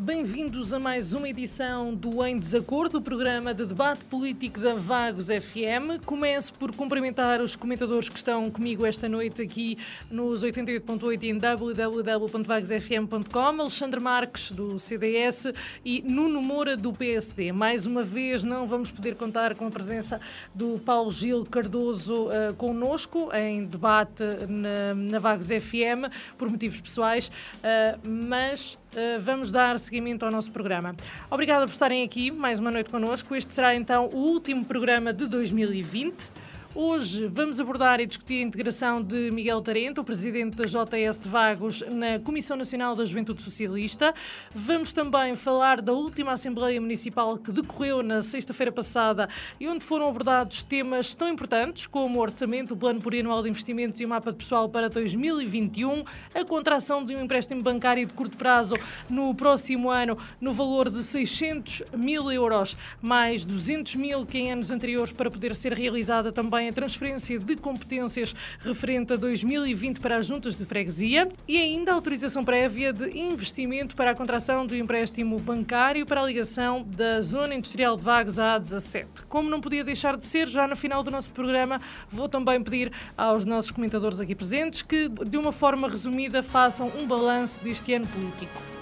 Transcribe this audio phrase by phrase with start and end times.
[0.00, 5.26] Bem-vindos a mais uma edição do Em Desacordo, o programa de debate político da Vagos
[5.26, 6.02] FM.
[6.06, 9.76] Começo por cumprimentar os comentadores que estão comigo esta noite aqui
[10.10, 15.48] nos 88.8 em www.vagosfm.com, Alexandre Marques, do CDS,
[15.84, 17.52] e Nuno Moura, do PSD.
[17.52, 20.18] Mais uma vez, não vamos poder contar com a presença
[20.54, 26.08] do Paulo Gil Cardoso uh, connosco em debate na, na Vagos FM,
[26.38, 28.78] por motivos pessoais, uh, mas
[29.20, 30.94] vamos dar seguimento ao nosso programa.
[31.30, 33.34] Obrigada por estarem aqui mais uma noite connosco.
[33.34, 36.30] Este será então o último programa de 2020.
[36.72, 41.28] Hoje vamos abordar e discutir a integração de Miguel Tarento, o presidente da JS de
[41.28, 44.14] Vagos, na Comissão Nacional da Juventude Socialista.
[44.54, 50.08] Vamos também falar da última Assembleia Municipal que decorreu na sexta-feira passada e onde foram
[50.08, 54.30] abordados temas tão importantes como o orçamento, o plano plurianual de investimentos e o mapa
[54.30, 58.76] de pessoal para 2021, a contração de um empréstimo bancário de curto prazo
[59.08, 64.70] no próximo ano no valor de 600 mil euros, mais 200 mil que em anos
[64.70, 70.26] anteriores para poder ser realizada também a transferência de competências referente a 2020 para as
[70.26, 75.38] juntas de freguesia e ainda a autorização prévia de investimento para a contração do empréstimo
[75.38, 79.24] bancário para a ligação da Zona Industrial de Vagos à A17.
[79.28, 82.92] Como não podia deixar de ser, já no final do nosso programa, vou também pedir
[83.16, 88.06] aos nossos comentadores aqui presentes que, de uma forma resumida, façam um balanço deste ano
[88.06, 88.79] político.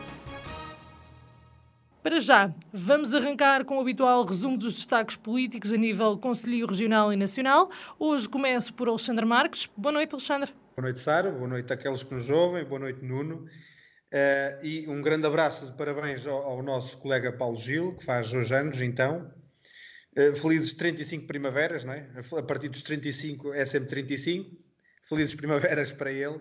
[2.08, 7.12] Para já, vamos arrancar com o habitual resumo dos destaques políticos a nível Conselho Regional
[7.12, 7.70] e Nacional.
[7.98, 9.68] Hoje começo por Alexandre Marques.
[9.76, 10.54] Boa noite, Alexandre.
[10.74, 11.30] Boa noite, Sara.
[11.30, 12.64] Boa noite àqueles que nos ouvem.
[12.64, 13.44] Boa noite, Nuno.
[13.44, 18.32] Uh, e um grande abraço de parabéns ao, ao, nosso colega Paulo Gil, que faz
[18.32, 19.30] hoje anos, então.
[20.16, 22.08] Uh, felizes 35 primaveras, não é?
[22.38, 24.50] A partir dos 35 é sempre 35.
[25.02, 26.40] Felizes primaveras para ele.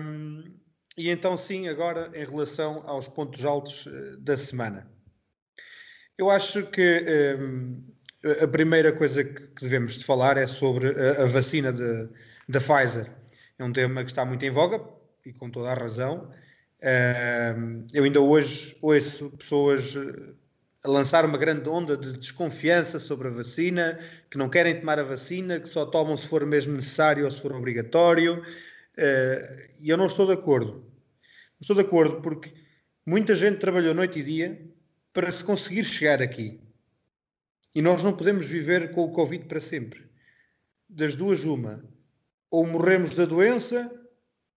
[0.00, 0.44] Um,
[0.96, 4.90] e então, sim, agora em relação aos pontos altos uh, da semana.
[6.16, 7.04] Eu acho que
[8.24, 13.12] uh, a primeira coisa que, devemos de falar é sobre a, a vacina da Pfizer.
[13.58, 14.82] É um tema que está muito em voga
[15.24, 16.30] e com toda a razão.
[17.92, 20.34] Eu ainda hoje ouço pessoas eh,
[20.84, 23.98] a lançar uma grande onda de desconfiança sobre a vacina,
[24.30, 27.40] que não querem tomar a vacina, que só tomam se for mesmo necessário ou se
[27.40, 28.42] for obrigatório.
[29.80, 30.85] E eu não estou de acordo.
[31.60, 32.52] Estou de acordo porque
[33.06, 34.70] muita gente trabalhou noite e dia
[35.12, 36.60] para se conseguir chegar aqui.
[37.74, 40.08] E nós não podemos viver com o Covid para sempre.
[40.88, 41.84] Das duas, uma.
[42.50, 43.90] Ou morremos da doença,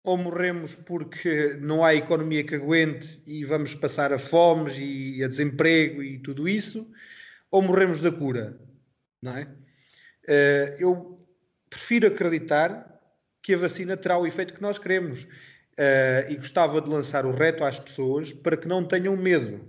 [0.04, 5.28] ou morremos porque não há economia que aguente e vamos passar a fomes e a
[5.28, 6.90] desemprego e tudo isso,
[7.50, 8.58] ou morremos da cura.
[9.22, 9.54] Não é?
[10.28, 11.18] Eh, eu
[11.68, 13.00] prefiro acreditar
[13.42, 15.26] que a vacina terá o efeito que nós queremos.
[15.80, 19.66] Uh, e gostava de lançar o reto às pessoas para que não tenham medo.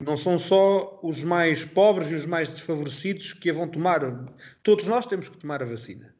[0.00, 4.00] Não são só os mais pobres e os mais desfavorecidos que a vão tomar.
[4.62, 6.14] Todos nós temos que tomar a vacina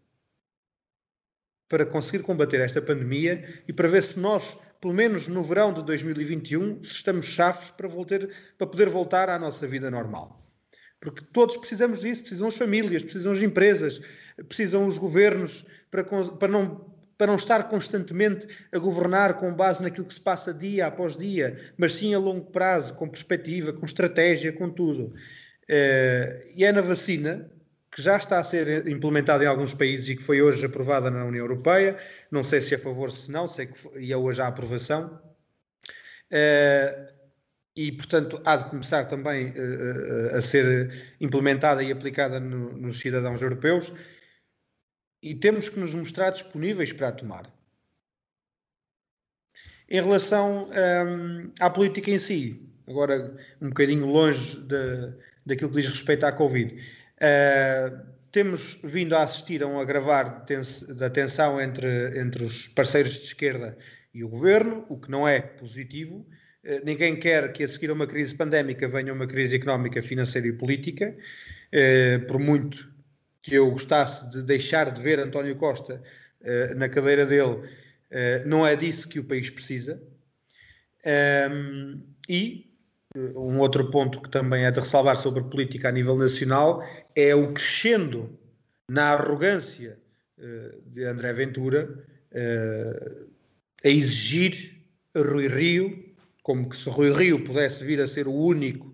[1.68, 5.82] para conseguir combater esta pandemia e para ver se nós, pelo menos no verão de
[5.82, 8.20] 2021, se estamos chaves para, voltar,
[8.58, 10.40] para poder voltar à nossa vida normal.
[11.00, 14.00] Porque todos precisamos disso, precisam as famílias, precisam as empresas,
[14.48, 20.06] precisam os governos para, para não para não estar constantemente a governar com base naquilo
[20.06, 24.52] que se passa dia após dia, mas sim a longo prazo, com perspectiva, com estratégia,
[24.52, 25.04] com tudo.
[25.04, 27.50] Uh, e é na vacina,
[27.90, 31.24] que já está a ser implementada em alguns países e que foi hoje aprovada na
[31.24, 31.96] União Europeia,
[32.30, 34.48] não sei se é a favor, se não, sei que foi, e é hoje a
[34.48, 35.20] aprovação.
[36.32, 37.14] Uh,
[37.76, 43.42] e, portanto, há de começar também uh, a ser implementada e aplicada no, nos cidadãos
[43.42, 43.92] europeus
[45.24, 47.50] e temos que nos mostrar disponíveis para a tomar.
[49.88, 55.14] Em relação um, à política em si, agora um bocadinho longe de,
[55.46, 60.44] daquilo que diz respeito à Covid, uh, temos vindo a assistir a um agravar
[60.90, 63.78] da tensão entre, entre os parceiros de esquerda
[64.12, 66.26] e o governo, o que não é positivo.
[66.64, 70.48] Uh, ninguém quer que a seguir a uma crise pandémica venha uma crise económica, financeira
[70.48, 72.93] e política, uh, por muito
[73.44, 76.02] que eu gostasse de deixar de ver António Costa
[76.40, 77.60] uh, na cadeira dele, uh,
[78.46, 80.02] não é disso que o país precisa.
[81.52, 82.72] Um, e
[83.36, 86.82] um outro ponto que também é de ressalvar sobre política a nível nacional
[87.14, 88.36] é o crescendo
[88.88, 89.98] na arrogância
[90.38, 92.02] uh, de André Ventura
[93.84, 94.82] a exigir
[95.14, 96.04] Rui Rio,
[96.42, 98.92] como que se Rui Rio pudesse vir a ser o único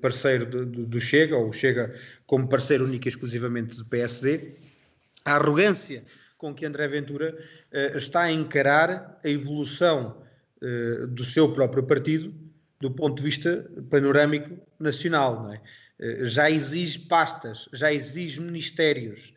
[0.00, 1.94] parceiro do, do, do, Chega, ou Chega
[2.26, 4.52] como parceiro único e exclusivamente do PSD,
[5.24, 6.04] a arrogância
[6.36, 7.36] com que André Ventura
[7.94, 10.22] está a encarar a evolução
[11.10, 12.32] do seu próprio partido
[12.80, 15.52] do ponto de vista panorâmico nacional.
[15.52, 15.60] É?
[15.98, 19.34] Eh, já exige pastas, já exige ministérios.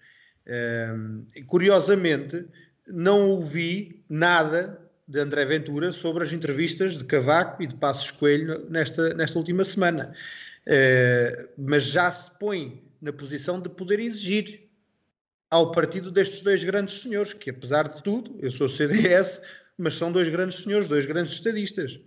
[1.48, 2.45] Curiosamente,
[2.88, 4.81] não ouvi nada
[5.12, 9.62] de André Ventura sobre as entrevistas de Cavaco e de Passos Coelho nesta, nesta última
[9.66, 10.16] semana.
[10.66, 14.69] Uh, mas já se põe na posição de poder exigir
[15.50, 19.42] ao partido destes dois grandes senhores, que apesar de tudo, eu sou CDS,
[19.78, 22.00] mas são dois grandes senhores, dois grandes estadistas.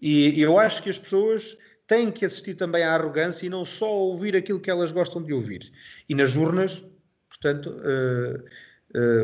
[0.00, 1.56] E eu acho que as pessoas
[1.88, 5.32] têm que assistir também à arrogância e não só ouvir aquilo que elas gostam de
[5.32, 5.72] ouvir.
[6.08, 6.84] E nas urnas,
[7.28, 8.44] portanto, uh,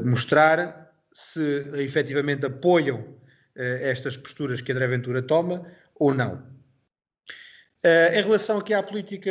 [0.01, 0.84] uh, mostrar
[1.15, 3.17] se efetivamente apoiam uh,
[3.57, 5.65] estas posturas que André Ventura toma
[5.95, 6.43] ou não.
[7.85, 9.31] em relação aqui à política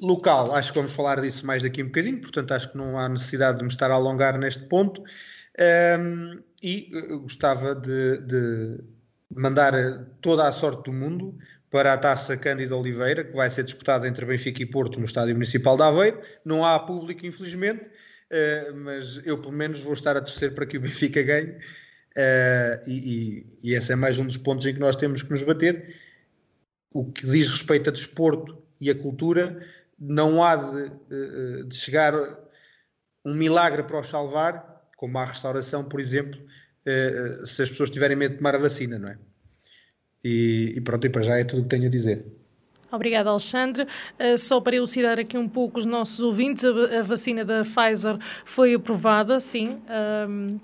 [0.00, 3.08] local, acho que vamos falar disso mais daqui um bocadinho, portanto acho que não há
[3.08, 5.02] necessidade de me estar a alongar neste ponto.
[5.58, 6.90] Um, e
[7.22, 8.78] gostava de, de
[9.30, 9.72] mandar
[10.20, 11.36] toda a sorte do mundo
[11.70, 15.34] para a taça Cândido Oliveira, que vai ser disputada entre Benfica e Porto no Estádio
[15.34, 16.20] Municipal de Aveiro.
[16.44, 17.88] Não há público, infelizmente,
[18.30, 21.50] uh, mas eu pelo menos vou estar a torcer para que o Benfica ganhe.
[22.16, 25.30] Uh, e, e, e, esse é mais um dos pontos em que nós temos que
[25.30, 25.94] nos bater.
[26.92, 29.64] O que diz respeito a desporto e a cultura,
[29.98, 32.14] não há de, uh, de chegar
[33.24, 36.40] um milagre para os salvar, como a restauração, por exemplo,
[37.44, 39.18] se as pessoas tiverem medo de tomar a vacina, não é?
[40.24, 42.24] E, e pronto, e para já é tudo o que tenho a dizer.
[42.92, 43.84] Obrigada, Alexandre.
[44.18, 48.74] Uh, só para elucidar aqui um pouco os nossos ouvintes, a, vacina da Pfizer foi
[48.74, 49.78] aprovada, sim.
[50.28, 50.58] Um,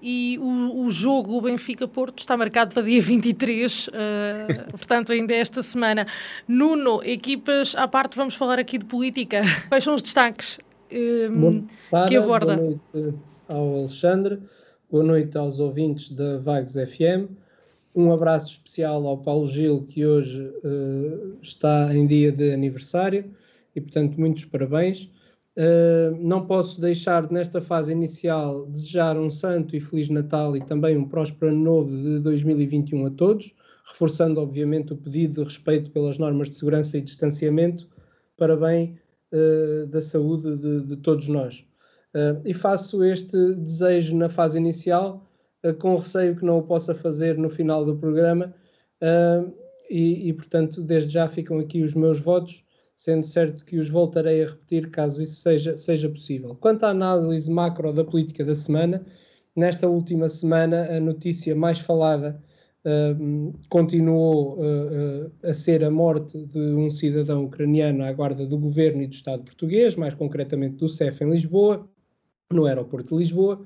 [0.00, 3.90] e o, o jogo Benfica-Porto está marcado para dia 23, uh,
[4.70, 6.06] portanto, ainda é esta semana.
[6.46, 9.42] Nuno, equipas à parte, vamos falar aqui de política.
[9.68, 10.58] Quais são os destaques
[10.90, 12.56] um, Bom, Sarah, que aborda?
[12.56, 14.38] Boa noite ao Alexandre.
[14.90, 17.28] Boa noite aos ouvintes da Vagos FM.
[17.96, 23.24] Um abraço especial ao Paulo Gil, que hoje uh, está em dia de aniversário
[23.74, 25.10] e, portanto, muitos parabéns.
[25.56, 30.96] Uh, não posso deixar, nesta fase inicial, desejar um santo e feliz Natal e também
[30.96, 33.54] um próspero ano novo de 2021 a todos,
[33.84, 37.88] reforçando, obviamente, o pedido de respeito pelas normas de segurança e distanciamento
[38.36, 38.98] para bem
[39.32, 41.66] uh, da saúde de, de todos nós.
[42.14, 45.27] Uh, e faço este desejo na fase inicial,
[45.78, 48.54] com receio que não o possa fazer no final do programa,
[49.02, 49.52] uh,
[49.90, 52.64] e, e, portanto, desde já ficam aqui os meus votos,
[52.94, 56.54] sendo certo que os voltarei a repetir caso isso seja, seja possível.
[56.56, 59.04] Quanto à análise macro da política da semana,
[59.56, 62.42] nesta última semana a notícia mais falada
[63.68, 64.58] continuou
[65.42, 69.42] a ser a morte de um cidadão ucraniano à guarda do governo e do Estado
[69.42, 71.88] português, mais concretamente do CEF em Lisboa
[72.52, 73.64] no aeroporto de Lisboa.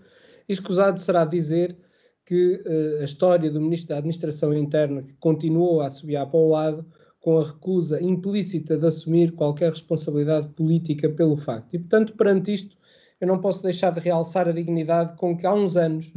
[0.49, 1.77] Escusado será dizer
[2.25, 6.49] que uh, a história do Ministro da Administração Interna, que continuou a assobiar para o
[6.49, 6.87] lado,
[7.21, 11.75] com a recusa implícita de assumir qualquer responsabilidade política pelo facto.
[11.75, 12.77] E, portanto, perante isto,
[13.21, 16.13] eu não posso deixar de realçar a dignidade com que há uns anos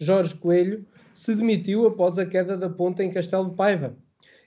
[0.00, 3.96] Jorge Coelho se demitiu após a queda da ponta em Castelo de Paiva.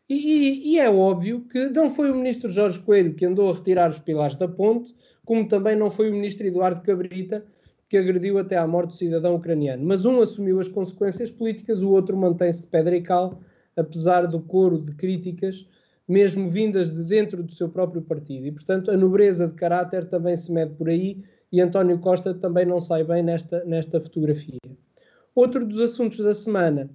[0.09, 3.53] E, e, e, é óbvio que não foi o ministro Jorge Coelho que andou a
[3.53, 7.45] retirar os pilares da ponte, como também não foi o ministro Eduardo Cabrita
[7.91, 9.83] que agrediu até à morte o cidadão ucraniano.
[9.85, 13.41] Mas um assumiu as consequências políticas, o outro mantém-se de pedra e cal,
[13.75, 15.67] apesar do coro de críticas,
[16.07, 18.47] mesmo vindas de dentro do seu próprio partido.
[18.47, 21.21] E, portanto, a nobreza de caráter também se mede por aí
[21.51, 24.57] e António Costa também não sai bem nesta, nesta fotografia.
[25.35, 26.89] Outro dos assuntos da semana,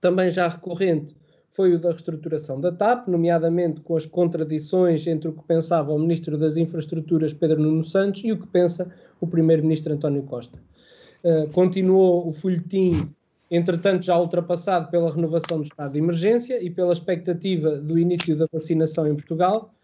[0.00, 1.14] também já recorrente,
[1.52, 5.98] foi o da reestruturação da TAP, nomeadamente com as contradições entre o que pensava o
[5.98, 8.90] Ministro das Infraestruturas, Pedro Nuno Santos, e o que pensa
[9.20, 10.58] o Primeiro-Ministro António Costa.
[11.22, 13.12] Uh, continuou o folhetim,
[13.50, 18.46] entretanto já ultrapassado pela renovação do estado de emergência e pela expectativa do início da
[18.50, 19.74] vacinação em Portugal.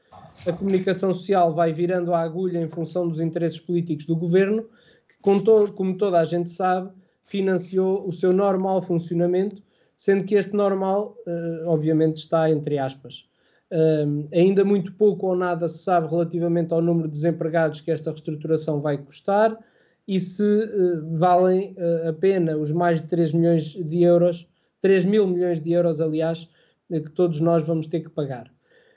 [0.47, 4.65] A comunicação social vai virando a agulha em função dos interesses políticos do governo,
[5.07, 6.91] que, como toda a gente sabe,
[7.25, 9.63] financiou o seu normal funcionamento
[9.99, 13.29] sendo que este normal, uh, obviamente, está entre aspas.
[13.71, 18.11] Uh, ainda muito pouco ou nada se sabe relativamente ao número de desempregados que esta
[18.11, 19.59] reestruturação vai custar
[20.07, 21.77] e se uh, valem
[22.09, 24.49] a pena os mais de 3 milhões de euros
[24.81, 26.49] 3 mil milhões de euros, aliás,
[26.89, 28.51] que todos nós vamos ter que pagar.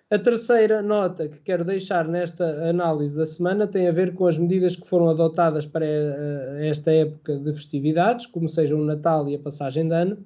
[0.09, 4.37] A terceira nota que quero deixar nesta análise da semana tem a ver com as
[4.37, 9.35] medidas que foram adotadas para eh, esta época de festividades, como seja o Natal e
[9.35, 10.17] a passagem de ano.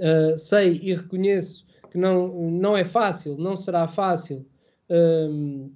[0.00, 4.46] Uh, sei e reconheço que não, não é fácil, não será fácil
[4.88, 5.70] uh,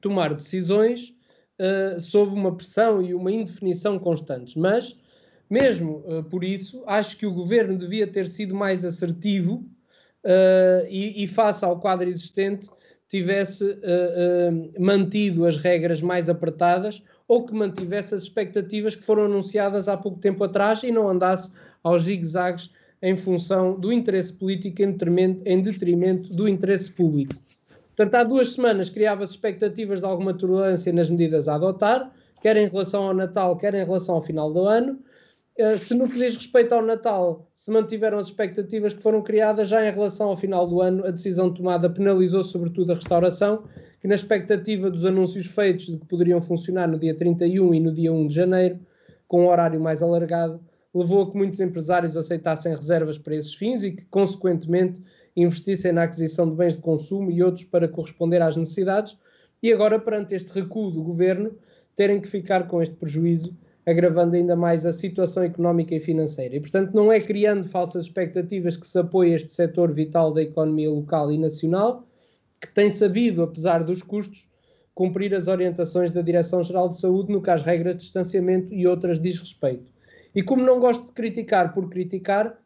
[0.00, 1.14] tomar decisões
[1.60, 4.98] uh, sob uma pressão e uma indefinição constantes, mas,
[5.48, 9.64] mesmo por isso, acho que o governo devia ter sido mais assertivo
[10.24, 12.68] uh, e, e, face ao quadro existente,
[13.08, 19.26] tivesse uh, uh, mantido as regras mais apertadas ou que mantivesse as expectativas que foram
[19.26, 21.52] anunciadas há pouco tempo atrás e não andasse
[21.82, 27.34] aos zigue-zagues em função do interesse político em detrimento, em detrimento do interesse público.
[27.96, 32.68] Portanto, há duas semanas criava-se expectativas de alguma turbulência nas medidas a adotar, quer em
[32.68, 34.98] relação ao Natal, quer em relação ao final do ano,
[35.56, 39.68] eh, se no que diz respeito ao Natal se mantiveram as expectativas que foram criadas,
[39.68, 43.64] já em relação ao final do ano, a decisão tomada penalizou sobretudo a restauração,
[44.00, 47.92] que na expectativa dos anúncios feitos de que poderiam funcionar no dia 31 e no
[47.92, 48.80] dia 1 de janeiro,
[49.28, 50.60] com um horário mais alargado,
[50.94, 55.02] levou a que muitos empresários aceitassem reservas para esses fins e que, consequentemente,
[55.34, 59.16] investissem na aquisição de bens de consumo e outros para corresponder às necessidades,
[59.62, 61.52] e agora, perante este recuo do governo,
[61.94, 66.56] terem que ficar com este prejuízo agravando ainda mais a situação económica e financeira.
[66.56, 70.90] E, portanto, não é criando falsas expectativas que se apoia este setor vital da economia
[70.90, 72.06] local e nacional,
[72.60, 74.48] que tem sabido, apesar dos custos,
[74.94, 79.20] cumprir as orientações da Direção-Geral de Saúde no que às regras de distanciamento e outras
[79.20, 79.91] diz respeito.
[80.34, 82.58] E como não gosto de criticar por criticar,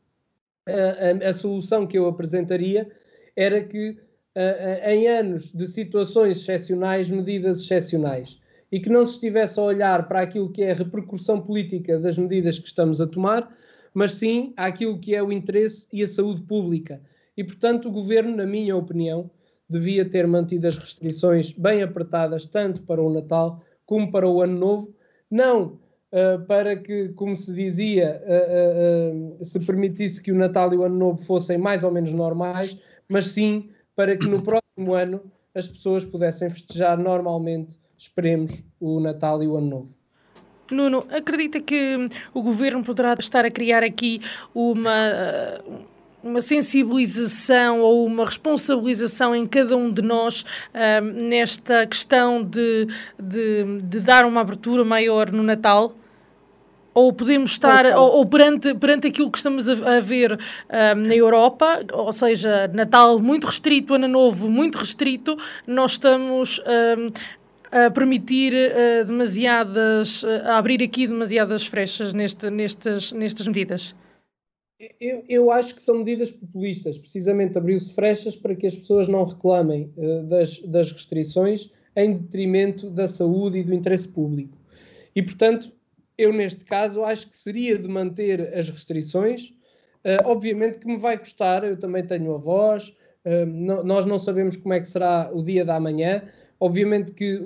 [0.66, 2.90] a, a, a solução que eu apresentaria
[3.36, 3.96] era que,
[4.34, 10.08] a, em anos de situações excepcionais, medidas excepcionais e que não se estivesse a olhar
[10.08, 13.54] para aquilo que é a repercussão política das medidas que estamos a tomar,
[13.94, 17.00] mas sim àquilo que é o interesse e a saúde pública.
[17.36, 19.30] E, portanto, o governo, na minha opinião,
[19.68, 24.58] devia ter mantido as restrições bem apertadas, tanto para o Natal como para o Ano
[24.58, 24.94] Novo,
[25.30, 25.78] não
[26.12, 30.96] uh, para que, como se dizia, uh, se permitisse que o Natal e o Ano
[30.96, 35.20] Novo fossem mais ou menos normais, mas sim para que no próximo ano
[35.54, 39.96] as pessoas pudessem festejar normalmente esperemos o Natal e o Ano Novo.
[40.70, 41.96] Nuno, acredita que
[42.34, 44.20] o governo poderá estar a criar aqui
[44.54, 45.60] uma,
[46.26, 53.78] uma sensibilização ou uma responsabilização em cada um de nós uh, nesta questão de, de,
[53.82, 55.94] de, dar uma abertura maior no Natal?
[56.92, 61.14] Ou podemos estar, ou, ou, perante, perante aquilo que estamos a, a ver um, na
[61.14, 67.06] Europa, ou seja, Natal muito restrito, Ano Novo muito restrito, nós estamos um,
[67.70, 73.94] a permitir uh, demasiadas, uh, a abrir aqui demasiadas frechas neste, nestas, nestas medidas?
[75.00, 76.98] Eu, eu, acho que são medidas populistas.
[76.98, 82.90] Precisamente abriu-se frechas para que as pessoas não reclamem uh, das, das restrições em detrimento
[82.90, 84.58] da saúde e do interesse público.
[85.14, 85.72] E, portanto,
[86.18, 89.48] eu neste caso acho que seria de manter as restrições.
[90.04, 94.74] Uh, obviamente que me vai custar, eu também tenho avós, uh, nós não sabemos como
[94.74, 96.22] é que será o dia da manhã,
[96.58, 97.40] Obviamente que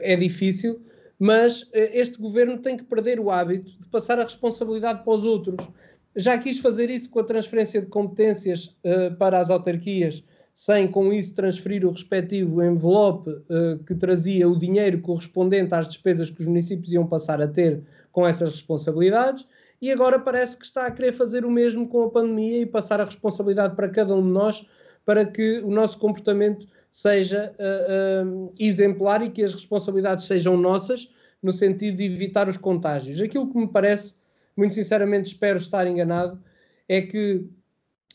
[0.00, 0.80] é difícil,
[1.18, 5.24] mas eh, este governo tem que perder o hábito de passar a responsabilidade para os
[5.24, 5.68] outros.
[6.16, 11.12] Já quis fazer isso com a transferência de competências uh, para as autarquias, sem com
[11.12, 16.46] isso transferir o respectivo envelope uh, que trazia o dinheiro correspondente às despesas que os
[16.46, 19.46] municípios iam passar a ter com essas responsabilidades.
[19.80, 23.00] E agora parece que está a querer fazer o mesmo com a pandemia e passar
[23.00, 24.66] a responsabilidade para cada um de nós
[25.04, 31.08] para que o nosso comportamento seja uh, uh, exemplar e que as responsabilidades sejam nossas,
[31.42, 33.20] no sentido de evitar os contágios.
[33.20, 34.16] Aquilo que me parece,
[34.56, 36.40] muito sinceramente, espero estar enganado,
[36.88, 37.46] é que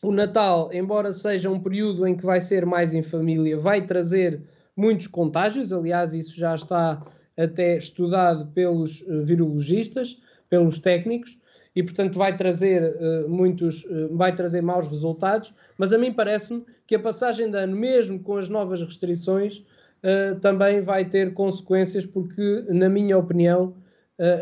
[0.01, 4.41] o Natal, embora seja um período em que vai ser mais em família, vai trazer
[4.75, 5.71] muitos contágios.
[5.71, 7.05] Aliás, isso já está
[7.37, 10.19] até estudado pelos uh, virologistas,
[10.49, 11.37] pelos técnicos
[11.75, 16.65] e portanto vai trazer uh, muitos, uh, vai trazer maus resultados, mas a mim parece-me
[16.85, 19.57] que a passagem de ano, mesmo com as novas restrições,
[20.03, 23.73] uh, também vai ter consequências, porque, na minha opinião,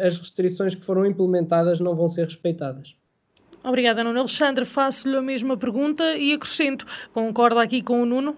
[0.06, 2.96] as restrições que foram implementadas não vão ser respeitadas.
[3.64, 4.20] Obrigada, Nuno.
[4.20, 6.86] Alexandre, faço-lhe a mesma pergunta e acrescento.
[7.14, 8.38] Concorda aqui com o Nuno?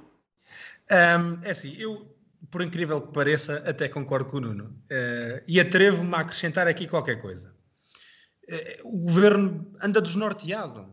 [0.90, 2.14] Um, é assim, eu,
[2.50, 4.66] por incrível que pareça, até concordo com o Nuno.
[4.66, 7.54] Uh, e atrevo-me a acrescentar aqui qualquer coisa.
[8.50, 10.88] Eh, o governo anda desnorteado.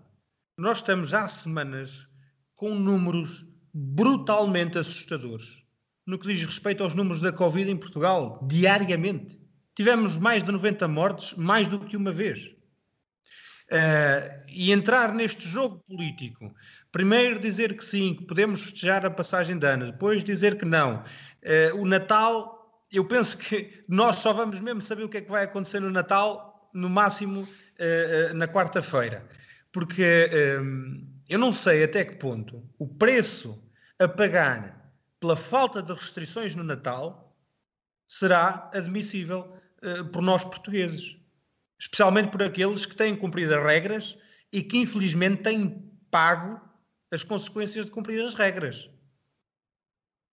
[0.56, 2.06] Nós estamos há semanas
[2.54, 5.58] com números brutalmente assustadores
[6.08, 9.38] no que diz respeito aos números da Covid em Portugal, diariamente.
[9.78, 12.46] Tivemos mais de 90 mortes, mais do que uma vez.
[13.70, 16.52] Uh, e entrar neste jogo político,
[16.90, 20.96] primeiro dizer que sim, que podemos festejar a passagem de ano, depois dizer que não.
[20.96, 25.30] Uh, o Natal, eu penso que nós só vamos mesmo saber o que é que
[25.30, 29.24] vai acontecer no Natal, no máximo uh, na quarta-feira.
[29.70, 30.28] Porque
[31.28, 33.62] eu não sei até que ponto o preço
[33.96, 37.32] a pagar pela falta de restrições no Natal
[38.08, 39.56] será admissível
[40.12, 41.18] por nós portugueses
[41.78, 44.18] especialmente por aqueles que têm cumprido as regras
[44.52, 46.60] e que infelizmente têm pago
[47.10, 48.90] as consequências de cumprir as regras.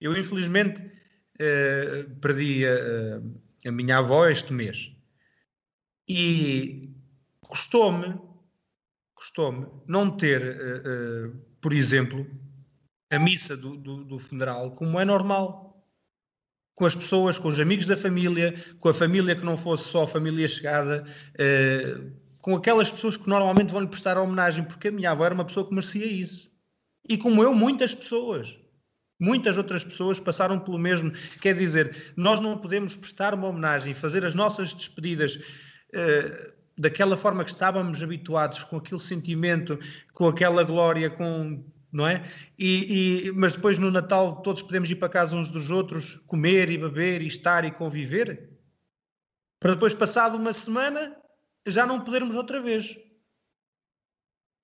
[0.02, 4.92] Eu infelizmente uh, perdi a, a, minha avó este mês
[6.08, 6.94] e
[7.42, 8.20] custou-me
[9.14, 12.28] custou-me não ter, uh, por exemplo,
[13.10, 15.65] a missa do, do, do funeral como é normal
[16.76, 20.04] com as pessoas, com os amigos da família, com a família que não fosse só
[20.04, 21.06] a família chegada,
[21.40, 25.34] uh, com aquelas pessoas que normalmente vão lhe prestar homenagem, porque a minha avó era
[25.34, 26.52] uma pessoa que merecia isso.
[27.08, 28.60] E como eu, muitas pessoas.
[29.20, 31.12] Muitas outras pessoas passaram pelo mesmo.
[31.42, 37.16] Quer dizer, nós não podemos prestar uma homenagem e fazer as nossas despedidas uh, daquela
[37.16, 39.80] forma que estávamos habituados, com aquele sentimento,
[40.14, 41.64] com aquela glória, com
[41.96, 42.30] não é?
[42.60, 46.70] E, e, mas depois no Natal todos podemos ir para casa uns dos outros, comer
[46.70, 48.50] e beber e estar e conviver,
[49.62, 51.16] para depois, passado uma semana,
[51.66, 52.98] já não podermos outra vez.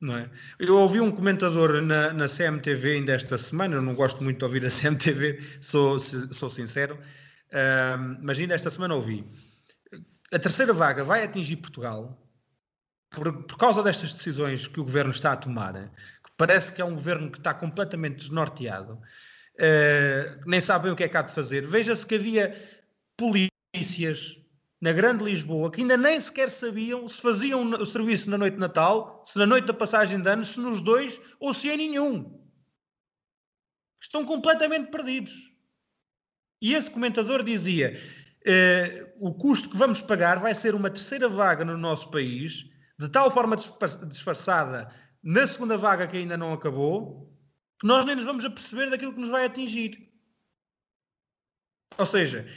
[0.01, 0.29] Não é?
[0.59, 4.43] Eu ouvi um comentador na, na CMTV ainda esta semana, eu não gosto muito de
[4.43, 9.23] ouvir a CMTV, sou, sou sincero, uh, mas ainda esta semana ouvi.
[10.33, 12.21] A terceira vaga vai atingir Portugal
[13.11, 15.91] por, por causa destas decisões que o governo está a tomar,
[16.37, 21.07] parece que é um governo que está completamente desnorteado, uh, nem sabem o que é
[21.09, 21.67] que há de fazer.
[21.67, 22.81] Veja-se que havia
[23.15, 24.41] polícias
[24.81, 28.59] na Grande Lisboa que ainda nem sequer sabiam se faziam o serviço na noite de
[28.59, 32.41] Natal, se na noite da passagem de anos, se nos dois ou se em nenhum.
[34.01, 35.51] Estão completamente perdidos.
[36.59, 37.95] E esse comentador dizia:
[38.47, 42.70] uh, o custo que vamos pagar vai ser uma terceira vaga no nosso país,
[43.01, 47.35] de tal forma disfarçada na segunda vaga que ainda não acabou,
[47.79, 50.07] que nós nem nos vamos aperceber daquilo que nos vai atingir.
[51.97, 52.47] Ou seja,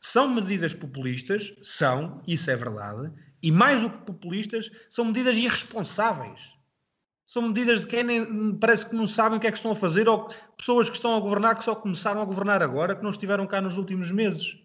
[0.00, 6.52] são medidas populistas, são, isso é verdade, e mais do que populistas, são medidas irresponsáveis.
[7.24, 9.76] São medidas de quem nem, parece que não sabem o que é que estão a
[9.76, 13.10] fazer, ou pessoas que estão a governar que só começaram a governar agora, que não
[13.10, 14.61] estiveram cá nos últimos meses.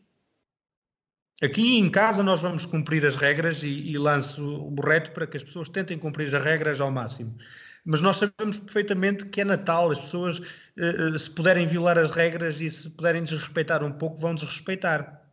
[1.42, 5.38] Aqui em casa nós vamos cumprir as regras e, e lanço o reto para que
[5.38, 7.38] as pessoas tentem cumprir as regras ao máximo.
[7.86, 10.42] Mas nós sabemos perfeitamente que é Natal, as pessoas,
[10.78, 15.27] eh, eh, se puderem violar as regras e se puderem desrespeitar um pouco, vão desrespeitar.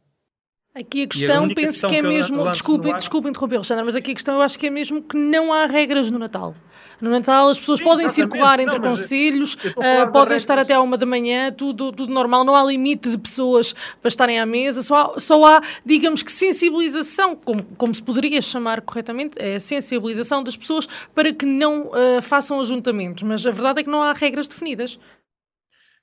[0.74, 2.50] Aqui a questão, a penso que é mesmo.
[2.50, 5.52] Desculpe, desculpe interromper, Alexandre, mas aqui a questão eu acho que é mesmo que não
[5.52, 6.52] há regras no Natal.
[7.00, 10.80] No Natal as pessoas Sim, podem circular entre não, conselhos, uh, podem estar até à
[10.80, 14.82] uma da manhã, tudo, tudo normal, não há limite de pessoas para estarem à mesa,
[14.82, 19.60] só há, só há digamos que, sensibilização, como, como se poderia chamar corretamente, é a
[19.60, 24.02] sensibilização das pessoas para que não uh, façam ajuntamentos, mas a verdade é que não
[24.02, 24.98] há regras definidas.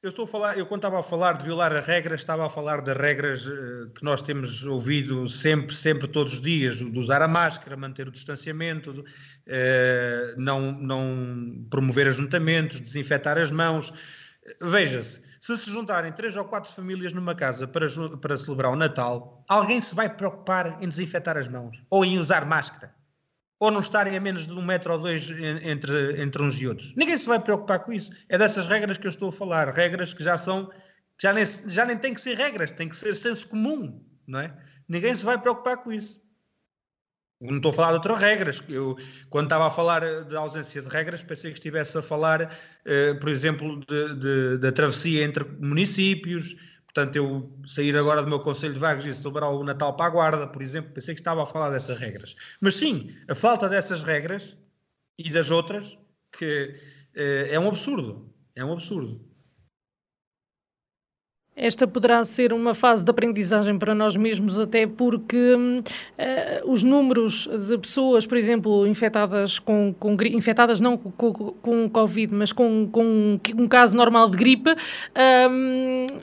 [0.02, 2.50] Eu estou a falar, eu quando estava a falar de violar as regras, estava a
[2.50, 7.22] falar das regras uh, que nós temos ouvido sempre, sempre, todos os dias, de usar
[7.22, 9.04] a máscara, manter o distanciamento, uh,
[10.38, 13.94] não, não promover ajuntamentos, desinfetar as mãos.
[14.60, 17.86] Veja-se, se se juntarem três ou quatro famílias numa casa para,
[18.20, 22.44] para celebrar o Natal, alguém se vai preocupar em desinfetar as mãos ou em usar
[22.44, 22.92] máscara
[23.62, 25.30] ou não estarem a menos de um metro ou dois
[25.64, 26.96] entre, entre uns e outros.
[26.96, 28.12] Ninguém se vai preocupar com isso.
[28.28, 30.72] É dessas regras que eu estou a falar, regras que já são,
[31.22, 34.58] já nem, já nem têm que ser regras, tem que ser senso comum, não é?
[34.90, 36.20] Ninguém se vai preocupar com isso.
[37.40, 38.64] Não estou a falar de outras regras.
[38.68, 38.98] Eu,
[39.30, 42.52] quando estava a falar de ausência de regras, pensei que estivesse a falar,
[42.84, 43.80] eh, por exemplo,
[44.60, 46.56] da travessia entre municípios,
[46.94, 50.10] Portanto, eu sair agora do meu Conselho de Vagos e celebrar o Natal para a
[50.10, 52.36] Guarda, por exemplo, pensei que estava a falar dessas regras.
[52.60, 54.58] Mas sim, a falta dessas regras
[55.18, 55.98] e das outras,
[56.38, 56.76] que
[57.16, 58.30] eh, é um absurdo.
[58.56, 59.32] É um absurdo.
[61.56, 67.48] Esta poderá ser uma fase de aprendizagem para nós mesmos, até porque uh, os números
[67.68, 72.90] de pessoas, por exemplo, infectadas com, com infectadas não com, com, com Covid, mas com,
[72.90, 76.22] com um caso normal de gripe, uh,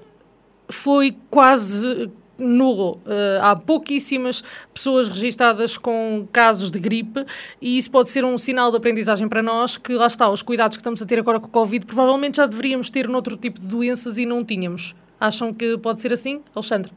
[0.68, 2.98] foi quase nulo.
[2.98, 7.26] Uh, há pouquíssimas pessoas registadas com casos de gripe
[7.60, 10.76] e isso pode ser um sinal de aprendizagem para nós que lá está, os cuidados
[10.76, 13.66] que estamos a ter agora com o Covid provavelmente já deveríamos ter noutro tipo de
[13.66, 14.94] doenças e não tínhamos.
[15.20, 16.92] Acham que pode ser assim, Alexandre?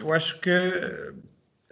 [0.00, 0.50] Eu acho que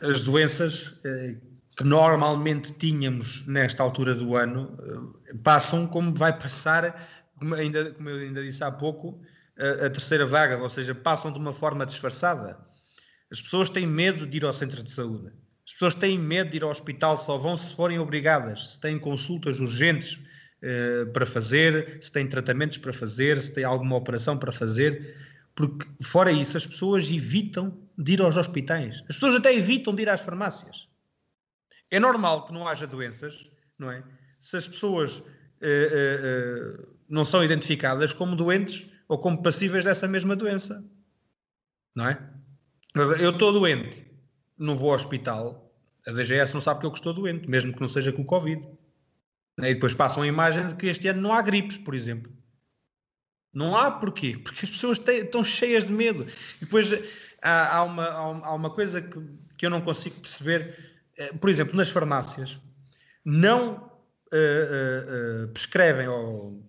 [0.00, 1.34] as doenças, eh,
[1.76, 8.08] que normalmente tínhamos nesta altura do ano eh, passam como vai passar, como, ainda, como
[8.08, 9.20] eu ainda disse há pouco,
[9.58, 12.58] a, terceira vaga, ou seja, passam de uma forma disfarçada.
[13.30, 15.32] As pessoas têm medo de ir ao centro de saúde.
[15.66, 18.98] As pessoas têm medo de ir ao hospital, só vão se forem obrigadas, se têm
[18.98, 24.52] consultas urgentes uh, para fazer, se têm tratamentos para fazer, se têm alguma operação para
[24.52, 25.16] fazer,
[25.54, 28.96] porque fora isso as pessoas evitam de ir aos hospitais.
[29.08, 30.88] As pessoas até evitam de ir às farmácias.
[31.90, 34.02] É normal que não haja doenças, não é?
[34.38, 40.36] Se as pessoas uh, uh, não são identificadas como doentes ou como passíveis dessa mesma
[40.36, 40.84] doença,
[41.94, 42.30] não é?
[42.94, 44.06] Eu estou doente,
[44.56, 45.64] não vou ao hospital,
[46.06, 48.66] a DGS não sabe que eu estou doente, mesmo que não seja com o Covid.
[49.58, 52.32] E depois passam a imagem de que este ano não há gripes, por exemplo.
[53.52, 54.36] Não há porquê?
[54.42, 56.26] Porque as pessoas têm, estão cheias de medo.
[56.60, 56.92] E depois
[57.40, 59.18] há, há, uma, há uma coisa que,
[59.56, 60.76] que eu não consigo perceber.
[61.16, 62.58] Eh, por exemplo, nas farmácias,
[63.24, 63.84] não uh,
[64.32, 66.63] uh, uh, prescrevem ou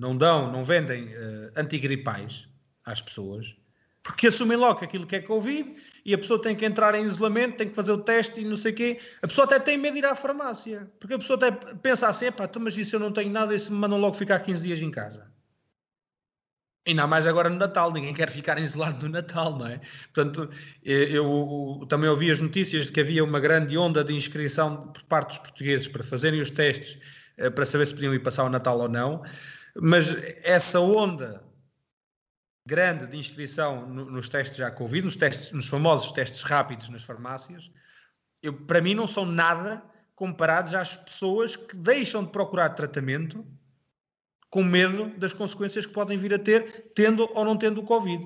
[0.00, 1.08] não dão, não vendem
[1.56, 2.48] antigripais
[2.84, 3.54] às pessoas
[4.02, 7.58] porque assumem logo aquilo que é Covid e a pessoa tem que entrar em isolamento,
[7.58, 9.00] tem que fazer o teste e não sei o quê.
[9.22, 12.26] A pessoa até tem medo de ir à farmácia, porque a pessoa até pensa assim:
[12.26, 14.80] então, mas isso eu não tenho nada, e se me mandam logo ficar 15 dias
[14.80, 15.30] em casa.
[16.88, 19.80] Ainda mais agora no Natal, ninguém quer ficar isolado no Natal, não é?
[20.14, 20.48] Portanto,
[20.82, 25.28] eu, também ouvi as notícias de que havia uma grande onda de inscrição por parte
[25.28, 26.98] dos portugueses para fazerem os testes
[27.36, 29.22] eh, para saber se podiam ir passar o Natal ou não,
[29.80, 31.42] mas essa onda
[32.66, 37.70] grande de inscrição nos testes já Covid, nos, testes, nos famosos testes rápidos nas farmácias,
[38.42, 39.82] eu, para mim não são nada
[40.14, 43.44] comparados às pessoas que deixam de procurar tratamento
[44.50, 48.22] com medo das consequências que podem vir a ter, tendo ou não tendo o Covid.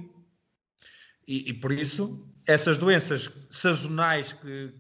[1.27, 4.75] E, e por isso, essas doenças sazonais que,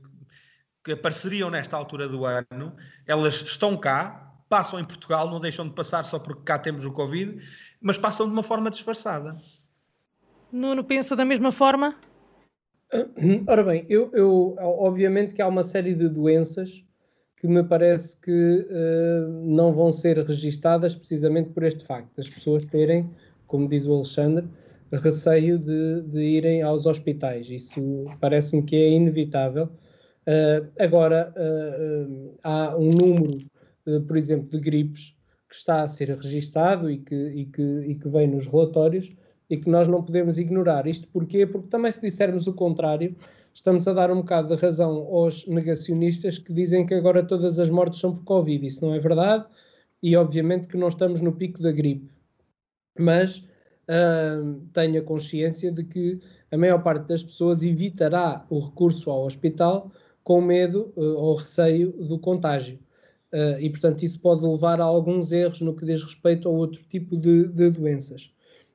[0.82, 4.23] que apareceriam nesta altura do ano, elas estão cá,
[4.54, 7.42] passam em Portugal, não deixam de passar só porque cá temos o Covid,
[7.80, 9.34] mas passam de uma forma disfarçada.
[10.52, 11.96] Nuno pensa da mesma forma?
[13.48, 16.84] Ora bem, eu, eu, obviamente que há uma série de doenças
[17.36, 18.30] que me parece que
[18.70, 23.10] uh, não vão ser registadas precisamente por este facto, as pessoas terem,
[23.48, 24.48] como diz o Alexandre,
[24.92, 27.50] receio de, de irem aos hospitais.
[27.50, 29.64] Isso parece-me que é inevitável.
[29.64, 33.40] Uh, agora, uh, há um número,
[34.06, 35.16] por exemplo, de gripes
[35.48, 39.12] que está a ser registado e que, e que, e que vem nos relatórios
[39.48, 40.86] e que nós não podemos ignorar.
[40.86, 41.46] Isto porquê?
[41.46, 43.14] Porque também se dissermos o contrário,
[43.52, 47.70] estamos a dar um bocado de razão aos negacionistas que dizem que agora todas as
[47.70, 48.66] mortes são por Covid.
[48.66, 49.46] Isso não é verdade
[50.02, 52.10] e obviamente que não estamos no pico da gripe.
[52.98, 56.20] Mas uh, tenha consciência de que
[56.50, 59.90] a maior parte das pessoas evitará o recurso ao hospital
[60.22, 62.78] com medo uh, ou receio do contágio.
[63.34, 66.80] Uh, e, portanto, isso pode levar a alguns erros no que diz respeito a outro
[66.88, 68.32] tipo de, de doenças.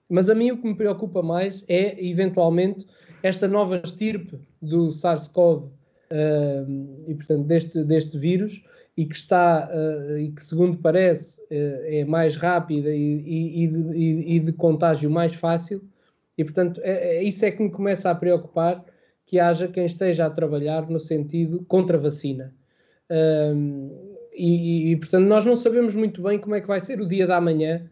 [0.09, 2.85] Mas a mim o que me preocupa mais é, eventualmente,
[3.23, 5.71] esta nova estirpe do SARS-CoV uh,
[7.07, 8.61] e, portanto, deste, deste vírus
[8.97, 14.39] e que está, uh, e que, segundo parece, é mais rápida e, e, de, e,
[14.41, 15.81] de, contágio mais fácil.
[16.37, 18.83] E, portanto, é, é, isso é que me começa a preocupar
[19.25, 22.53] que haja quem esteja a trabalhar no sentido contra vacina.
[24.39, 27.27] E, e, portanto, nós não sabemos muito bem como é que vai ser o dia
[27.27, 27.85] da manhã.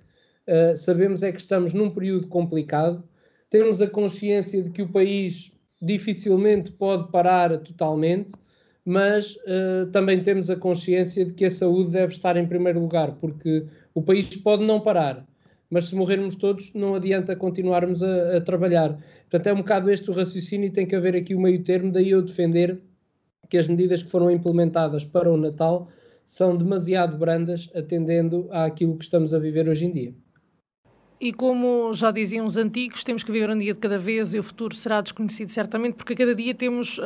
[0.48, 3.04] Uh, sabemos é que estamos num período complicado.
[3.50, 8.30] Temos a consciência de que o país dificilmente pode parar totalmente,
[8.86, 13.12] mas uh, também temos a consciência de que a saúde deve estar em primeiro lugar,
[13.20, 15.28] porque o país pode não parar,
[15.70, 18.98] mas se morrermos todos, não adianta continuarmos a, a trabalhar.
[19.30, 21.92] Portanto, é um bocado este o raciocínio e tem que haver aqui o meio termo,
[21.92, 22.80] daí eu defender
[23.50, 25.90] que as medidas que foram implementadas para o Natal
[26.28, 30.13] são demasiado brandas atendendo àquilo que estamos a viver hoje em dia.
[31.19, 34.39] E como já diziam os antigos, temos que viver um dia de cada vez e
[34.39, 37.03] o futuro será desconhecido certamente, porque a cada dia temos uh,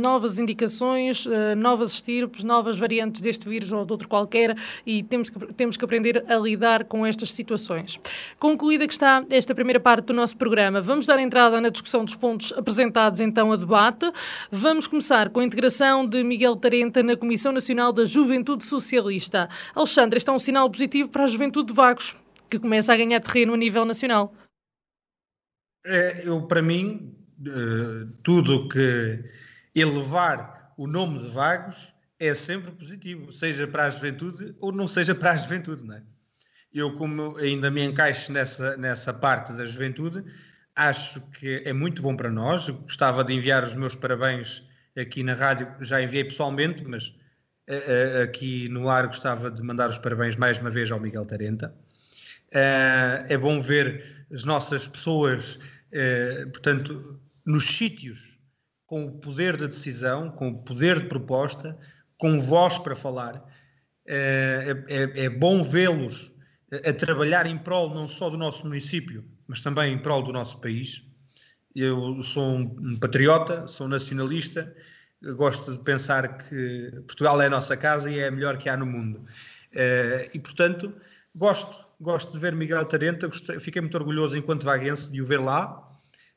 [0.00, 5.28] novas indicações, uh, novas estirpes, novas variantes deste vírus ou de outro qualquer e temos
[5.28, 7.98] que, temos que aprender a lidar com estas situações.
[8.38, 12.14] Concluída que está esta primeira parte do nosso programa, vamos dar entrada na discussão dos
[12.14, 14.08] pontos apresentados então a debate.
[14.52, 19.48] Vamos começar com a integração de Miguel Tarenta na Comissão Nacional da Juventude Socialista.
[19.74, 22.14] Alexandre, este é um sinal positivo para a juventude de Vagos
[22.48, 24.34] que começa a ganhar terreno a nível nacional.
[25.84, 29.24] É, eu, para mim, uh, tudo que
[29.74, 35.14] elevar o nome de Vagos é sempre positivo, seja para a juventude ou não seja
[35.14, 36.02] para a juventude, não é?
[36.72, 40.24] Eu, como ainda me encaixo nessa, nessa parte da juventude,
[40.76, 42.68] acho que é muito bom para nós.
[42.68, 44.62] Gostava de enviar os meus parabéns
[44.96, 49.98] aqui na rádio, já enviei pessoalmente, mas uh, aqui no ar gostava de mandar os
[49.98, 51.74] parabéns mais uma vez ao Miguel Tarenta.
[52.54, 55.58] Uh, é bom ver as nossas pessoas,
[56.52, 58.38] portanto, nos sítios
[58.86, 61.78] com o poder de decisão, com o poder de proposta,
[62.18, 63.42] com voz para falar.
[64.06, 66.34] É, é, é bom vê-los
[66.72, 70.60] a trabalhar em prol não só do nosso município, mas também em prol do nosso
[70.60, 71.02] país.
[71.74, 74.74] Eu sou um patriota, sou nacionalista,
[75.36, 78.76] gosto de pensar que Portugal é a nossa casa e é a melhor que há
[78.76, 79.24] no mundo.
[79.72, 80.94] Eh, e, portanto,
[81.34, 83.28] gosto, gosto de ver Miguel Tarenta,
[83.60, 85.88] fiquei muito orgulhoso enquanto vaguense de o ver lá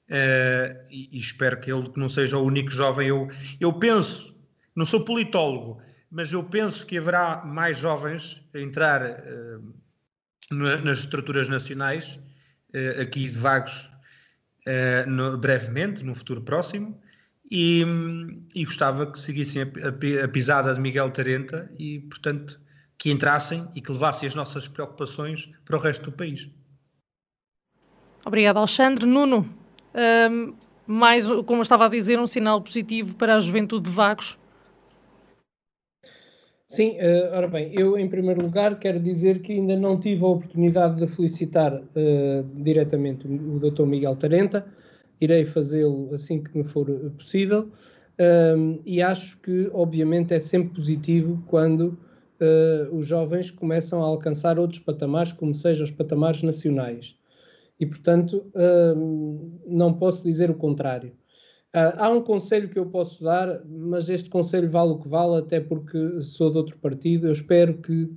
[0.10, 3.08] eh, e, espero que ele não seja o único jovem.
[3.08, 4.36] Eu, eu penso,
[4.76, 9.60] não sou politólogo, mas eu penso que haverá mais jovens a entrar eh,
[10.52, 12.20] nas estruturas nacionais,
[12.76, 13.90] uh, aqui de vagos,
[14.68, 17.02] uh, no, brevemente, no futuro próximo,
[17.50, 17.86] e,
[18.54, 22.61] e gostava que seguissem a, a, a, pisada de Miguel Tarenta e, portanto,
[23.02, 26.48] que entrassem e que levassem as nossas preocupações para o resto do país.
[28.24, 29.08] Obrigado, Alexandre.
[29.08, 29.44] Nuno,
[30.30, 30.54] um,
[30.86, 34.38] mais, como eu estava a dizer, um sinal positivo para a juventude de Vagos
[36.68, 40.28] Sim, uh, ora bem, eu em primeiro lugar quero dizer que ainda não tive a
[40.28, 43.84] oportunidade de felicitar uh, diretamente o, o Dr.
[43.84, 44.66] Miguel Tarenta,
[45.20, 46.86] irei fazê-lo assim que me for
[47.18, 47.68] possível,
[48.58, 51.98] um, e acho que obviamente é sempre positivo quando
[52.42, 57.18] uh, os jovens começam a alcançar outros patamares, como sejam os patamares nacionais.
[57.80, 58.46] E portanto,
[59.66, 61.14] não posso dizer o contrário.
[61.74, 65.38] Uh, há um conselho que eu posso dar, mas este conselho vale o que vale,
[65.38, 67.28] até porque sou de outro partido.
[67.28, 68.12] Eu espero que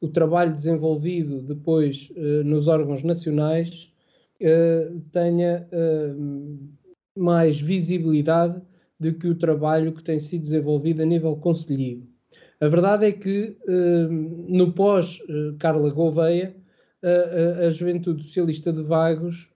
[0.00, 3.92] o trabalho desenvolvido depois uh, nos órgãos nacionais
[4.40, 5.68] uh, tenha
[7.16, 8.62] mais visibilidade
[8.98, 12.06] do que o trabalho que tem sido desenvolvido a nível conselheiro.
[12.60, 13.56] A verdade é que
[14.48, 16.54] no pós-Carla Gouveia,
[17.02, 19.50] a, a Juventude Socialista de Vagos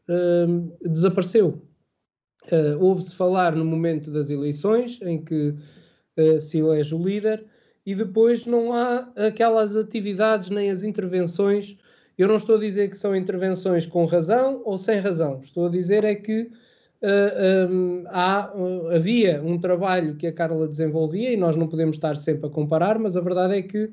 [0.81, 1.63] desapareceu
[2.53, 5.55] Uh, Ouve-se falar no momento das eleições, em que
[6.19, 7.45] uh, se elege o líder,
[7.87, 11.79] e depois não há aquelas atividades nem as intervenções.
[12.19, 15.71] Eu não estou a dizer que são intervenções com razão ou sem razão, estou a
[15.71, 16.51] dizer é que
[17.05, 18.53] uh, um, há,
[18.95, 22.99] havia um trabalho que a Carla desenvolvia e nós não podemos estar sempre a comparar,
[22.99, 23.91] mas a verdade é que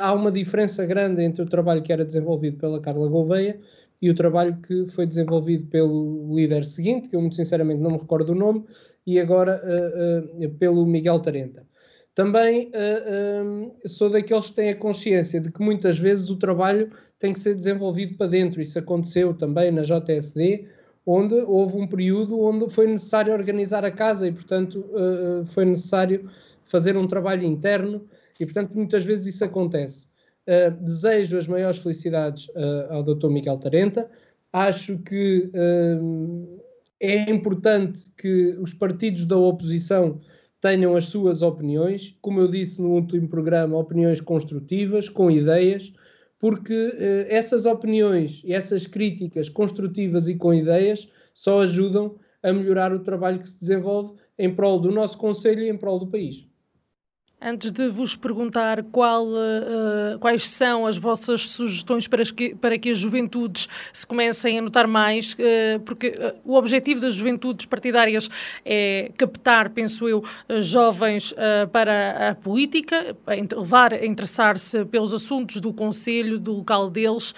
[0.00, 3.60] há uma diferença grande entre o trabalho que era desenvolvido pela Carla Gouveia
[4.00, 7.98] e o trabalho que foi desenvolvido pelo líder seguinte, que eu muito sinceramente não me
[7.98, 8.64] recordo o nome,
[9.06, 11.66] e agora uh, uh, pelo Miguel Tarenta.
[12.14, 17.32] Também uh, sou daqueles que têm a consciência de que muitas vezes o trabalho tem
[17.32, 18.60] que ser desenvolvido para dentro.
[18.60, 20.66] Isso aconteceu também na JSD,
[21.06, 24.84] onde houve um período onde foi necessário organizar a casa e, portanto,
[25.46, 26.28] foi necessário
[26.64, 28.04] fazer um trabalho interno
[28.40, 30.08] e, portanto, muitas vezes isso acontece.
[30.48, 32.50] Uh, desejo as maiores felicidades
[32.90, 33.28] ao Dr.
[33.28, 34.10] Miguel Tarenta.
[34.52, 35.50] Acho que
[37.00, 40.20] é importante que os partidos da oposição
[40.60, 45.92] tenham as suas opiniões, como eu disse no último programa, opiniões construtivas, com ideias,
[46.38, 46.94] porque
[47.28, 53.38] essas opiniões e essas críticas construtivas e com ideias só ajudam a melhorar o trabalho
[53.38, 56.46] que se desenvolve em prol do nosso Conselho e em prol do país.
[57.38, 62.88] Antes de vos perguntar qual, uh, quais são as vossas sugestões para que, para que
[62.88, 68.30] as juventudes se comecem a notar mais, uh, porque uh, o objetivo das juventudes partidárias
[68.64, 70.24] é captar, penso eu,
[70.58, 71.34] jovens
[71.72, 77.34] para a política, levar a interessar-se pelos assuntos do Conselho, do local deles.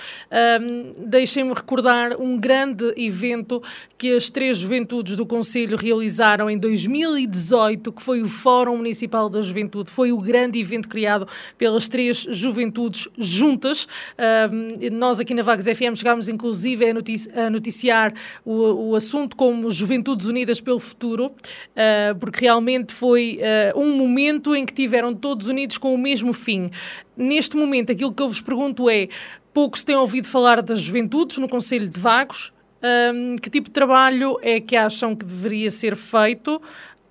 [0.98, 3.62] Deixem-me recordar um grande evento
[3.96, 9.42] que as três juventudes do Conselho realizaram em 2018, que foi o Fórum Municipal da
[9.42, 13.85] Juventude foi o grande evento criado pelas três juventudes juntas.
[13.85, 18.12] Uh, nós aqui na Vagos FM chegámos inclusive a, notici a noticiar
[18.44, 23.38] o, o, assunto como Juventudes Unidas pelo Futuro, uh, porque realmente foi
[23.74, 26.70] uh, um momento em que tiveram todos unidos com o mesmo fim.
[27.16, 29.09] Neste momento, aquilo que eu vos pergunto é:
[29.53, 32.53] pouco se tem ouvido falar das juventudes no Conselho de Vagos.
[32.81, 36.62] Um, que tipo de trabalho é que acham que deveria ser feito?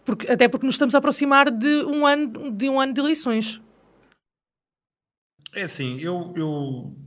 [0.07, 3.59] Porque, até porque nos estamos a aproximar de um ano de, um ano de eleições.
[5.53, 6.97] É assim, eu, eu,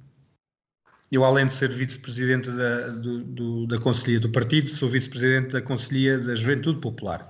[1.10, 5.62] eu além de ser vice-presidente da, do, do, da Conselhia do Partido, sou vice-presidente da
[5.62, 7.26] Conselhia da Juventude Popular.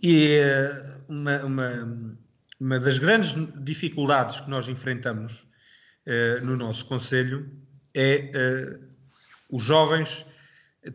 [0.00, 2.18] E eh, uma, uma,
[2.60, 5.40] uma das grandes dificuldades que nós enfrentamos
[6.06, 7.50] uh, no nosso Conselho
[7.92, 10.24] é uh, os jovens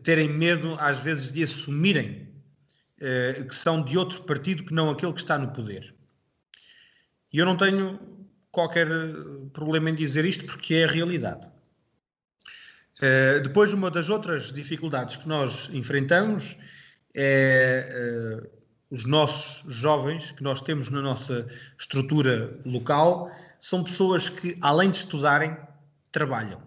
[0.02, 2.27] terem medo, às vezes, de assumirem
[3.00, 5.94] uh, que são de outro partido que não aquele que está no poder.
[7.32, 7.98] E eu não tenho
[8.50, 8.88] qualquer
[9.52, 11.46] problema em dizer isto porque é a realidade.
[12.98, 16.56] Uh, depois, uma das outras dificuldades que nós enfrentamos
[17.14, 18.58] é uh,
[18.90, 21.46] os nossos jovens que nós temos na nossa
[21.78, 23.30] estrutura local
[23.60, 25.56] são pessoas que, além de estudarem,
[26.10, 26.62] trabalham.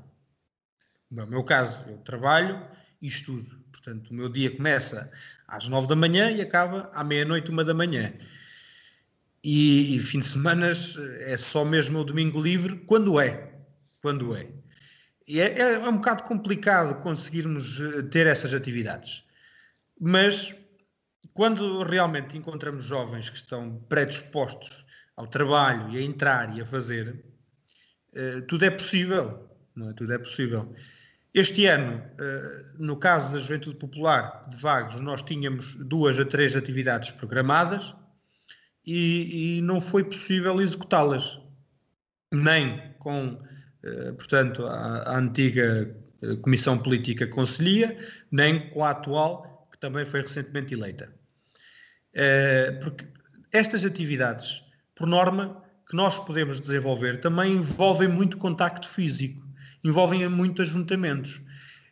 [1.10, 2.66] No meu caso, eu trabalho
[3.02, 3.60] e estudo.
[3.72, 5.12] Portanto, o meu dia começa
[5.52, 8.14] às nove da manhã e acaba à meia-noite, uma da manhã.
[9.44, 10.72] E, e, fim de semana
[11.20, 13.52] é só mesmo o domingo livre, quando é.
[14.02, 14.48] Quando é.
[15.28, 19.24] E é, é, é um bocado complicado conseguirmos eh, ter essas atividades.
[20.00, 20.56] Mas
[21.34, 24.86] quando realmente encontramos jovens que estão predispostos
[25.16, 27.24] ao trabalho e a entrar e a fazer,
[28.14, 29.94] uh, tudo é possível, não é?
[29.94, 30.74] Tudo é possível.
[31.34, 36.58] Este ano, uh, no caso da Juventude Popular de Vagos, nós tínhamos duas a três
[36.58, 37.96] atividades programadas
[38.86, 41.40] e, e não foi possível executá-las,
[42.34, 45.96] nem com, uh, portanto, a, a antiga
[46.42, 47.98] Comissão Política Conselhia,
[48.30, 51.12] nem com a atual, que também foi recentemente eleita.
[52.84, 53.08] Porque
[53.52, 54.62] estas atividades,
[54.94, 59.51] por norma, que nós podemos desenvolver, também envolvem muito contacto físico,
[59.84, 61.42] envolvem muito ajuntamentos.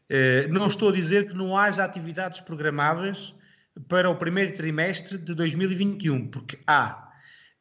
[0.09, 3.35] Uh, não estou a dizer que não haja atividades programadas
[3.87, 7.11] para o primeiro trimestre de 2021, porque há.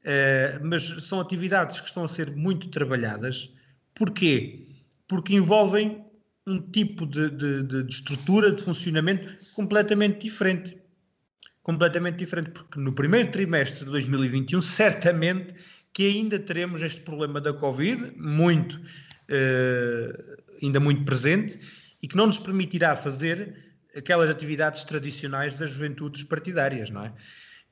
[0.01, 3.53] Uh, mas são atividades que estão a ser muito trabalhadas.
[3.95, 4.67] Porquê?
[5.07, 6.05] Porque envolvem
[6.47, 10.79] um tipo de, de, de estrutura, de funcionamento completamente diferente
[11.69, 15.55] completamente diferente, porque no primeiro trimestre de 2021, certamente
[15.93, 18.81] que ainda teremos este problema da Covid, muito,
[20.63, 21.59] ainda muito presente,
[22.03, 27.13] e que não nos permitirá fazer aquelas atividades tradicionais das juventudes partidárias, não é?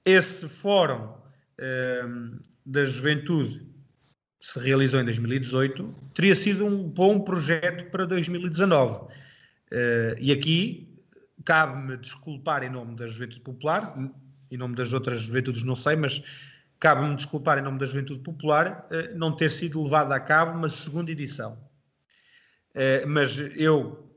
[0.05, 3.59] Esse fórum uh, da juventude
[4.39, 8.95] que se realizou em 2018 teria sido um bom projeto para 2019.
[8.97, 9.09] Uh,
[9.73, 11.03] eh, e aqui
[11.45, 13.97] cabe-me desculpar em nome da Juventude Popular,
[14.51, 16.23] em nome das outras juventudes não sei, mas
[16.79, 20.69] cabe-me desculpar em nome da Juventude Popular eh, não ter sido levada a cabo uma
[20.69, 21.59] segunda edição.
[22.75, 24.11] Eh, mas eu,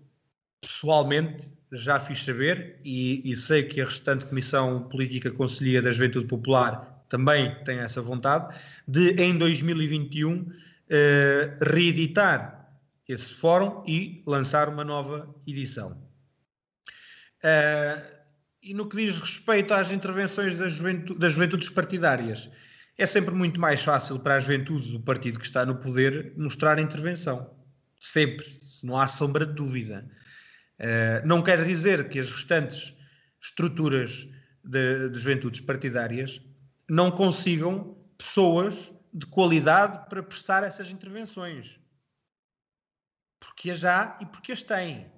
[0.62, 6.26] pessoalmente, já fiz saber e, e sei que a restante Comissão Política Conselhia da Juventude
[6.26, 8.56] Popular também tem essa vontade
[8.88, 10.52] de, em 2021,
[10.90, 12.60] eh, reeditar
[13.08, 16.00] esse fórum e lançar uma nova edição.
[17.44, 18.19] Uh,
[18.62, 22.50] e no que diz respeito às intervenções das, juventu das juventudes partidárias,
[22.98, 26.80] é sempre muito mais fácil para a juventude do partido que está no poder mostrar
[26.80, 27.56] intervenção.
[27.98, 30.10] Sempre, se não há sombra de dúvida.
[30.80, 32.94] Uh, não quer dizer que as restantes
[33.42, 34.28] estruturas
[34.64, 36.42] de, de juventudes partidárias
[36.90, 41.80] não consigam pessoas de qualidade para prestar essas intervenções.
[43.40, 45.10] Porque as há e porque as têm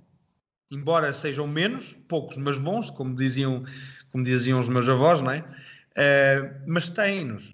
[0.71, 3.65] embora sejam menos, poucos, mas bons, como diziam,
[4.11, 5.39] como diziam os meus avós, não é?
[5.41, 7.53] Uh, mas têm-nos.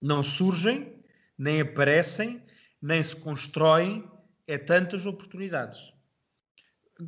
[0.00, 1.02] Não surgem,
[1.38, 2.42] nem aparecem,
[2.80, 4.08] nem se constroem,
[4.46, 5.92] é tantas oportunidades.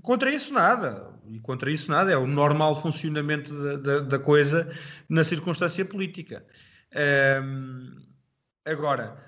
[0.02, 4.68] Contra isso nada, e contra isso nada, é o normal funcionamento da, da, da coisa
[5.08, 6.44] na circunstância política.
[6.92, 8.02] Uh,
[8.64, 9.22] agora,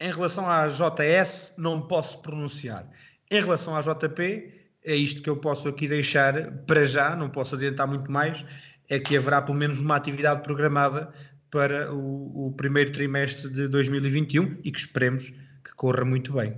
[0.00, 2.88] em relação à JS, não posso pronunciar.
[3.30, 7.54] Em relação à JP, é isto que eu posso aqui deixar para já, não posso
[7.54, 8.44] adiantar muito mais,
[8.88, 11.12] é que haverá pelo menos uma atividade programada
[11.50, 16.56] para o, o primeiro trimestre de 2021 e que esperemos que corra muito bem.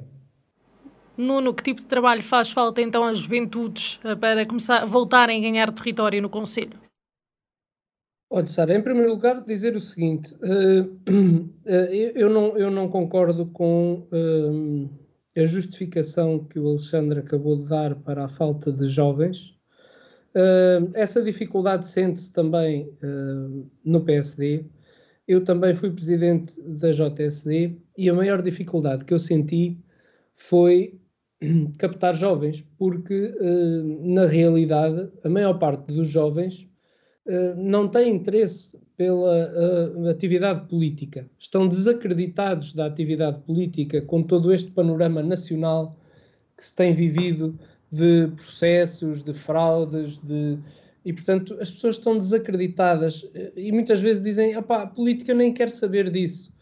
[1.17, 5.43] Nuno, que tipo de trabalho faz falta então às juventudes eh, para começar, voltarem a
[5.43, 6.85] ganhar território no Conselho?
[8.31, 11.71] Olha, Sara, em primeiro lugar, dizer o seguinte: uh, uh,
[12.17, 14.09] eu, não, eu não concordo com.
[14.11, 15.04] Uh,
[15.37, 19.59] a justificação que o Alexandre acabou de dar para a falta de jovens.
[20.35, 24.65] Uh, essa dificuldade sente-se também uh, no PSD.
[25.27, 29.79] Eu também fui presidente da JSD e a maior dificuldade que eu senti
[30.35, 31.01] foi
[31.79, 36.69] captar jovens, porque uh, na realidade a maior parte dos jovens
[37.57, 39.51] não tem interesse pela
[39.97, 41.29] uh, atividade política.
[41.39, 45.97] Estão desacreditados da atividade política com todo este panorama nacional
[46.57, 47.59] que se tem vivido
[47.91, 50.59] de processos, de fraudes, de
[51.05, 55.53] e portanto as pessoas estão desacreditadas eh, e muitas vezes dizem, a política eu nem
[55.53, 56.53] quero saber disso.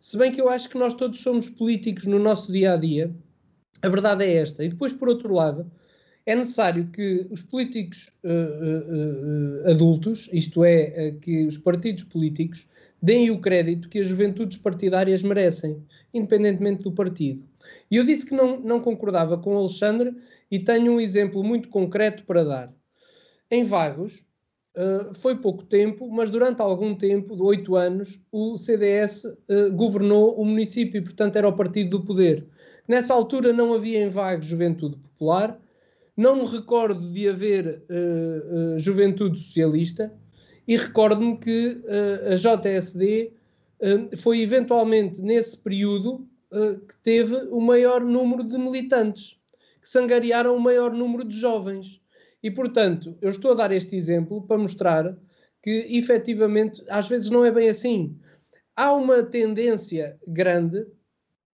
[0.00, 3.14] Se bem que eu acho que nós todos somos políticos no nosso dia a dia,
[3.80, 4.64] a verdade é esta.
[4.64, 5.70] E depois, por outro lado,
[6.24, 12.66] é necessário que os políticos uh, uh, adultos, isto é, que os partidos políticos,
[13.00, 15.82] deem o crédito que as juventudes partidárias merecem,
[16.14, 17.42] independentemente do partido.
[17.90, 20.14] E eu disse que não, não concordava com o Alexandre
[20.50, 22.72] e tenho um exemplo muito concreto para dar.
[23.50, 24.24] Em Vagos,
[24.74, 30.34] Uh, foi pouco tempo, mas durante algum tempo, de oito anos, o CDS uh, governou
[30.40, 32.48] o município e, portanto, era o partido do poder.
[32.88, 35.60] Nessa altura não havia em Vagos juventude popular,
[36.16, 40.12] não me recordo de haver uh, juventude socialista
[40.66, 41.82] e recordo-me que
[42.30, 43.32] a JSD
[44.18, 46.24] foi eventualmente nesse período
[46.88, 49.40] que teve o maior número de militantes,
[49.80, 52.00] que sangariaram o maior número de jovens.
[52.42, 55.16] E, portanto, eu estou a dar este exemplo para mostrar
[55.62, 58.18] que, efetivamente, às vezes não é bem assim.
[58.74, 60.84] Há uma tendência grande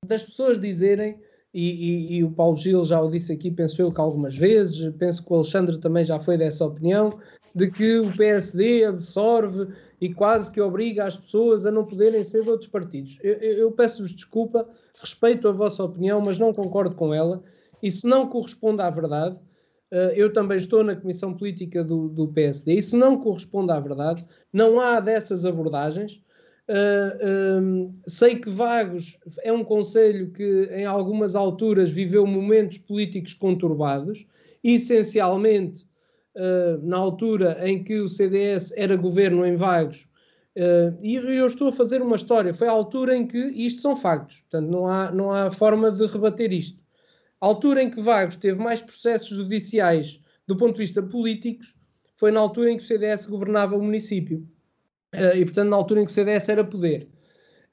[0.05, 1.21] das pessoas dizerem,
[1.53, 4.93] e, e, e, o Paulo Gil já o disse aqui, penso eu que algumas vezes,
[4.99, 7.11] penso que o Alexandre também já foi dessa opinião,
[7.55, 9.69] de que o PSD absorve
[10.01, 13.19] e quase que obriga as pessoas a não poderem ser de outros partidos.
[13.23, 14.69] Eu, eu, peço-vos desculpa,
[15.01, 17.43] respeito a vossa opinião, mas não concordo com ela,
[17.83, 19.37] e se não corresponde à verdade,
[19.91, 22.75] Uh, eu também estou na Comissão Política do, do, PSD.
[22.75, 24.23] Isso não corresponde à verdade.
[24.53, 26.23] Não há dessas abordagens.
[26.69, 33.33] Uh, um, sei que Vagos é um conselho que, em algumas alturas, viveu momentos políticos
[33.33, 34.27] conturbados,
[34.63, 35.87] essencialmente
[36.37, 40.07] uh, na altura em que o CDS era governo em Vagos.
[41.03, 42.53] e eu estou a fazer uma história.
[42.53, 46.05] Foi a altura em que isto são factos, portanto, não há, não há forma de
[46.05, 46.79] rebater isto.
[47.41, 51.79] A altura em que Vagos teve mais processos judiciais do ponto de vista políticos
[52.17, 54.45] foi na altura em que o CDS governava o município.
[55.15, 57.09] Uh, e, portanto, na altura em que o CDS era poder.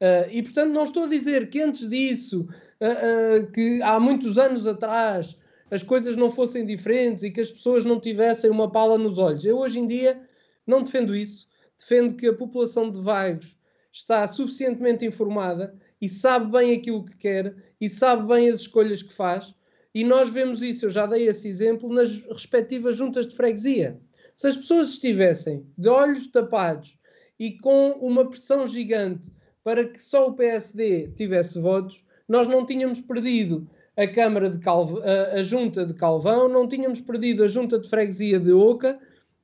[0.02, 2.48] Uh, e, portanto, não estou a dizer que antes disso,
[2.82, 5.38] uh, que há muitos anos atrás,
[5.70, 9.46] as coisas não fossem diferentes e que as pessoas não tivessem uma pala nos olhos.
[9.46, 10.22] Eu, hoje em dia,
[10.66, 11.48] não defendo isso.
[11.78, 13.58] Defendo que a população de Vagos
[13.92, 19.14] está suficientemente informada e sabe bem aquilo que quer e sabe bem as escolhas que
[19.14, 19.54] faz.
[19.94, 24.00] E nós vemos isso, eu já dei esse exemplo, nas respectivas juntas de freguesia.
[24.36, 26.98] Se as pessoas estivessem de olhos tapados
[27.40, 29.32] e com uma pressão gigante
[29.64, 33.68] para que só o PSD tivesse votos, nós não tínhamos perdido
[33.98, 38.40] a Câmara de a, a Junta de Calvão, não tínhamos perdido a Junta de Freguesia
[38.40, 39.00] de Oca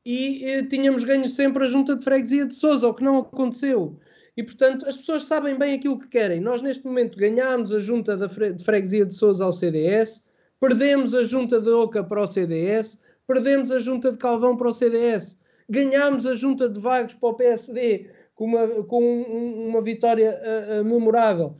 [0.05, 3.97] e eh, tínhamos ganho sempre a Junta de Freguesia de Sousa, o que não aconteceu.
[4.35, 6.39] E, portanto, as pessoas sabem bem aquilo que querem.
[6.39, 10.25] Nós, neste momento, ganhámos a junta de freguesia de Sousa ao CDS,
[10.59, 14.73] perdemos a junta de Oca para o CDS, perdemos a junta de Calvão para o
[14.73, 15.37] CDS,
[15.71, 19.21] ganhámos a junta de Vagos para o PSD com uma, com
[19.69, 21.55] uma vitória uh, uh, memorável.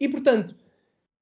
[0.00, 0.56] E, portanto,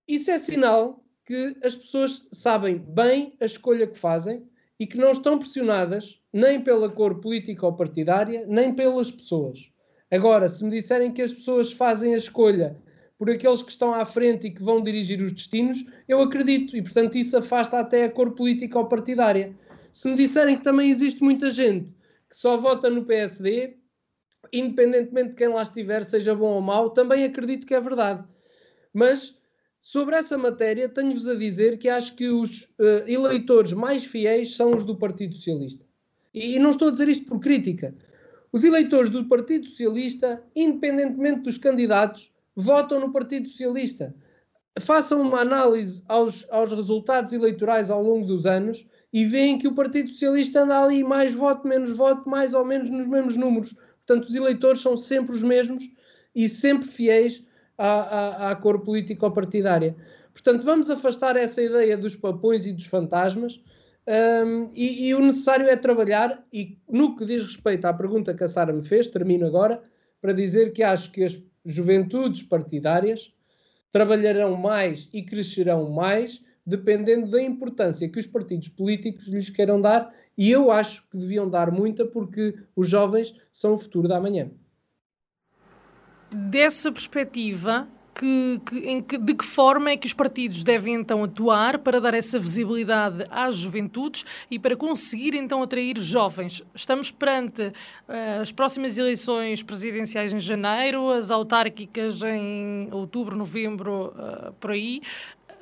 [0.09, 4.43] isso é sinal que as pessoas sabem bem a escolha que fazem
[4.81, 9.71] e que não estão pressionadas nem pela cor política ou partidária, nem pelas pessoas.
[10.11, 12.77] Agora, se me disserem que as pessoas fazem a escolha
[13.19, 16.83] por aqueles que estão à frente e que vão dirigir os destinos, eu acredito, e
[16.83, 19.55] portanto isso afasta até a cor política ou partidária.
[19.93, 21.95] Se me disserem que também existe muita gente
[22.35, 23.77] que só vota no PSD,
[24.53, 28.25] independentemente de quem lá estiver, seja bom ou mau, também acredito que é verdade.
[28.93, 29.39] Mas
[29.81, 34.75] sobre essa matéria, tenho-vos a dizer que acho que os uh, eleitores mais fiéis são
[34.75, 35.87] os do Partido Socialista.
[36.35, 37.95] E, e não estou a dizer isto por crítica.
[38.53, 44.13] Os eleitores do Partido Socialista, independentemente dos candidatos, votam no Partido Socialista.
[44.81, 48.85] Façam uma análise aos, aos resultados eleitorais ao longo dos anos
[49.15, 52.91] e veem que o Partido Socialista anda ali mais voto, menos voto, mais ou menos
[52.91, 53.73] nos mesmos números.
[54.05, 55.89] Portanto, os eleitores são sempre os mesmos
[56.35, 57.47] e sempre fiéis
[57.79, 59.95] à, à, à cor político-partidária.
[60.33, 63.63] Portanto, vamos afastar essa ideia dos papões e dos fantasmas
[64.45, 68.43] um, e, e, o necessário é trabalhar, e no que diz respeito à pergunta que
[68.43, 69.81] a Sara me fez, termino agora,
[70.21, 73.33] para dizer que acho que as juventudes partidárias
[73.93, 80.13] trabalharão mais e crescerão mais, dependendo da importância que os partidos políticos lhes queiram dar,
[80.37, 84.51] e eu acho que deviam dar muita, porque os jovens são o futuro da manhã.
[86.31, 91.79] Dessa perspectiva, que, que, que, de que forma é que os partidos devem então atuar
[91.79, 96.63] para dar essa visibilidade às juventudes e para conseguir então atrair jovens?
[96.75, 104.53] Estamos perante uh, as próximas eleições presidenciais em janeiro, as autárquicas em outubro, novembro, uh,
[104.55, 105.01] por aí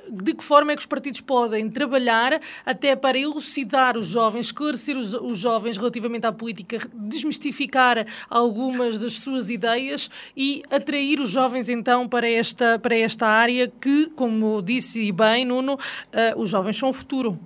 [0.09, 4.97] de que forma é que os partidos podem trabalhar até para elucidar os jovens, esclarecer
[4.97, 11.69] os, os, jovens relativamente à política, desmistificar algumas das suas ideias e atrair os jovens
[11.69, 16.89] então para esta, para esta área que, como disse bem Nuno, uh, os jovens são
[16.89, 17.39] o futuro.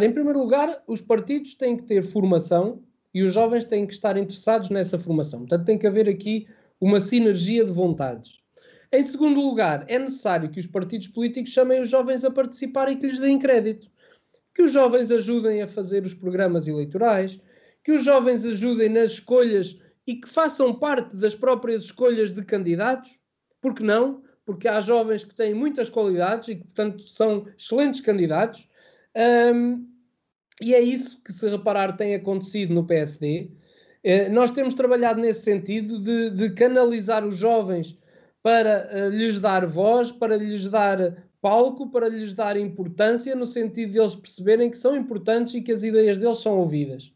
[0.00, 2.80] Em primeiro lugar, os partidos têm que ter formação
[3.12, 5.40] e os jovens têm que estar interessados nessa formação.
[5.40, 6.46] Portanto, tem que haver aqui
[6.80, 8.43] uma sinergia de vontades.
[8.94, 12.94] Em segundo lugar, é necessário que os partidos políticos chamem os jovens a participar e
[12.94, 13.90] que lhes deem crédito.
[14.54, 17.40] Que os jovens ajudem a fazer os programas eleitorais,
[17.82, 23.18] que os jovens ajudem nas escolhas e que façam parte das próprias escolhas de candidatos.
[23.60, 24.22] Por que não?
[24.46, 28.70] Porque há jovens que têm muitas qualidades e que, portanto, são excelentes candidatos.
[29.52, 29.88] Um,
[30.62, 33.50] e é isso que, se reparar, tem acontecido no PSD.
[34.04, 37.98] Eh, nós temos trabalhado nesse sentido de, de canalizar os jovens
[38.44, 43.92] para uh, lhes dar voz, para lhes dar palco, para lhes dar importância, no sentido
[43.92, 47.10] de eles perceberem que são importantes e que as ideias deles são ouvidas.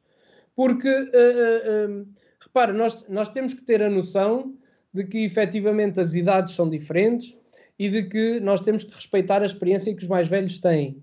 [0.56, 2.08] Porque, uh, uh,
[2.40, 4.54] repara, nós, nós temos que ter a noção
[4.92, 7.36] de que efetivamente as idades são diferentes
[7.78, 11.02] e de que nós temos que respeitar a experiência que os mais velhos têm.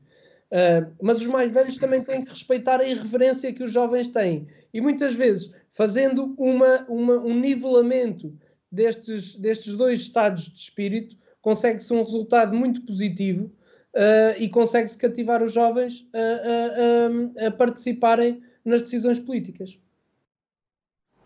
[0.51, 4.47] Uh, mas os mais velhos também têm que respeitar a irreverência que os jovens têm.
[4.73, 8.33] E muitas vezes, fazendo uma, uma, um nivelamento
[8.71, 13.45] destes, destes dois estados de espírito, consegue-se um resultado muito positivo
[13.93, 19.79] uh, e consegue-se cativar os jovens a, a, a, a participarem nas decisões políticas.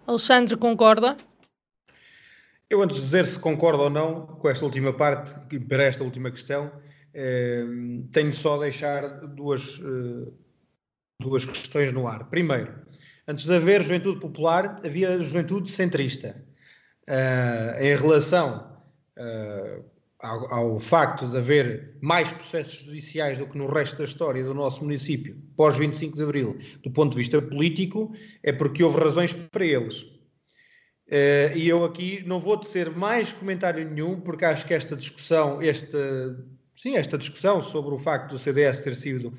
[0.05, 1.15] Alexandre, concorda?
[2.69, 5.33] Eu, antes de dizer se concordo ou não com esta última parte,
[5.67, 6.71] para esta última questão,
[7.13, 7.65] eh,
[8.11, 10.31] tenho só a deixar duas, eh,
[11.19, 12.29] duas questões no ar.
[12.29, 12.75] Primeiro,
[13.27, 16.45] antes de haver juventude popular, havia juventude centrista.
[17.09, 18.71] Uh, em relação
[19.17, 19.83] uh,
[20.19, 24.53] ao, ao, facto de haver mais processos judiciais do que no resto da história do
[24.53, 29.33] nosso município, pós 25 de Abril, do ponto de vista político, é porque houve razões
[29.33, 30.03] para eles.
[30.03, 35.59] Uh, e eu aqui não vou tecer mais comentário nenhum, porque acho que esta discussão,
[35.59, 35.97] esta,
[36.75, 39.33] sim, esta discussão sobre o facto do CDS ter sido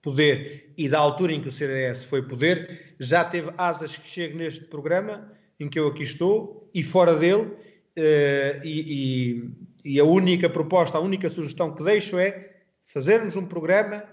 [0.00, 4.36] poder e da altura em que o CDS foi poder, já teve asas que chegue
[4.36, 9.50] neste programa em que eu aqui estou e fora dele, uh, e,
[9.84, 14.04] e, e, a única proposta, a única sugestão que deixo é fazermos um programa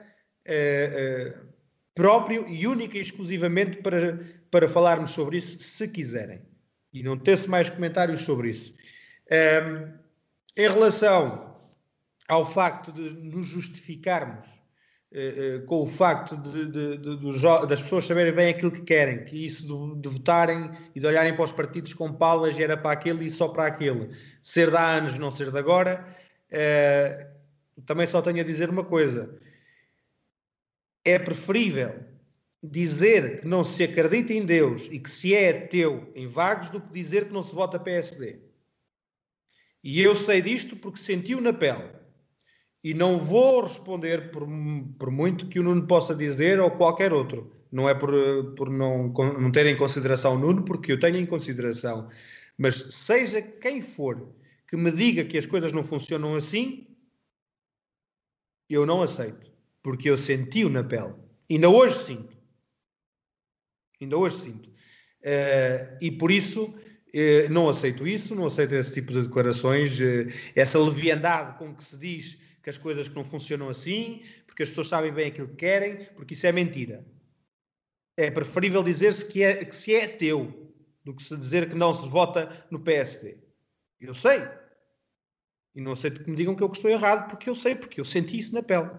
[0.48, 1.48] uh, uh,
[1.94, 4.20] próprio e único e exclusivamente para,
[4.50, 6.42] para falarmos sobre isso, se quiserem.
[6.94, 8.74] E não ter-se mais comentários sobre isso.
[9.32, 9.94] Um, ehm,
[10.56, 11.56] em relação
[12.28, 14.63] ao facto de nos justificarmos
[15.68, 19.96] com o facto de, de, de, das pessoas saberem bem aquilo que querem, que isso
[19.96, 23.50] de, votarem e de olharem para os partidos com palas era para aquele e só
[23.50, 24.10] para aquele,
[24.42, 26.04] ser de há anos, não ser de agora,
[26.50, 27.28] eh,
[27.86, 29.40] também só tenho a dizer uma coisa:
[31.06, 31.94] é preferível
[32.64, 36.82] dizer que não se acredita em Deus e que se é ateu em vagos do
[36.82, 38.40] que dizer que não se vota PSD.
[39.84, 42.03] E eu sei disto porque senti-o na pele
[42.84, 44.46] e não vou responder por,
[45.00, 47.52] por muito que o Nuno possa dizer ou qualquer outro.
[47.72, 48.12] Não é por,
[48.56, 52.10] por não, não ter em consideração o Nuno, porque eu tenho em consideração.
[52.58, 54.30] Mas seja quem for
[54.68, 56.88] que me diga que as coisas não funcionam assim,
[58.70, 59.52] eu não aceito.
[59.82, 61.14] Porque eu senti-o na pele.
[61.50, 62.38] Ainda hoje sinto.
[64.02, 64.70] Ainda hoje sinto.
[64.70, 70.28] Uh, e por isso uh, não aceito isso, não aceito esse tipo de declarações, uh,
[70.56, 74.88] essa leviandade com que se diz que as coisas não funcionam assim, porque as pessoas
[74.88, 77.06] sabem bem aquilo que querem, porque isso é mentira.
[78.16, 80.72] É preferível dizer-se que, é, que se é teu
[81.04, 83.38] do que se dizer que não se vota no PSD.
[84.00, 84.42] Eu sei.
[85.76, 88.06] E não aceito que me digam que eu estou errado, porque eu sei, porque eu
[88.06, 88.90] senti isso na pele.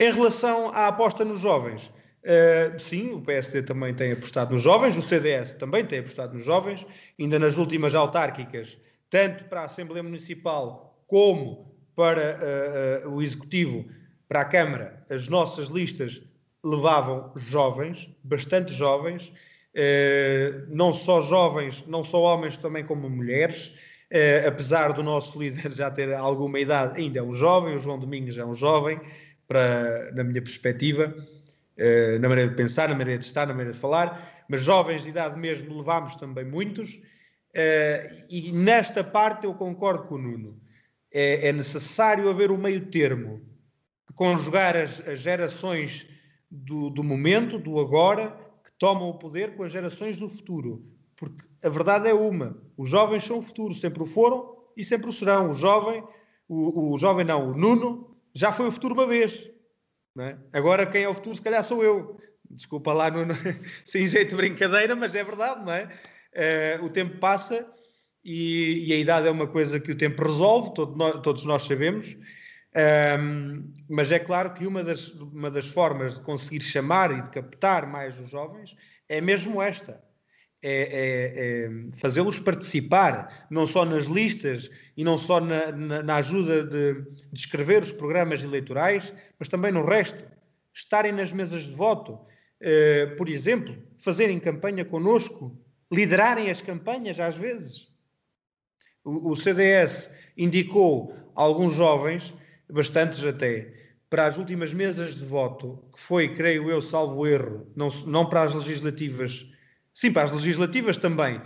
[0.00, 4.96] Em relação à aposta nos jovens, uh, sim, o PSD também tem apostado nos jovens,
[4.96, 6.84] o CDS também tem apostado nos jovens,
[7.18, 8.76] ainda nas últimas autárquicas,
[9.08, 11.67] tanto para a Assembleia Municipal como
[11.98, 13.84] para uh, uh, o Executivo,
[14.28, 16.22] para a Câmara, as nossas listas
[16.62, 19.32] levavam jovens, bastante jovens,
[19.74, 23.80] uh, não só jovens, não só homens, também como mulheres.
[24.46, 28.38] apesar do nosso líder já ter alguma idade, ainda é um jovem, o João Domingos
[28.38, 29.00] é um jovem,
[29.48, 31.12] para, na minha perspectiva,
[32.20, 35.10] na maneira de pensar, na maneira de estar, na maneira de falar, mas jovens de
[35.10, 37.00] idade mesmo levámos também muitos,
[38.30, 40.67] e nesta parte eu concordo com o Nuno
[41.12, 43.40] é, é necessário haver um meio termo,
[44.14, 46.08] conjugar as, as gerações
[46.50, 48.30] do, do, momento, do agora,
[48.64, 50.84] que tomam o poder com as gerações do futuro.
[51.16, 55.08] Porque a verdade é uma: os jovens são o futuro, sempre o foram e sempre
[55.08, 55.50] o serão.
[55.50, 56.02] O jovem,
[56.48, 59.50] o, o jovem não, o Nuno, já foi o futuro uma vez.
[60.20, 60.36] É?
[60.52, 62.16] Agora quem é o futuro, se calhar sou eu.
[62.50, 63.34] Desculpa lá, Nuno,
[63.84, 65.88] sem jeito de brincadeira, mas é verdade, não é?
[66.80, 67.68] Uh, o tempo passa
[68.28, 72.14] e, e, a idade é uma coisa que o tempo resolve, todo, todos nós sabemos.
[73.18, 77.30] Um, mas é claro que uma das, uma das formas de conseguir chamar e de
[77.30, 78.76] captar mais os jovens
[79.08, 80.04] é mesmo esta:
[80.62, 86.16] é, é, é fazê-los participar, não só nas listas e não só na, na, na
[86.16, 90.24] ajuda de, de, escrever os programas eleitorais, mas também no resto.
[90.74, 95.58] Estarem nas mesas de voto, uh, por exemplo, fazerem campanha connosco,
[95.90, 97.88] liderarem as campanhas às vezes.
[99.04, 102.34] O, o CDS indicou alguns jovens
[102.70, 103.72] bastantes até,
[104.10, 108.42] para as últimas mesas de voto, que foi, creio eu, salvo erro, não, não para
[108.42, 109.46] as legislativas,
[109.92, 111.42] sim, para as legislativas também, uh,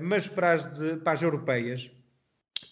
[0.00, 1.90] mas para as, de, para as europeias,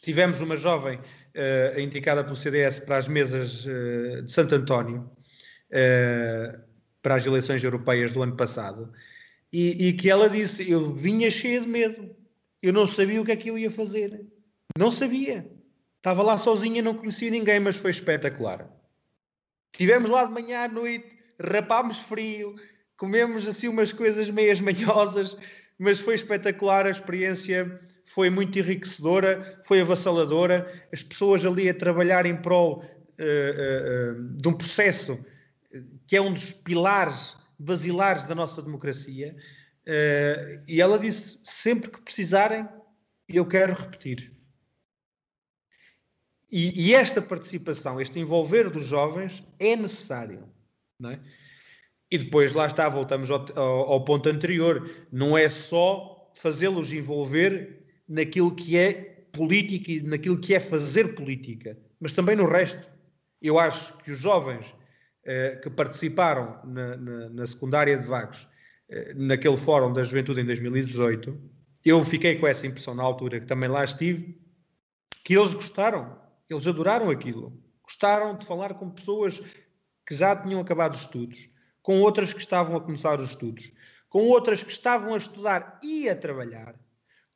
[0.02, 5.10] tivemos uma jovem uh, indicada pelo CDS para as mesas uh, de Santo António,
[7.00, 8.92] para as eleições europeias do ano passado,
[9.52, 12.10] e, e que ela disse: Eu vinha cheia de medo,
[12.62, 14.26] eu não sabia o que é que eu ia fazer,
[14.78, 15.50] não sabia.
[15.96, 18.68] Estava lá sozinha, não conhecia ninguém, mas foi espetacular.
[19.72, 22.54] Estivemos lá de manhã à noite, rapámos frio,
[22.96, 25.36] comemos assim umas coisas meias manhosas,
[25.78, 30.70] mas foi espetacular a experiência, foi muito enriquecedora, foi avassaladora.
[30.92, 35.18] As pessoas ali a trabalhar em prol uh, uh, de um processo
[36.06, 39.36] que é um dos pilares basilares da nossa democracia.
[40.66, 42.68] E ela disse: sempre que precisarem,
[43.28, 44.32] eu quero repetir.
[46.50, 50.48] E, e, esta participação, este envolver dos jovens é necessário.
[50.98, 51.20] Não é?
[52.10, 57.84] E depois lá está, voltamos ao, ao, ao ponto anterior, não é só fazê-los envolver
[58.08, 58.92] naquilo que é
[59.32, 62.88] política e naquilo que é fazer política, mas também no resto.
[63.40, 64.74] Eu acho que os jovens
[65.24, 68.48] eh, que participaram na, na, na, secundária de Vagos,
[69.14, 71.38] naquele fórum da juventude em 2018,
[71.84, 74.38] eu fiquei com essa impressão na altura, que também lá estive,
[75.24, 76.20] que eles gostaram
[76.50, 77.52] eles adoraram aquilo.
[77.82, 79.40] Gostaram de falar com pessoas
[80.06, 81.48] que já tinham acabado os estudos,
[81.82, 83.72] com outras que estavam a começar os estudos,
[84.08, 86.74] com outras que estavam a estudar e a trabalhar,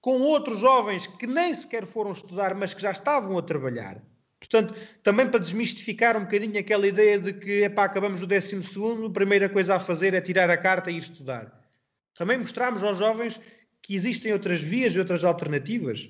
[0.00, 4.02] com outros jovens que nem sequer foram estudar, mas que já estavam a trabalhar.
[4.48, 9.06] Portanto, também para desmistificar um bocadinho aquela ideia de que, epá, acabamos o décimo segundo,
[9.06, 11.50] a primeira coisa a fazer é tirar a carta e estudar.
[12.14, 13.40] Também mostramos aos jovens
[13.82, 16.08] que existem outras vias e outras alternativas.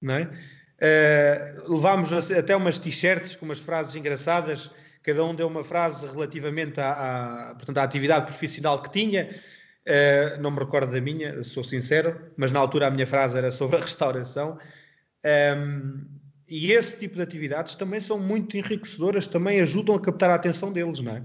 [0.00, 0.30] Não é?
[0.78, 4.70] Uh, levámos até umas t-shirts com umas frases engraçadas,
[5.02, 9.30] cada um deu uma frase relativamente à, à, portanto, à atividade profissional que tinha.
[9.86, 13.50] Uh, não me recordo da minha, sou sincero, mas na altura a minha frase era
[13.50, 14.58] sobre a restauração.
[15.24, 16.15] Um, ehm,
[16.48, 20.72] e esse tipo de atividades também são muito enriquecedoras, também ajudam a captar a atenção
[20.72, 21.22] deles, não é?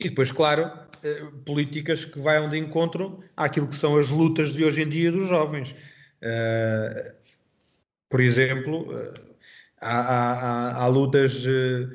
[0.00, 4.64] E depois, claro, uh, políticas que vão de encontro àquilo que são as lutas de
[4.64, 5.74] hoje em dia dos jovens.
[6.20, 7.22] Uh,
[8.12, 9.14] por exemplo, eh,
[9.80, 11.88] há, há, há lutas eh,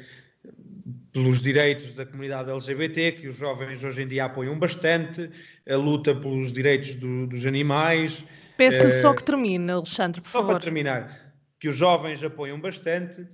[1.13, 5.29] pelos direitos da comunidade LGBT, que os jovens hoje em dia apoiam bastante,
[5.69, 8.23] a luta pelos direitos do, dos animais.
[8.57, 10.53] Peço-lhe só que termine, Alexandre, por só favor.
[10.53, 11.26] para terminar,
[11.59, 13.27] que os jovens apoiam bastante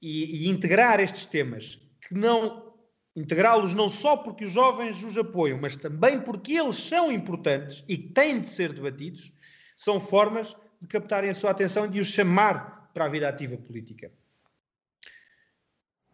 [0.00, 2.72] e, e integrar estes temas, que não
[3.16, 7.96] integrá-los não só porque os jovens os apoiam, mas também porque eles são importantes e
[7.96, 9.32] têm de ser debatidos,
[9.76, 13.56] são formas de captarem a sua atenção e de os chamar para a vida ativa
[13.56, 14.10] política.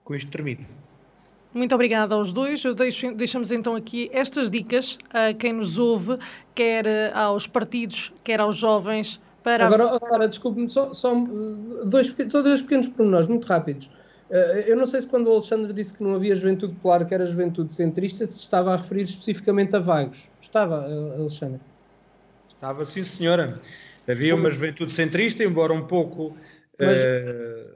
[0.05, 0.67] Com isto termino.
[1.53, 2.63] Muito obrigada aos dois.
[2.77, 6.15] Deixo, deixamos então aqui estas dicas a quem nos ouve,
[6.55, 9.21] quer eh, aos partidos, quer aos jovens.
[9.43, 9.67] Para...
[9.67, 11.15] Agora, Sara, desculpe-me, só, só
[11.85, 13.91] dois, dois pequenos pormenores, muito rápidos.
[14.31, 17.15] Eh, eu não sei se quando o Alexandre disse que não havia juventude popular, que
[17.15, 20.29] era juventude centrista, se estava a referir especificamente a Vagos.
[20.41, 21.61] Estava, eh, Alexandre?
[22.49, 23.61] Estava, sim, senhora.
[24.09, 26.37] Havia uma juventude centrista, embora um pouco
[26.79, 26.99] mas,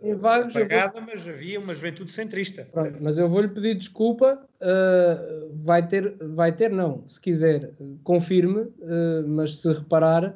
[0.02, 1.14] uh, apagada, vou...
[1.14, 2.66] mas havia uma juventude centrista.
[2.72, 7.70] Pronto, mas eu vou-lhe pedir desculpa, uh, vai ter, vai ter não, se quiser,
[8.02, 10.34] confirme, uh, mas se reparar,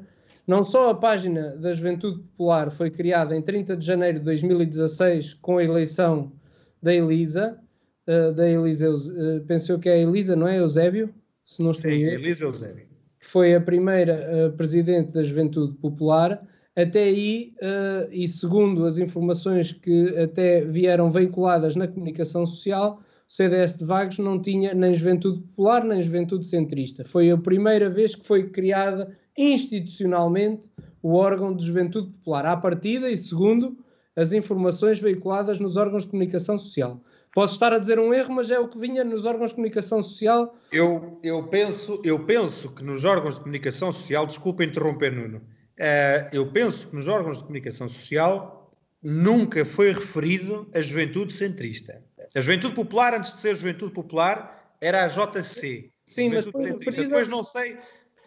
[0.49, 5.35] não só a página da Juventude Popular foi criada em 30 de janeiro de 2016
[5.35, 6.33] com a eleição
[6.83, 7.59] da Elisa,
[8.35, 8.89] da Elisa,
[9.47, 11.13] pensou que é a Elisa, não é, Eusébio?
[11.45, 12.89] Se não Sim, Elisa Eusébio
[13.29, 16.43] foi a primeira uh, presidente da Juventude Popular.
[16.75, 23.33] Até aí, uh, e segundo as informações que até vieram veiculadas na comunicação social, o
[23.33, 27.05] CDS de Vagos não tinha nem Juventude Popular nem Juventude Centrista.
[27.05, 30.68] Foi a primeira vez que foi criada institucionalmente
[31.01, 33.78] o órgão de Juventude Popular, à partida, e segundo
[34.16, 37.01] as informações veiculadas nos órgãos de comunicação social.
[37.32, 40.03] Posso estar a dizer um erro, mas é o que vinha nos órgãos de comunicação
[40.03, 40.57] social.
[40.72, 46.28] Eu, eu, penso, eu penso que nos órgãos de comunicação social, desculpa interromper, Nuno, uh,
[46.32, 52.03] eu penso que nos órgãos de comunicação social nunca foi referido a juventude centrista.
[52.34, 55.93] A juventude popular, antes de ser juventude popular, era a JC.
[56.05, 57.05] Sim, mas foi referida...
[57.05, 57.78] Depois não sei.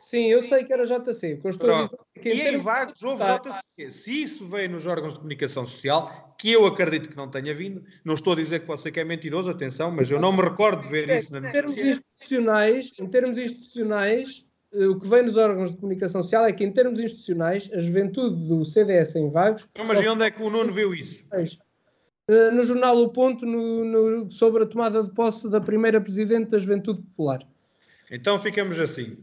[0.01, 1.37] Sim, eu sei que era JC.
[1.37, 3.91] Que eu estou a dizer é e em Vagos houve JC.
[3.91, 7.83] Se isso veio nos órgãos de comunicação social, que eu acredito que não tenha vindo,
[8.03, 10.81] não estou a dizer que você que é mentiroso, atenção, mas eu não me recordo
[10.81, 11.59] de ver é, isso na notícia.
[11.59, 16.45] Em termos institucionais, em termos institucionais eh, o que vem nos órgãos de comunicação social
[16.45, 19.67] é que, em termos institucionais, a juventude do CDS em Vagos.
[19.77, 21.23] Não, mas e onde é que o Nuno viu isso?
[22.27, 26.49] Eh, no jornal O Ponto, no, no, sobre a tomada de posse da primeira presidente
[26.49, 27.45] da Juventude Popular.
[28.09, 29.17] Então ficamos assim.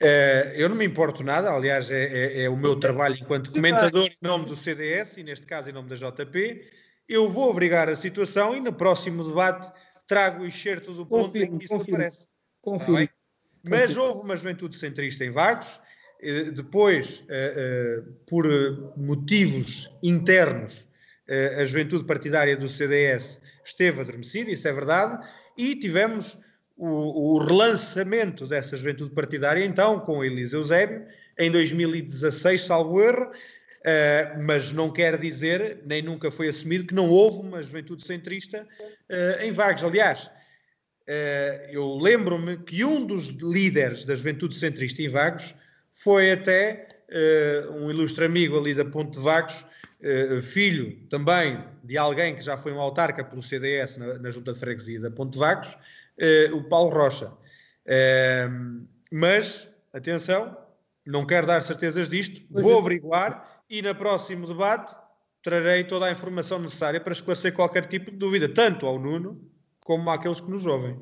[0.00, 4.06] Uh, eu não me importo nada, aliás, é, é, é, o meu trabalho enquanto comentador
[4.06, 6.64] em nome do CDS e, neste caso, em nome da JP.
[7.08, 9.72] Eu vou obrigar a situação e no próximo debate
[10.06, 12.28] trago o excerto do ponto confirmo, em que isso confirmo, aparece.
[12.62, 13.08] Confirmo.
[13.62, 15.80] Mas houve uma juventude centrista em Vagos,
[16.20, 18.46] eh, depois, eh, eh, por
[18.96, 20.88] motivos internos,
[21.58, 25.28] a juventude partidária do CDS esteve adormecida, isso é verdade,
[25.58, 26.38] e tivemos
[26.78, 31.04] o, o relançamento dessa juventude partidária, então, com Elisa Eusébio,
[31.36, 33.30] em 2016, salvo erro,
[33.78, 38.66] Uh, mas não quer dizer, nem nunca foi assumido, que não houve uma juventude centrista
[39.08, 39.84] uh, em Vagos.
[39.84, 40.28] Aliás,
[41.06, 45.54] eh, eu lembro-me que um dos líderes da juventude centrista em Vagos
[45.90, 46.86] foi até
[47.70, 49.64] um ilustre amigo ali da Ponte de Vagos,
[50.42, 54.58] filho também de alguém que já foi um autarca pelo CDS na, na Junta de
[54.58, 55.78] Freguesia da Ponte de Vagos,
[56.52, 57.32] o Paulo Rocha.
[59.10, 60.56] Mas, atenção,
[61.06, 62.78] não quero dar certezas disto, vou é.
[62.78, 64.94] averiguar e no próximo debate
[65.42, 69.40] trarei toda a informação necessária para esclarecer qualquer tipo de dúvida, tanto ao Nuno
[69.80, 71.00] como àqueles que nos ouvem.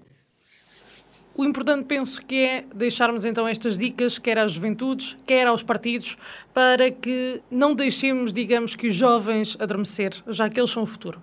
[1.36, 6.16] O importante, penso que é deixarmos então estas dicas, quer às juventudes, quer aos partidos,
[6.56, 11.20] para que não deixemos, digamos, que os jovens adormecer, já que eles são o futuro.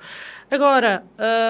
[0.54, 1.04] Agora,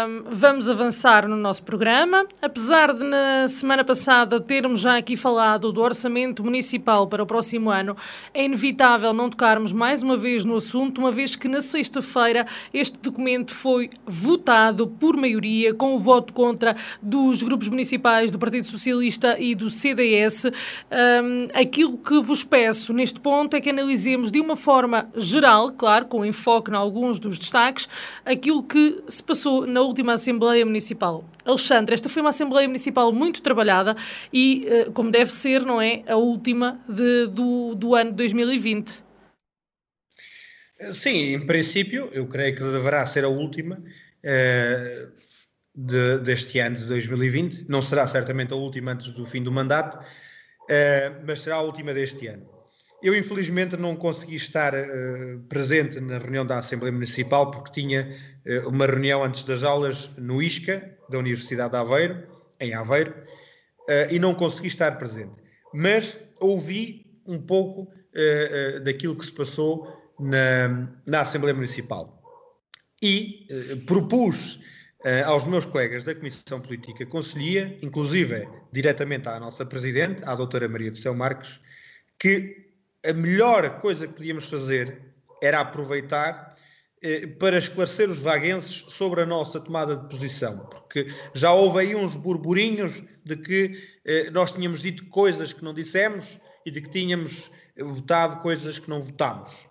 [0.08, 2.26] um, vamos avançar no nosso programa.
[2.42, 7.70] Apesar de na semana passada termos já aqui falado do orçamento municipal para o próximo
[7.70, 7.98] ano,
[8.34, 12.98] é inevitável não tocarmos mais uma vez no assunto, uma vez que na sexta-feira este
[12.98, 19.38] documento foi votado por maioria, com o voto contra dos grupos municipais do Partido Socialista
[19.38, 20.46] e do CDS.
[20.46, 26.06] Um, aquilo que vos peço neste ponto é que analisemos de uma forma geral, claro,
[26.06, 27.90] com enfoque em alguns dos destaques,
[28.24, 31.26] aquilo que se passou na última Assembleia Municipal.
[31.44, 33.96] Alexandre, esta foi uma Assembleia Municipal muito trabalhada
[34.32, 36.04] e, eh, como deve ser, não é?
[36.08, 39.04] A última de, do, do ano de 2020.
[40.92, 45.12] Sim, em princípio, eu creio que deverá ser a última uh,
[45.74, 47.70] de, deste ano de 2020.
[47.70, 49.98] Não será certamente a última antes do fim do mandato,
[51.26, 52.53] mas será a última deste ano.
[53.04, 58.70] Eu, infelizmente, não consegui estar uh, presente na reunião da Assembleia Municipal porque tinha uh,
[58.70, 62.26] uma reunião antes das aulas no ISCA, da Universidade de Aveiro,
[62.62, 65.34] em Aveiro, uh, e não consegui estar presente.
[65.74, 67.91] Mas ouvi um pouco
[68.84, 72.22] daquilo que se passou na, na Assembleia Municipal.
[73.01, 73.47] E
[73.88, 74.60] propus
[75.26, 80.91] aos meus colegas da Comissão Política Conselhia, inclusive diretamente à nossa Presidente, à doutora Maria
[80.91, 81.60] do Céu Marques,
[82.20, 82.73] que
[83.06, 86.56] a melhor coisa que podíamos fazer era aproveitar
[87.01, 91.95] eh, para esclarecer os vaguenses sobre a nossa tomada de posição, porque já houve aí
[91.95, 96.89] uns burburinhos de que eh, nós tínhamos dito coisas que não dissemos e de que
[96.89, 99.68] tínhamos votado coisas que não votámos.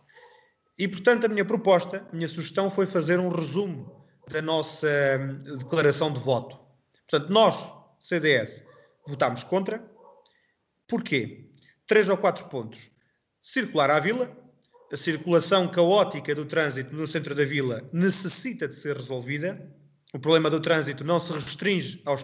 [0.78, 4.89] E, portanto, a minha proposta, a minha sugestão foi fazer um resumo da nossa
[5.20, 6.59] hum, declaração de voto.
[7.09, 8.62] Portanto, nós, CDS,
[9.07, 9.83] votámos contra.
[10.87, 11.51] Porquê?
[11.87, 12.91] Três ou quatro pontos
[13.43, 14.34] circular à vila.
[14.93, 19.61] A circulação caótica do trânsito no centro da vila necessita de ser resolvida.
[20.14, 22.22] O problema do trânsito não se restringe aos,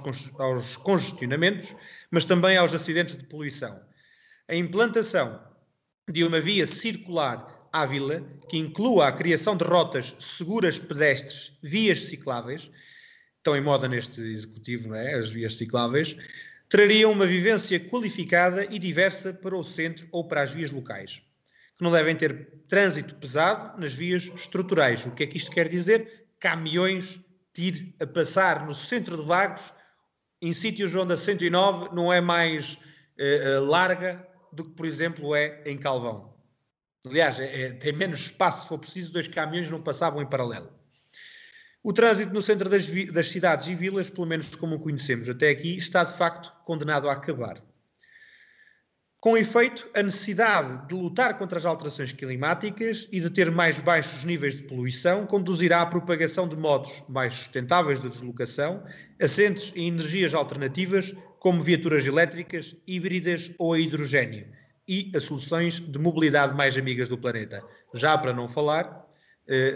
[0.76, 1.74] congestionamentos,
[2.10, 3.82] mas também aos acidentes de poluição.
[4.46, 5.42] A implantação
[6.10, 12.04] de uma via circular à vila, que inclua a criação de rotas seguras pedestres, vias
[12.04, 12.70] cicláveis,
[13.38, 15.14] estão em moda neste executivo, não é?
[15.14, 16.14] As vias cicláveis,
[16.68, 21.22] trariam uma vivência qualificada e diversa para o centro ou para as vias locais,
[21.76, 25.06] que não devem ter trânsito pesado nas vias estruturais.
[25.06, 26.26] O que é que isto quer dizer?
[26.38, 27.20] Caminhões
[27.54, 29.72] tir a passar no centro de Vagos,
[30.40, 35.34] em sítios onde a 109 não é mais uh, uh, larga do que, por exemplo,
[35.34, 36.34] é em Calvão.
[37.06, 40.78] Aliás, é, é, tem menos espaço, se for preciso, dois caminhões não passavam em paralelo.
[41.83, 45.51] O trânsito no centro das, das, cidades e vilas, pelo menos como o conhecemos até
[45.51, 47.62] aqui, está de facto condenado a acabar.
[49.20, 54.22] Com efeito, a necessidade de lutar contra as alterações climáticas e de ter mais baixos
[54.22, 58.85] níveis de poluição conduzirá à propagação de modos mais sustentáveis de deslocação,
[59.20, 64.47] assentes em energias alternativas, como viaturas elétricas, híbridas ou a hidrogênio,
[64.87, 67.61] e a soluções de mobilidade mais amigas do planeta.
[67.93, 69.07] Já para não falar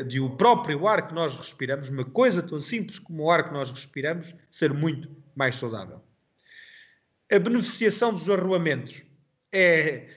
[0.06, 3.54] de o próprio ar que nós respiramos, uma coisa tão simples como o ar que
[3.54, 6.02] nós respiramos, ser muito mais saudável.
[7.32, 9.02] A beneficiação dos arruamentos
[9.50, 10.08] é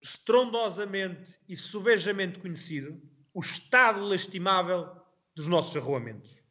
[0.00, 3.00] estrondosamente e subejamente conhecido
[3.32, 4.88] o estado lastimável
[5.34, 6.42] dos nossos arruamentos.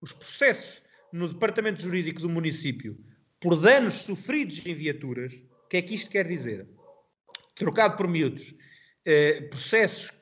[0.00, 0.82] Os processos
[1.12, 2.98] no departamento jurídico do município
[3.38, 6.66] por danos sofridos em viaturas, o que é que isto quer dizer?
[7.54, 8.54] Trocado por miúdos,
[9.04, 10.21] eh, processos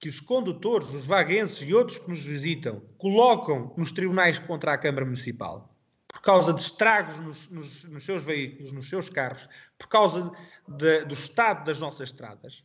[0.00, 4.78] que os condutores, os vaguenses e outros que nos visitam colocam nos tribunais contra a
[4.78, 5.70] Câmara Municipal
[6.08, 9.48] por causa de estragos nos, nos, nos seus veículos, nos seus carros,
[9.78, 10.30] por causa
[10.66, 12.64] de, do estado das nossas estradas,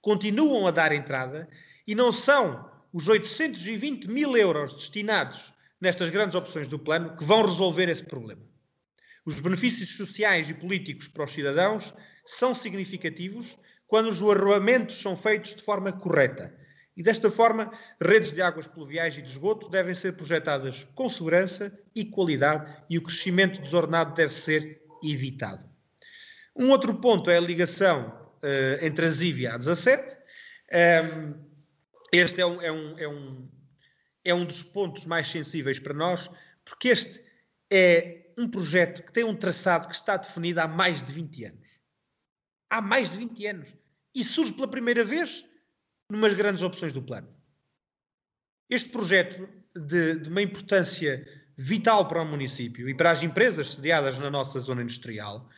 [0.00, 1.48] continuam a dar entrada
[1.86, 7.42] e não são os 820 mil euros destinados nestas grandes opções do plano que vão
[7.42, 8.42] resolver esse problema.
[9.24, 13.56] Os benefícios sociais e políticos para os cidadãos são significativos
[13.86, 16.54] quando os arruamentos são feitos de forma correta,
[17.00, 21.72] e desta forma, redes de águas pluviais e de esgoto devem ser projetadas com segurança
[21.94, 25.66] e qualidade e o crescimento desordenado deve ser evitado.
[26.54, 28.06] Um outro ponto é a ligação
[28.42, 30.14] uh, entre a ZIV e a 17.
[31.14, 31.34] Um,
[32.12, 33.48] este é um, é, um, é, um,
[34.22, 36.30] é um dos pontos mais sensíveis para nós,
[36.66, 37.24] porque este
[37.72, 41.80] é um projeto que tem um traçado que está definido há mais de 20 anos.
[42.68, 43.74] Há mais de 20 anos.
[44.14, 45.48] E surge pela primeira vez
[46.10, 47.28] numas grandes opções do plano.
[48.68, 54.18] Este projeto, de, de, uma importância vital para o município e para as empresas sediadas
[54.18, 55.48] na nossa zona industrial,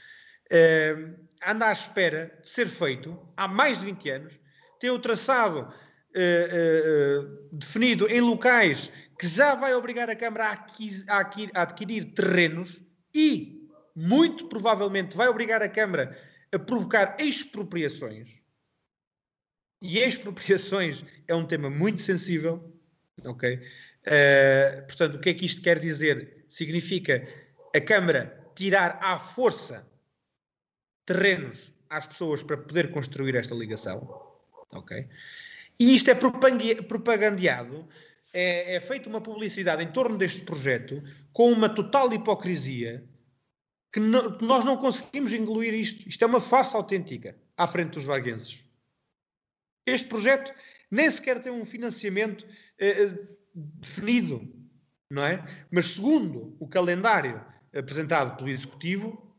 [0.50, 1.14] eh,
[1.46, 4.40] anda à espera de ser feito há mais de 20 anos,
[4.78, 5.72] tem o traçado
[6.14, 11.20] eh, eh, definido em locais que já vai obrigar a Câmara a, aquis, a,
[11.54, 12.82] a adquirir terrenos
[13.14, 16.18] e, muito provavelmente, vai obrigar a Câmara
[16.52, 18.41] a provocar expropriações
[19.82, 22.62] e expropriações é um tema muito sensível,
[23.24, 23.54] ok?
[23.56, 26.44] Uh, portanto, o que é que isto quer dizer?
[26.48, 27.26] Significa
[27.74, 29.86] a Câmara tirar à força
[31.04, 34.08] terrenos às pessoas para poder construir esta ligação,
[34.72, 35.08] ok?
[35.78, 37.88] E isto é propagandeado,
[38.32, 41.02] é, é feita uma publicidade em torno deste projeto
[41.32, 43.04] com uma total hipocrisia
[43.92, 46.08] que, não, nós não conseguimos engolir isto.
[46.08, 48.64] Isto é uma farsa autêntica à frente dos vaguenses.
[49.86, 50.52] Este projeto
[50.90, 52.46] nem sequer tem um financiamento
[52.78, 53.10] eh,
[53.54, 54.46] definido,
[55.10, 55.42] não é?
[55.70, 59.34] Mas segundo o calendário apresentado pelo Executivo,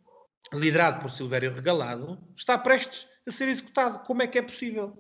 [0.52, 4.06] liderado por Silvério Regalado, está prestes a ser executado.
[4.06, 4.98] Como é que é possível?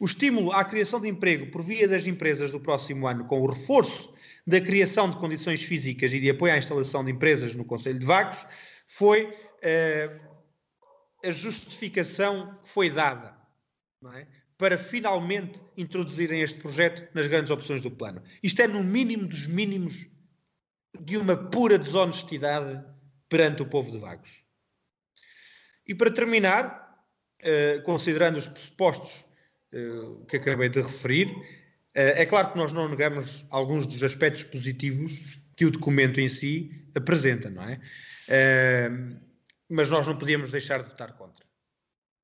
[0.00, 3.46] O estímulo à criação de emprego por via das empresas do próximo ano, com o
[3.46, 4.14] reforço
[4.46, 8.04] da criação de condições físicas e de apoio à instalação de empresas no Conselho de
[8.04, 8.44] Vagos,
[8.86, 10.10] foi eh,
[11.24, 13.36] a justificação que foi dada
[14.16, 14.26] é?
[14.56, 18.22] para finalmente introduzirem este projeto nas grandes opções do plano.
[18.42, 20.06] Isto é, no mínimo dos mínimos,
[21.00, 22.84] de uma pura desonestidade
[23.28, 24.44] perante o povo de Vagos.
[25.86, 27.04] E para terminar,
[27.40, 29.24] eh, considerando os pressupostos
[29.72, 31.34] eh, que acabei de referir,
[31.94, 36.28] eh, é claro que nós não negamos alguns dos aspectos positivos que o documento em
[36.28, 37.80] si apresenta, não é?
[39.70, 41.44] Mas nós não podíamos deixar de votar contra.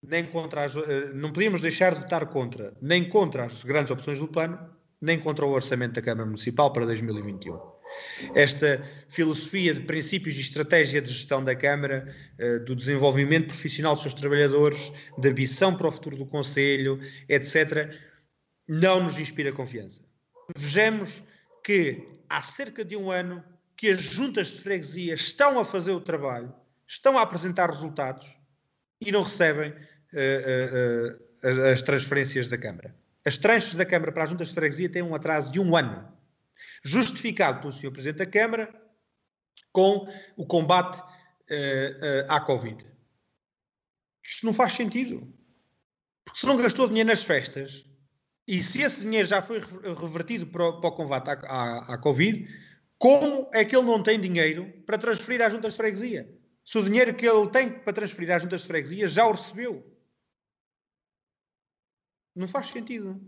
[0.02, 4.18] Nem contra as, eh, não podíamos deixar de votar contra, nem contra as grandes opções
[4.18, 4.58] do plano,
[5.00, 7.58] nem contra o orçamento da Câmara Municipal para 2021.
[8.34, 14.02] Esta filosofia de princípios e estratégia de gestão da Câmara, eh, do desenvolvimento profissional dos
[14.02, 17.94] seus trabalhadores, da ambição para o futuro do Conselho, etc.,
[18.68, 20.02] não nos inspira confiança.
[20.56, 21.22] Vejamos
[21.64, 23.44] que há cerca de um ano
[23.76, 26.54] que as juntas de freguesia estão a fazer o trabalho
[26.90, 28.36] estão a apresentar resultados
[29.00, 31.16] e não recebem uh,
[31.46, 32.94] uh, as transferências da Câmara.
[33.24, 36.12] As transferências da Câmara para as juntas de freguesia têm um atraso de um ano,
[36.82, 37.92] justificado pelo Sr.
[37.92, 38.74] Presidente da Câmara
[39.72, 41.00] com o combate
[42.28, 42.84] à Covid.
[44.24, 45.32] Isto não faz sentido.
[46.24, 47.84] Porque se não gastou dinheiro nas festas
[48.48, 51.98] e se esse dinheiro já foi revertido para o, para o combate à, à, à
[51.98, 52.48] Covid,
[52.98, 56.39] como é que ele não tem dinheiro para transferir às juntas de freguesia?
[56.64, 59.84] Se o dinheiro que ele tem para transferir às juntas de freguesia já o recebeu.
[62.34, 63.20] Não faz sentido.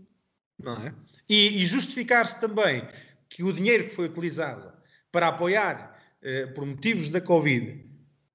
[0.59, 0.95] Não é?
[1.27, 2.87] E, e justificar-se também
[3.29, 4.71] que o dinheiro que foi utilizado
[5.11, 7.85] para apoiar, eh, por motivos da Covid,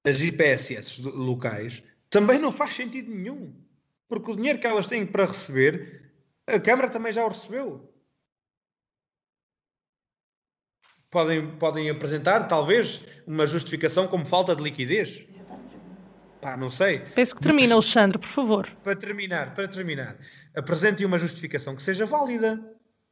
[0.03, 3.53] as IPSS locais, também não faz sentido nenhum.
[4.07, 6.11] Porque o dinheiro que elas têm para receber,
[6.47, 7.93] a Câmara também já o recebeu.
[11.11, 15.25] Podem, podem apresentar, talvez, uma justificação como falta de liquidez.
[16.41, 16.99] Pá, não sei.
[16.99, 18.69] Peço que termine, Alexandre, por favor.
[18.83, 20.17] Para terminar, para terminar,
[20.55, 22.59] apresentem uma justificação que seja válida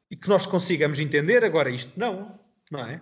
[0.09, 1.43] e que nós consigamos entender.
[1.43, 2.39] Agora, isto não,
[2.71, 3.01] não é?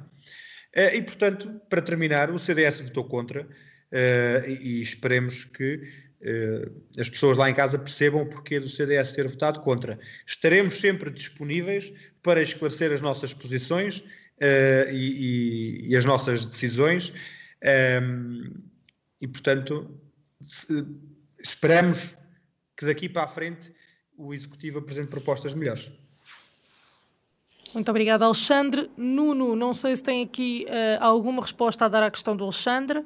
[0.73, 3.47] Eh, e, portanto, para terminar, o CDS votou contra
[3.91, 5.81] eh, e esperemos que
[6.21, 6.69] eh,
[6.99, 9.99] as pessoas lá em casa percebam o porquê do CDS ter votado contra.
[10.25, 11.93] Estaremos sempre disponíveis
[12.23, 14.03] para esclarecer as nossas posições
[14.39, 17.13] e, e, e as nossas decisões.
[17.61, 18.51] Ehm,
[19.21, 19.89] e, portanto,
[21.39, 22.15] esperamos
[22.77, 23.73] que daqui para a frente
[24.17, 25.91] o Executivo apresente propostas melhores.
[27.73, 28.89] Muito obrigada, Alexandre.
[28.95, 33.05] Nuno, não sei se tem aqui uh, alguma resposta a dar à questão do Alexandre.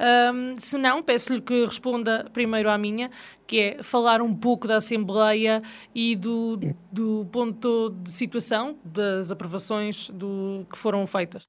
[0.00, 3.10] Um, se não, peço-lhe que responda primeiro à minha,
[3.46, 5.62] que é falar um pouco da Assembleia
[5.94, 6.58] e do,
[6.90, 11.42] do ponto de situação das aprovações do, que foram feitas.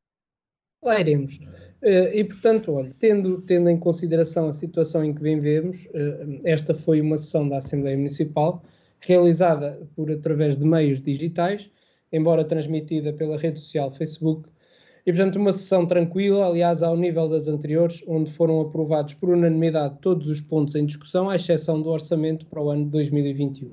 [0.84, 1.38] Lá iremos.
[1.38, 6.76] Uh, e, portanto, olha, tendo, tendo em consideração a situação em que vivemos, uh, esta
[6.76, 8.62] foi uma sessão da Assembleia Municipal
[9.00, 11.72] realizada por através de meios digitais,
[12.12, 14.50] embora transmitida pela rede social Facebook,
[15.06, 19.98] e, portanto, uma sessão tranquila, aliás, ao nível das anteriores, onde foram aprovados por unanimidade
[20.02, 23.72] todos os pontos em discussão, à exceção do orçamento para o ano de 2021.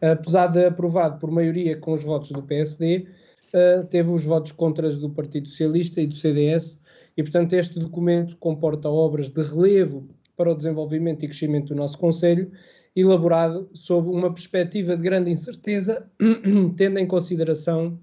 [0.00, 3.06] Apesar de aprovado por maioria com os votos do PSD,
[3.54, 6.82] uh, teve os votos contra do Partido Socialista e do CDS,
[7.16, 11.98] e, portanto, este documento comporta obras de relevo para o desenvolvimento e crescimento do nosso
[11.98, 12.50] Conselho,
[12.94, 16.06] elaborado sob uma perspectiva de grande incerteza,
[16.76, 17.98] tendo em consideração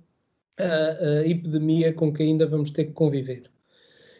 [0.59, 3.43] a, a, epidemia com que ainda vamos ter que conviver.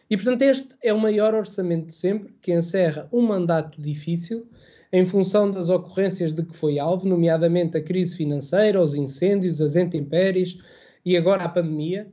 [0.08, 4.48] E, portanto, este é o maior orçamento de sempre, que encerra um mandato difícil,
[4.92, 9.76] em função das ocorrências de que foi alvo, nomeadamente a crise financeira, os incêndios, as
[9.76, 10.58] intempéries,
[11.04, 12.08] e agora a pandemia,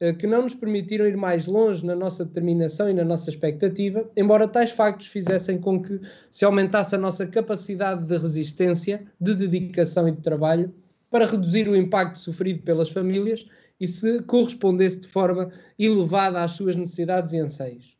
[0.00, 4.10] eh, que não nos permitiram ir mais longe na nossa determinação e na nossa expectativa,
[4.16, 10.08] embora tais factos fizessem com que se aumentasse a nossa capacidade de resistência, de dedicação
[10.08, 10.74] e de trabalho
[11.12, 13.46] para reduzir o impacto sofrido pelas famílias
[13.78, 17.98] e se correspondesse de forma elevada às suas necessidades e anseios.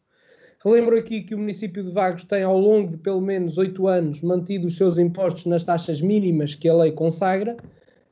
[0.64, 4.22] Relembro aqui que o município de Vagos tem, ao longo de pelo menos oito anos,
[4.22, 7.56] mantido os seus impostos nas taxas mínimas que a lei consagra,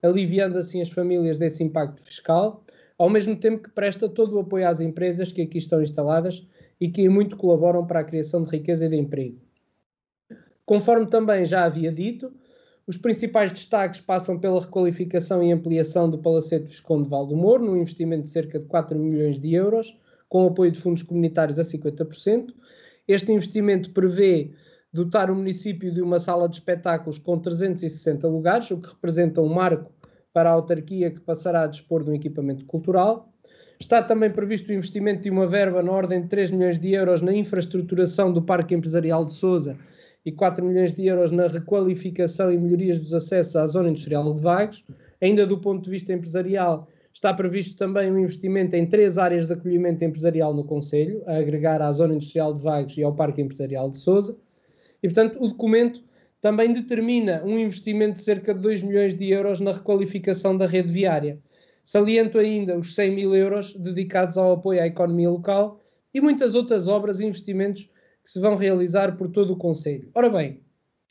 [0.03, 2.63] aliviando assim as famílias desse impacto fiscal,
[2.99, 6.47] ao mesmo tempo que presta todo o apoio às empresas que aqui estão instaladas
[6.79, 9.39] e que muito colaboram para a criação de riqueza e de emprego.
[10.67, 12.33] Conforme também já havia dito,
[12.91, 18.25] os principais destaques passam pela requalificação e ampliação do Palacete Visconde de Valdemoro, num investimento
[18.25, 19.97] de cerca de 4 milhões de euros,
[20.29, 22.53] com apoio de fundos comunitários a 50%.
[23.07, 24.51] Este investimento prevê
[24.93, 29.55] dotar o município de uma sala de espetáculos com 360 lugares, o que representa um
[29.55, 29.93] marco
[30.33, 33.33] para a autarquia que passará a dispor de um equipamento cultural.
[33.79, 37.23] Está também previsto o investimento de uma verba na ordem de 3 milhões de euros
[37.23, 39.79] na infraestruturação do Parque Empresarial de Sousa
[40.25, 44.41] e 4 milhões de euros na requalificação e melhorias dos acessos à zona industrial de
[44.41, 44.85] Vagos.
[45.21, 49.53] Ainda do ponto de vista empresarial, está previsto também um investimento em três áreas de
[49.53, 53.91] acolhimento empresarial no Conselho, a agregar à zona industrial de Vagos e ao Parque Empresarial
[53.91, 54.37] de Sousa.
[55.03, 56.03] E, portanto, o documento
[56.41, 60.93] também determina um investimento de cerca de 2 milhões de euros na requalificação da rede
[60.93, 61.39] viária.
[61.83, 65.81] Saliento ainda os 100 mil euros dedicados ao apoio à economia local
[66.13, 67.91] e muitas outras obras e investimentos
[68.23, 70.09] que se vão realizar por todo o Conselho.
[70.15, 70.61] Ora bem,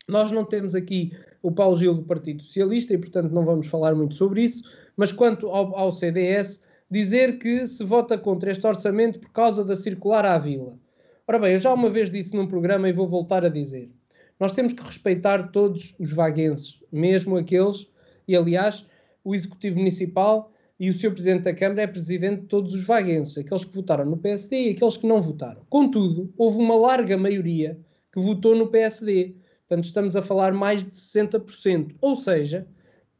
[0.08, 3.94] nós não temos aqui o Paulo Gil do Partido Socialista e, portanto, não vamos falar
[3.94, 4.62] muito sobre isso,
[4.96, 9.74] mas quanto ao, ao CDS, dizer que se vota contra este orçamento por causa da
[9.74, 10.78] circular à vila.
[11.26, 13.90] Ora bem, eu já uma vez disse num programa e vou voltar a dizer.
[14.38, 17.88] Nós temos que respeitar todos os vaguenses, mesmo aqueles,
[18.26, 18.86] e aliás,
[19.22, 21.12] o Executivo Municipal e o Sr.
[21.12, 24.70] Presidente da Câmara é Presidente de todos os vaguenses, aqueles que votaram no PSD e
[24.70, 25.60] aqueles que não votaram.
[25.68, 27.78] Contudo, houve uma larga maioria
[28.10, 29.36] que votou no PSD.
[29.68, 31.96] Portanto, estamos a falar mais de 60%.
[32.00, 32.66] Ou seja,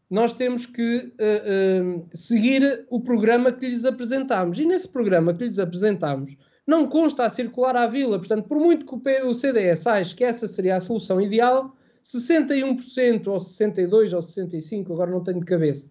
[0.08, 4.58] nós temos que uh, uh, seguir o programa que lhes apresentámos.
[4.58, 8.18] E nesse programa que lhes apresentámos, não consta a circular à vila.
[8.18, 13.36] Portanto, por muito que o CDS ache que essa seria a solução ideal, 61% ou
[13.36, 15.90] 62% ou 65%, agora não tenho de cabeça.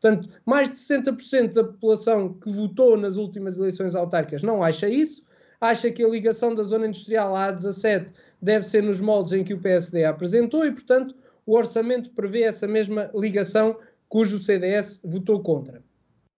[0.00, 5.24] Portanto, mais de 60% da população que votou nas últimas eleições autárquicas não acha isso,
[5.60, 9.52] acha que a ligação da zona industrial à A17 deve ser nos moldes em que
[9.52, 13.76] o PSD apresentou e, portanto, o orçamento prevê essa mesma ligação
[14.08, 15.82] cujo CDS votou contra.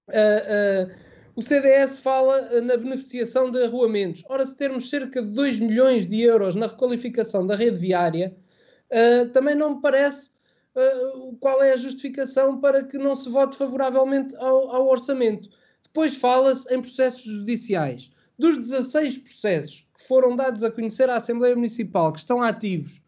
[0.09, 0.93] Uh, uh,
[1.35, 4.23] O CDS fala eh, na beneficiação de arruamentos.
[4.29, 8.37] Ora, se termos cerca de 2 milhões de euros na requalificação da rede viária,
[8.91, 10.32] uh, também não me parece
[10.75, 15.49] uh, qual é a justificação para que não se vote favoravelmente ao, ao orçamento.
[15.83, 18.11] Depois fala-se em processos judiciais.
[18.39, 23.01] Dos 16 processos que foram dados a conhecer à Assembleia Municipal, que estão ativos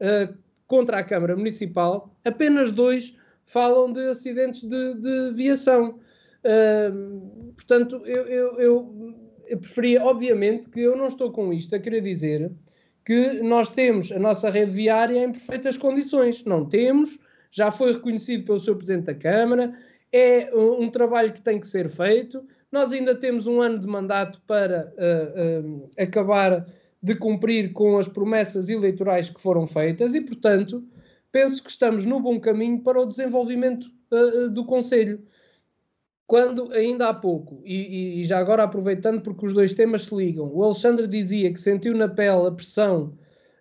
[0.00, 0.36] uh,
[0.66, 5.98] contra a Câmara Municipal, apenas dois falam de acidentes de, de viação.
[6.44, 8.60] Uh, portanto, eu, eu,
[9.46, 12.52] eu, preferia, obviamente, que eu não estou com isto a querer dizer
[13.08, 16.44] que nós temos a nossa rede viária em perfeitas condições.
[16.44, 17.18] Não temos,
[17.50, 18.74] já foi reconhecido pelo Sr.
[18.74, 19.72] Presidente da Câmara,
[20.12, 22.44] é um, um, trabalho que tem que ser feito.
[22.70, 26.66] Nós ainda temos um ano de mandato para uh, uh, acabar
[27.02, 30.84] de cumprir com as promessas eleitorais que foram feitas e, portanto,
[31.32, 35.26] penso que estamos no bom caminho para o desenvolvimento uh, do Conselho.
[36.28, 40.46] Quando ainda há pouco, e, e, já agora aproveitando porque os dois temas se ligam,
[40.52, 43.16] o Alexandre dizia que sentiu na pele a pressão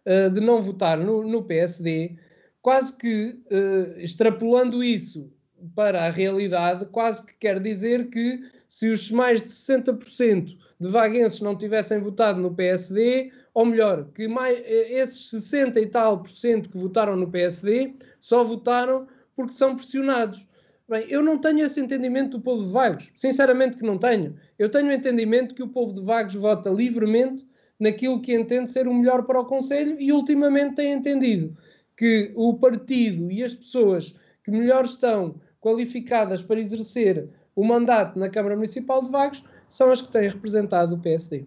[0.06, 2.18] uh, de não votar no, no PSD,
[2.62, 5.32] quase que uh, extrapolando isso
[5.74, 11.40] para a realidade, quase que quer dizer que se os mais de 60% de vaguenses
[11.40, 16.30] não tivessem votado no PSD, ou melhor, que mais, eh, esses 60 e tal por
[16.30, 19.08] cento que votaram no PSD só votaram
[19.38, 20.46] porque são pressionados.
[20.90, 24.36] Bem, eu não tenho esse entendimento do povo de Vagos, sinceramente que não tenho.
[24.58, 27.46] Eu tenho o entendimento que o povo de Vagos vota livremente
[27.80, 31.56] naquilo que entende ser o melhor para o Conselho e ultimamente tem entendido
[31.96, 38.30] que o partido e as pessoas que melhor estão qualificadas para exercer o mandato na
[38.30, 41.46] Câmara Municipal de Vagos são as que têm representado o PSD.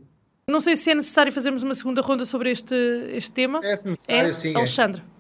[0.49, 2.75] Não sei se é necessário fazermos uma segunda ronda sobre este,
[3.13, 3.61] este tema.
[3.63, 4.33] É necessário, é?
[4.33, 4.53] sim.
[4.53, 4.57] É.
[4.57, 5.01] Alexandre.
[5.17, 5.20] É.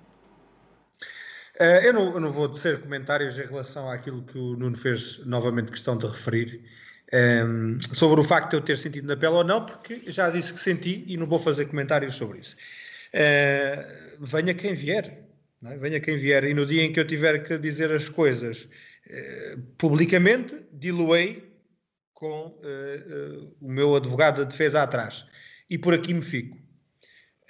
[1.61, 5.19] Uh, eu, não, eu, não, vou dizer comentários em relação àquilo que o Nuno fez
[5.27, 6.59] novamente questão de referir.
[7.13, 7.17] Um,
[7.75, 10.55] ehm, sobre o facto de eu ter sentido na pele ou não, porque já disse
[10.55, 12.57] que senti e não vou fazer comentários sobre isso.
[13.13, 15.27] Uh, venha quem vier,
[15.67, 15.77] é?
[15.77, 19.61] venha quem vier, e no dia em que eu tiver que dizer as coisas uh,
[19.77, 21.47] publicamente, diluei
[22.15, 22.59] com
[23.61, 25.25] o meu advogado de defesa atrás.
[25.71, 26.60] E por aqui me fico.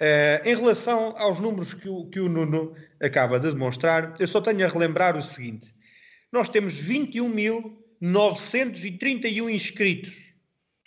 [0.01, 4.41] Uh, em relação aos números que o, que o Nuno acaba de demonstrar, eu só
[4.41, 5.75] tenho a relembrar o seguinte:
[6.31, 10.33] nós temos 21.931 inscritos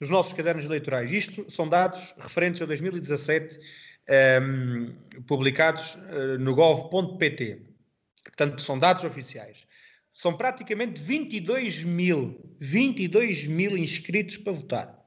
[0.00, 1.12] nos nossos cadernos eleitorais.
[1.12, 3.60] Isto são dados referentes a 2017, um,
[4.08, 4.88] ehm,
[5.28, 7.62] publicados uh, no gov.pt.
[8.24, 9.64] Portanto, são dados oficiais.
[10.12, 15.04] São praticamente 22 mil, 22 mil inscritos para votar.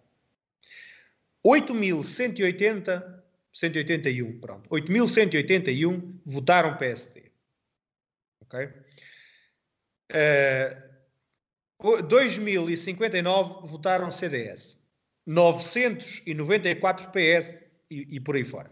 [1.45, 3.16] 8.180
[3.57, 4.69] 181, pronto.
[4.69, 7.31] 8.181 votaram PSD.
[8.41, 8.69] Ok?
[10.11, 14.79] Uh, 2.059 votaram CDS.
[15.25, 17.55] 994 PS
[17.89, 18.69] e, e por aí fora.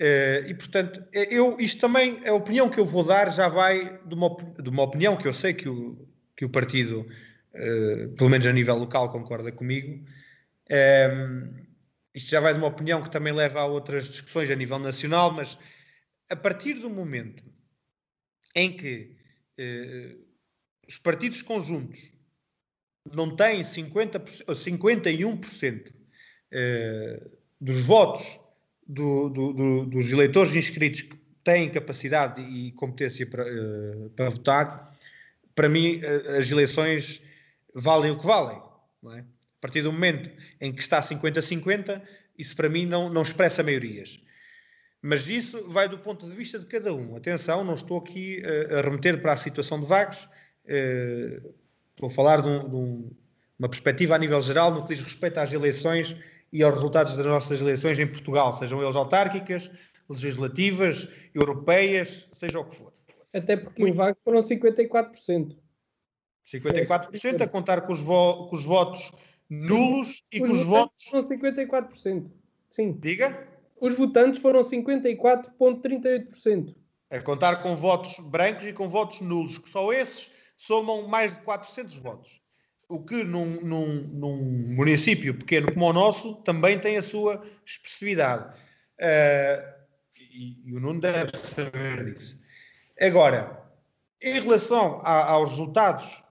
[0.00, 4.00] Uh, e portanto, é, eu, isto também, a opinião que eu vou dar já vai
[4.06, 8.30] de uma, de uma opinião que eu sei que o, que o partido, uh, pelo
[8.30, 10.06] menos a nível local, concorda comigo.
[10.70, 11.67] Um, ehm,
[12.14, 15.30] isto já vai de uma opinião que também leva a outras discussões a nível nacional,
[15.32, 15.58] mas
[16.30, 17.44] a partir do momento
[18.54, 19.16] em que
[19.58, 20.16] eh,
[20.88, 22.12] os partidos conjuntos
[23.14, 25.92] não têm 50%, ou 51%
[26.50, 27.30] eh,
[27.60, 28.38] dos votos
[28.86, 34.96] do, do, do, dos eleitores inscritos que têm capacidade e competência para, eh, para votar,
[35.54, 37.22] para mim eh, as eleições
[37.74, 38.60] valem o que valem.
[39.02, 39.24] Não é?
[39.58, 40.30] A partir do momento
[40.60, 42.00] em que está 50-50,
[42.38, 44.20] isso para mim não, não expressa maiorias.
[45.02, 47.16] Mas isso vai do ponto de vista de cada um.
[47.16, 51.54] Atenção, não estou aqui uh, a remeter para a situação de Vagos, uh,
[51.90, 53.10] estou a falar de, um, de um,
[53.58, 56.16] uma perspectiva a nível geral no que diz respeito às eleições
[56.52, 59.70] e aos resultados das nossas eleições em Portugal, sejam eles autárquicas,
[60.08, 62.92] legislativas, europeias, seja o que for.
[63.34, 63.94] Até porque Muito.
[63.94, 65.56] em Vagos foram 54%.
[66.46, 69.12] 54% a contar com os, vo com os votos
[69.48, 71.04] nulos e os que os votos.
[71.06, 72.28] Foram 54%.
[72.70, 72.98] Sim.
[73.00, 73.46] Diga?
[73.80, 76.74] Os votantes foram 54,38%.
[77.10, 81.42] A contar com votos brancos e com votos nulos, que só esses somam mais de
[81.42, 82.40] 400 votos.
[82.88, 88.56] O que num, num, num município pequeno como o nosso também tem a sua expressividade.
[88.98, 89.62] Uh,
[90.32, 92.40] e, e, o Nuno deve saber disso.
[93.00, 93.62] Agora,
[94.20, 96.24] em relação a, aos resultados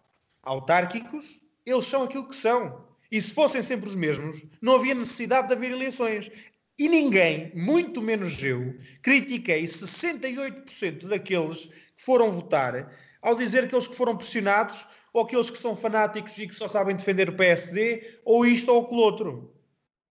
[0.44, 2.86] autárquicos, eles são aquilo que são.
[3.12, 6.30] E se fossem sempre os mesmos, não havia necessidade de haver eleições.
[6.78, 13.88] E ninguém, muito menos eu, critiquei 68% daqueles que foram votar ao dizer que eles
[13.88, 18.20] que foram pressionados ou aqueles que são fanáticos e que só sabem defender o PSD,
[18.24, 19.54] ou isto ou aquilo outro.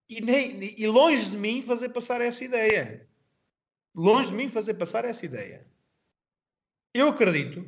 [0.08, 3.08] E, nem, e longe de mim fazer passar essa ideia.
[3.94, 5.66] Longe de mim fazer passar essa ideia.
[6.92, 7.64] Eu acredito,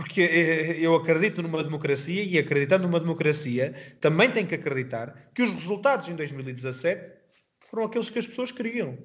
[0.00, 5.42] porque eh, eu acredito numa democracia e acreditando numa democracia, também tenho que acreditar que
[5.42, 7.12] os resultados em 2017
[7.60, 8.96] foram aqueles que as pessoas queriam.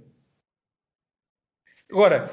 [1.92, 2.32] Agora,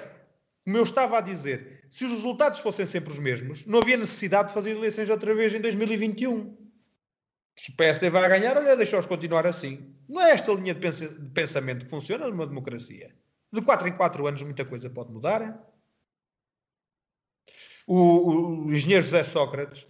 [0.62, 4.48] como eu estava a dizer, se os resultados fossem sempre os mesmos, não havia necessidade
[4.48, 6.56] de fazer eleições outra vez em 2021.
[7.56, 9.93] Se o PSD vai ganhar, olha, deixa-os continuar assim.
[10.09, 13.12] Não é esta linha de pensamento que funciona numa democracia.
[13.52, 15.72] De 4 em 4 anos muita coisa pode mudar.
[17.86, 19.86] O, o engenheiro José Sócrates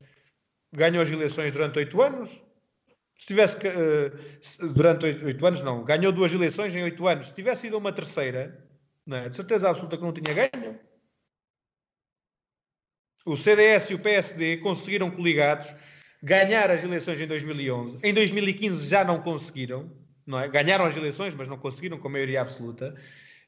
[0.73, 2.43] ganhou as eleições durante 8 anos.
[3.19, 7.29] Se tivesse uh, durante 8 anos, não, ganhou duas eleições em 8 anos.
[7.29, 8.67] Se tivesse ido a uma terceira,
[9.07, 9.29] não é?
[9.29, 10.81] De certeza absoluta que não tinha ganho.
[13.25, 15.73] O CDS e o PSD conseguiram coligados
[16.23, 17.99] ganhar as eleições em 2011.
[18.03, 19.91] Em 2015 já não conseguiram,
[20.27, 20.49] não é?
[20.49, 22.95] Ganharam as eleições, mas não conseguiram com maioria absoluta.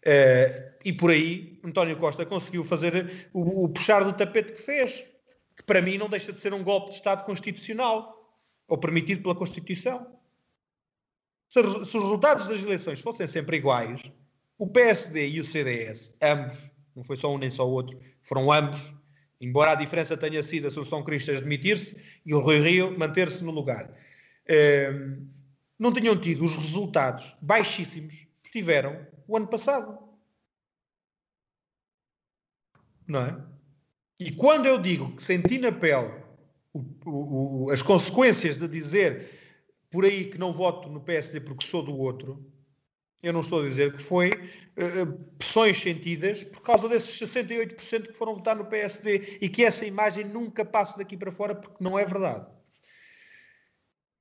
[0.05, 5.03] Uh, e por aí, António Costa conseguiu fazer o, o, puxar do tapete que fez,
[5.57, 8.15] que para mim não deixa de ser um golpe de Estado constitucional,
[8.69, 10.07] ou permitido pela Constituição.
[11.49, 14.01] Se, se os resultados das eleições fossem sempre iguais,
[14.59, 16.59] o PSD e o CDS, ambos,
[16.95, 18.93] não foi só um nem só o outro, foram ambos,
[19.41, 23.51] embora a diferença tenha sido a Solução Cristas demitir-se e o Rui Rio manter-se no
[23.51, 23.91] lugar,
[24.47, 25.27] ehm,
[25.79, 29.99] não tinham tido os resultados baixíssimos que tiveram o ano passado.
[33.07, 33.45] Não é?
[34.19, 36.13] E quando eu digo que senti na pele
[36.73, 39.29] o, o, o, as consequências de dizer
[39.91, 42.45] por aí que não voto no PSD porque sou do outro,
[43.23, 48.13] eu não estou a dizer que foi uh, pressões sentidas por causa desses 68% que
[48.13, 51.99] foram votar no PSD e que essa imagem nunca passe daqui para fora porque não
[51.99, 52.47] é verdade.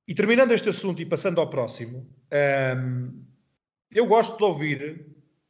[0.06, 3.24] E terminando este assunto e passando ao próximo, um, ehm,
[3.94, 5.06] eu gosto de ouvir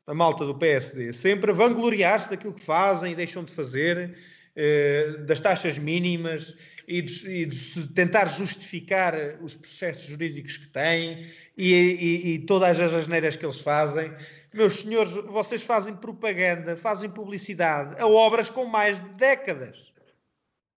[0.07, 4.17] a malta do PSD sempre vangloriar-se daquilo que fazem e deixam de fazer,
[4.57, 6.55] uh, das taxas mínimas
[6.87, 11.27] e de, e de tentar justificar os processos jurídicos que têm
[11.57, 14.13] e, e, e todas as asneiras que eles fazem.
[14.53, 19.93] Meus senhores, vocês fazem propaganda, fazem publicidade a obras com mais de décadas.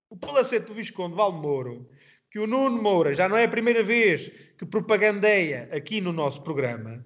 [0.10, 1.90] O Palacete do Visconde Valmoro,
[2.32, 6.42] que o Nuno Moura já não é a primeira vez que propagandeia aqui no nosso
[6.44, 7.06] programa,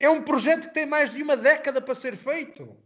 [0.00, 2.76] é um projeto que tem mais de uma década para ser feito.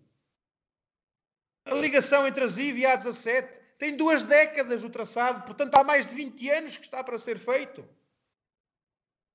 [1.65, 5.85] A ligação entre a ZIV e a A17 tem duas décadas o traçado, portanto há
[5.85, 7.85] mais de 20 anos que está para ser feito.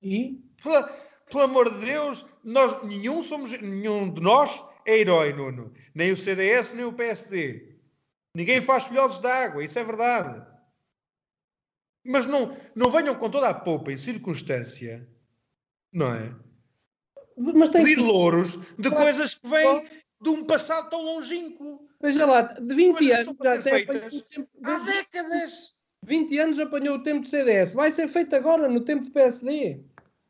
[0.02, 0.42] E?
[0.62, 0.88] Pela,
[1.30, 5.72] pelo amor de Deus, nós, nenhum, somos, nenhum de nós é herói, Nuno.
[5.94, 7.76] Nem o CDS, nem o PSD.
[8.34, 10.46] Ninguém faz filhotes de água, isso é verdade.
[12.04, 15.06] Mas não, não venham com toda a poupa e circunstância,
[15.92, 16.47] não é?
[17.38, 19.84] Mas tem Pedir louros de coisas que vêm
[20.20, 21.86] de um passado tão longínquo.
[22.02, 25.78] Veja lá, de 20 anos já até tempo, há décadas.
[26.04, 27.74] 20 anos apanhou o tempo do CDS.
[27.74, 29.80] Vai ser feito agora, no tempo do PSD.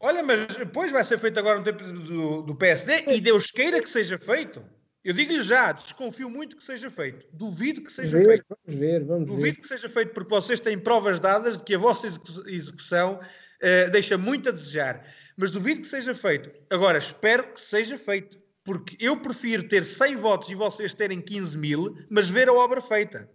[0.01, 3.81] Olha, mas depois vai ser feito agora no tempo do, do PSD e Deus queira
[3.81, 4.63] que seja feito.
[5.05, 7.27] Eu digo-lhe já, desconfio muito que seja feito.
[7.33, 8.45] Duvido que seja ver, feito.
[8.49, 9.61] Vamos ver, vamos Duvido ver.
[9.61, 14.19] que seja feito porque vocês têm provas dadas de que a vossa execução uh, deixa
[14.19, 15.05] muito a desejar.
[15.39, 16.51] Mas duvido que seja feito.
[16.69, 18.37] Agora, espero que seja feito.
[18.65, 22.83] Porque eu prefiro ter 100 votos e vocês terem 15 mil, mas ver a obra
[22.83, 23.31] feita.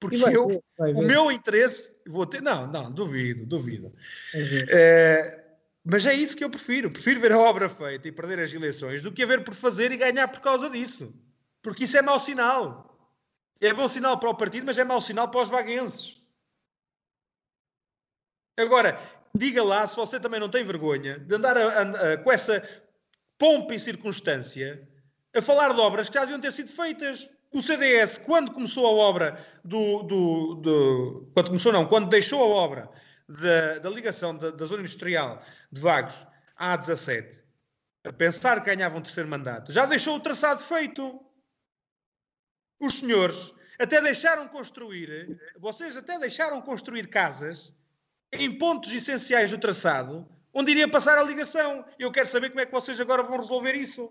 [0.00, 2.40] Porque eu, o meu interesse, vou ter.
[2.40, 3.92] Não, não, duvido, duvido.
[4.70, 5.44] É,
[5.84, 6.90] mas é isso que eu prefiro.
[6.90, 9.92] Prefiro ver a obra feita e perder as eleições do que a ver por fazer
[9.92, 11.14] e ganhar por causa disso.
[11.60, 12.98] Porque isso é mau sinal.
[13.60, 16.16] É bom sinal para o partido, mas é mau sinal para os vaguenses.
[18.56, 18.98] Agora,
[19.34, 22.62] diga lá se você também não tem vergonha de andar a, a, a, com essa
[23.38, 24.86] pompa e circunstância
[25.34, 27.28] a falar de obras que já deviam ter sido feitas.
[27.52, 30.02] O CDS, quando começou a obra do.
[30.04, 32.88] do, do quando começou, não, quando deixou a obra
[33.28, 37.42] da, da ligação da, da, zona industrial de Vagos à 17,
[38.04, 41.20] a pensar que ganhavam um terceiro mandato, já deixou o traçado feito.
[42.78, 47.72] Os senhores até deixaram construir, vocês até deixaram construir casas
[48.32, 51.84] em pontos essenciais do traçado onde iria passar a ligação.
[51.98, 54.10] Eu quero saber como é que vocês agora vão resolver isso.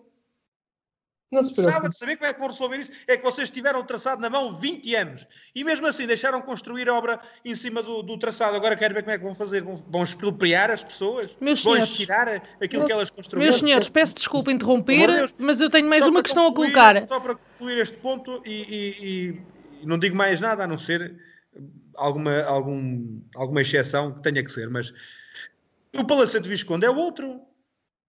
[1.32, 2.91] Não se Gostava de saber como é que vão resolver isso.
[3.08, 6.90] É que vocês tiveram o traçado na mão 20 anos e mesmo assim deixaram construir
[6.90, 8.56] a obra em cima do, do traçado.
[8.56, 9.64] Agora quero ver como é que vão fazer.
[9.64, 11.38] Vão expropriar as pessoas?
[11.40, 13.48] Meus vão senhores, tirar aquilo que elas construíram?
[13.48, 17.08] Meus senhores, peço desculpa interromper, Deus, mas eu tenho mais uma questão concluir, a colocar.
[17.08, 19.40] Só para concluir este ponto e, e,
[19.84, 21.16] e, não digo mais nada a não ser
[21.95, 24.93] alguma, algum, alguma exceção que tenha que ser, mas
[25.95, 27.41] o Palacete Visconde é outro.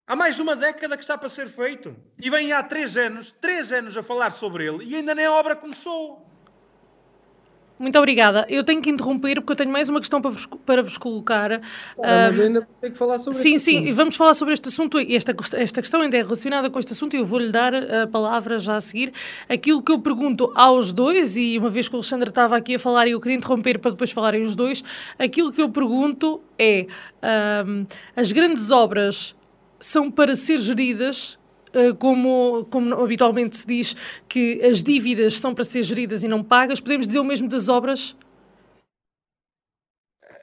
[0.07, 1.97] Há mais de uma década que está para ser feito.
[2.21, 5.33] E vem há três anos, três anos a falar sobre ele e ainda nem a
[5.33, 6.30] obra começou.
[7.81, 8.45] Muito obrigada.
[8.47, 11.53] Eu tenho que interromper porque eu tenho mais uma questão para vos, para vos colocar.
[11.99, 13.89] Ah, mas ainda tenho que falar sobre Sim, sim, assunto.
[13.89, 14.99] e vamos falar sobre este assunto.
[14.99, 18.59] Esta, esta questão ainda é relacionada com este assunto e eu vou-lhe dar a palavra
[18.59, 19.15] já a seguir.
[19.49, 22.79] Aquilo que eu pergunto aos dois, e uma vez que o Alexandre estava aqui a
[22.79, 24.85] falar e eu queria interromper para depois falarem os dois,
[25.19, 26.87] aquilo que eu pergunto é:
[27.23, 29.35] ahm, as grandes obras
[29.81, 31.40] são para ser geridas
[31.99, 33.97] como, como habitualmente se diz
[34.29, 37.69] que as dívidas são para ser geridas e não pagas, podemos dizer o mesmo das
[37.69, 38.17] obras?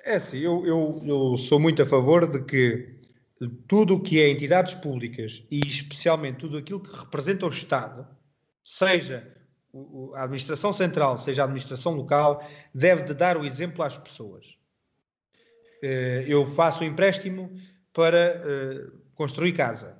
[0.05, 2.97] É assim, eu, eu, eu sou muito a favor de que
[3.67, 8.07] tudo o que é entidades públicas e especialmente tudo aquilo que representa o Estado,
[8.63, 9.35] seja
[10.15, 14.57] a administração central, seja a administração local, deve de dar o exemplo às pessoas.
[15.83, 17.51] Uh, eu faço um empréstimo
[17.93, 19.96] para uh, construir casa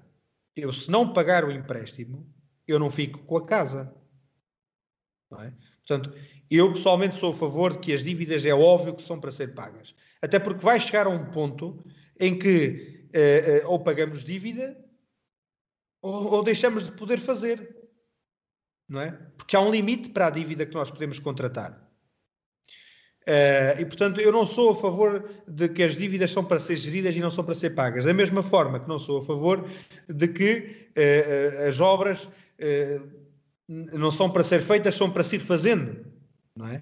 [0.57, 2.27] eu se não pagar o empréstimo,
[2.67, 3.93] eu não fico com a casa.
[5.39, 5.53] É?
[5.85, 6.13] Portanto,
[6.49, 9.53] eu pessoalmente sou a favor de que as dívidas é óbvio que são para ser
[9.53, 9.93] pagas.
[10.21, 11.84] Até porque vai chegar a um ponto
[12.19, 14.77] em que eh, ou pagamos dívida
[16.01, 17.75] ou, ou, deixamos de poder fazer.
[18.88, 19.11] Não é?
[19.38, 21.86] Porque há um limite para a dívida que nós podemos contratar.
[23.27, 26.77] Uh, e, portanto, eu não sou a favor de que as dívidas são para ser
[26.77, 28.05] geridas e não são para ser pagas.
[28.05, 29.67] Da mesma forma que não sou a favor
[30.07, 33.05] de que uh, as obras uh,
[33.67, 36.05] não são para ser feitas, são para se ir fazendo.
[36.55, 36.81] Não é?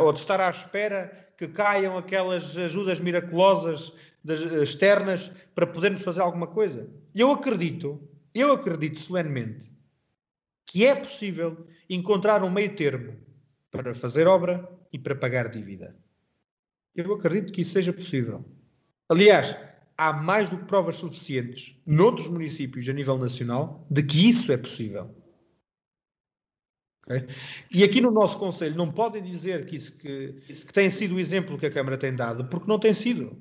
[0.00, 6.20] ou de estar à espera que caiam aquelas ajudas miraculosas das, externas para podermos fazer
[6.20, 6.88] alguma coisa.
[7.12, 8.00] Eu acredito,
[8.32, 9.68] eu acredito solenemente
[10.64, 13.16] que é possível encontrar um meio termo
[13.68, 15.96] para fazer obra e para pagar dívida.
[16.94, 18.44] Eu acredito que isso seja possível.
[19.08, 19.56] Aliás,
[19.96, 24.56] há mais do que provas suficientes noutros municípios a nível nacional de que isso é
[24.56, 25.14] possível.
[27.04, 27.26] Okay?
[27.72, 31.20] E aqui no nosso Conselho não podem dizer que, isso, que, que tem sido o
[31.20, 33.36] exemplo que a Câmara tem dado, porque não tem sido.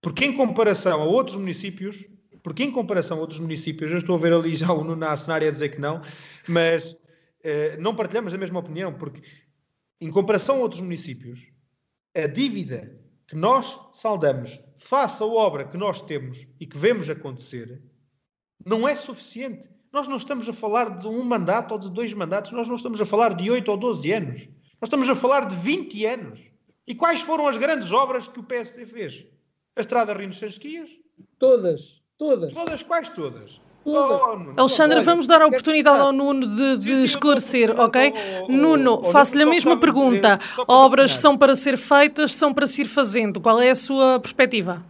[0.00, 2.04] Porque em comparação a outros municípios,
[2.42, 5.16] porque em comparação a outros municípios, eu estou a ver ali já o Nuno a
[5.16, 6.00] cenário a dizer que não,
[6.48, 6.96] mas
[7.44, 9.22] eh, não partilhamos a mesma opinião, porque
[10.02, 11.46] em comparação a outros municípios,
[12.14, 17.80] a dívida que nós saldamos face à obra que nós temos e que vemos acontecer
[18.66, 19.70] não é suficiente.
[19.92, 23.00] Nós não estamos a falar de um mandato ou de dois mandatos, nós não estamos
[23.00, 24.48] a falar de 8 ou 12 anos.
[24.80, 26.50] Nós estamos a falar de 20 anos.
[26.84, 29.24] E quais foram as grandes obras que o PSD fez?
[29.76, 30.90] A Estrada Rinos Sansquias?
[31.38, 32.52] Todas, todas.
[32.52, 33.60] Todas, quais todas?
[33.84, 38.12] Oh, Alexandre, vamos dar a oportunidade ao Nuno de, de sim, esclarecer, ok?
[38.48, 40.36] Nuno, faço-lhe a mesma pergunta.
[40.36, 43.40] Dizer, Obras são para ser feitas, são para se ir fazendo.
[43.40, 44.84] Qual é a sua perspectiva?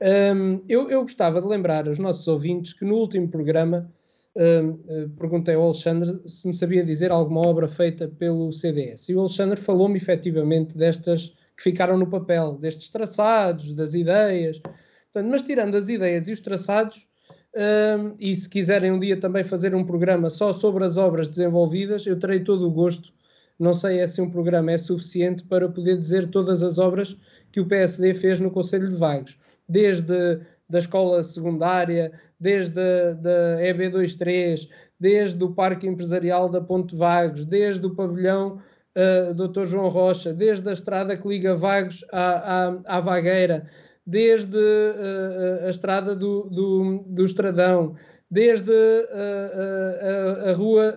[0.00, 3.90] Um, eu, eu, gostava de lembrar aos nossos ouvintes que no último programa
[4.36, 9.08] um, perguntei ao Alexandre se me sabia dizer alguma obra feita pelo CDS.
[9.08, 14.58] E o Alexandre falou-me efetivamente destas que ficaram no papel, destes traçados, das ideias.
[14.58, 17.08] Portanto, mas tirando as ideias e os traçados,
[17.54, 22.06] um, e se quiserem um dia também fazer um programa só sobre as obras desenvolvidas,
[22.06, 23.12] eu terei todo o gosto.
[23.58, 27.16] Não sei é se um programa é suficiente para poder dizer todas as obras
[27.50, 34.68] que o PSD fez no Conselho de Vagos, desde da escola secundária, desde a EB23,
[34.98, 38.60] desde o Parque Empresarial da Ponte Vagos, desde o pavilhão
[38.96, 39.64] uh, Dr.
[39.64, 43.68] João Rocha, desde a estrada que liga Vagos à, à, à Vagueira,
[44.06, 47.96] desde uh, a estrada do, do, do Estradão,
[48.30, 50.94] desde uh, a, a, rua,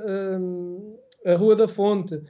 [1.25, 2.21] a Rua da Fonte,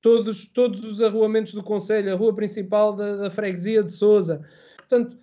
[0.00, 4.44] todos, todos os arruamentos do Conselho, a rua principal da, da freguesia de Souza.
[4.76, 5.16] Portanto,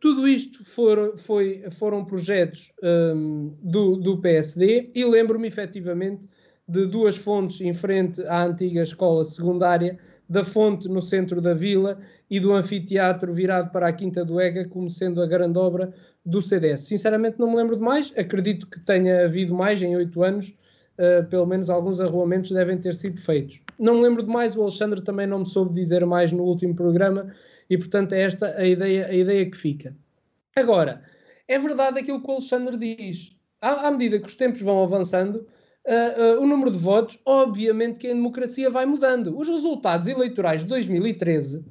[0.00, 6.28] tudo isto for, foi, foram projetos um, do, do PSD e lembro-me efetivamente
[6.68, 9.98] de duas fontes em frente à antiga escola secundária,
[10.28, 11.98] da fonte no centro da vila
[12.28, 15.92] e do anfiteatro virado para a Quinta do Ega como sendo a grande obra
[16.24, 16.80] do CDS.
[16.80, 20.52] Sinceramente não me lembro de mais, acredito que tenha havido mais em oito anos,
[20.98, 23.62] uh, pelo menos alguns arruamentos devem ter sido feitos.
[23.78, 26.74] Não me lembro de mais, o Alexandre também não me soube dizer mais no último
[26.74, 27.32] programa
[27.70, 29.96] e portanto é esta a ideia, a ideia que fica.
[30.56, 31.02] Agora,
[31.46, 33.36] é verdade aquilo que o Alexandre diz.
[33.60, 35.46] À, à medida que os tempos vão avançando,
[35.86, 39.38] Uh, uh, o número de votos, obviamente que a democracia vai mudando.
[39.38, 41.64] Os resultados eleitorais de 2013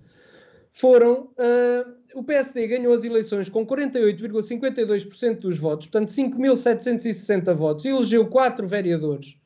[0.71, 1.29] foram.
[1.37, 8.65] Uh, o PSD ganhou as eleições com 48,52% dos votos, portanto 5.760 votos, elegeu quatro
[8.65, 9.37] vereadores.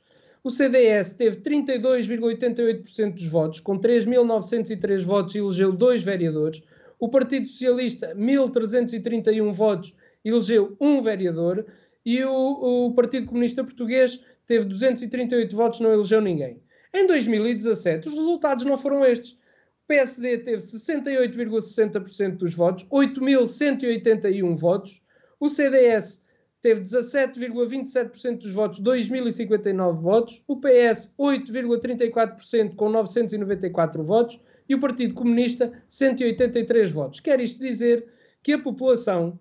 [0.44, 6.62] O CDS teve 32,88% dos votos, com 3.903 votos elegeu dois vereadores.
[7.00, 11.66] O Partido Socialista, 1.331 votos, elegeu um vereador.
[12.06, 16.60] E o, o Partido Comunista Português teve 238 votos, não elegeu ninguém.
[16.92, 19.34] Em 2017, os resultados não foram estes.
[19.34, 25.04] O PSD teve 68,60% dos votos, 8.181 votos.
[25.40, 26.26] O CDS
[26.64, 35.14] teve 17,27% dos votos, 2.059 votos, o PS 8,34% com 994 votos e o Partido
[35.14, 37.20] Comunista 183 votos.
[37.20, 38.08] Quer isto dizer
[38.42, 39.40] que a população,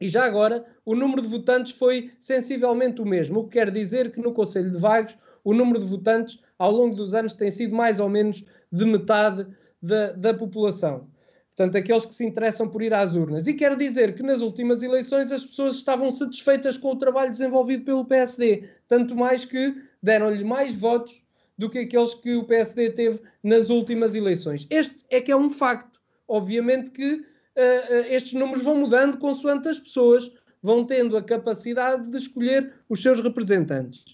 [0.00, 4.12] e já agora, o número de votantes foi sensivelmente o mesmo, o que quer dizer
[4.12, 7.74] que no Conselho de Vagos o número de votantes ao longo dos anos tem sido
[7.74, 9.46] mais ou menos de metade
[9.82, 11.08] da, da população.
[11.56, 13.48] Portanto, aqueles que se interessam por ir às urnas.
[13.48, 17.84] E quero dizer que nas últimas eleições as pessoas estavam satisfeitas com o trabalho desenvolvido
[17.84, 21.24] pelo PSD, tanto mais que deram-lhe mais votos
[21.56, 24.68] do que aqueles que o PSD teve nas últimas eleições.
[24.70, 25.98] Este é que é um facto.
[26.28, 27.24] Obviamente que
[28.08, 30.30] estes números vão mudando consoante as pessoas
[30.62, 34.04] vão tendo a capacidade de escolher os seus representantes.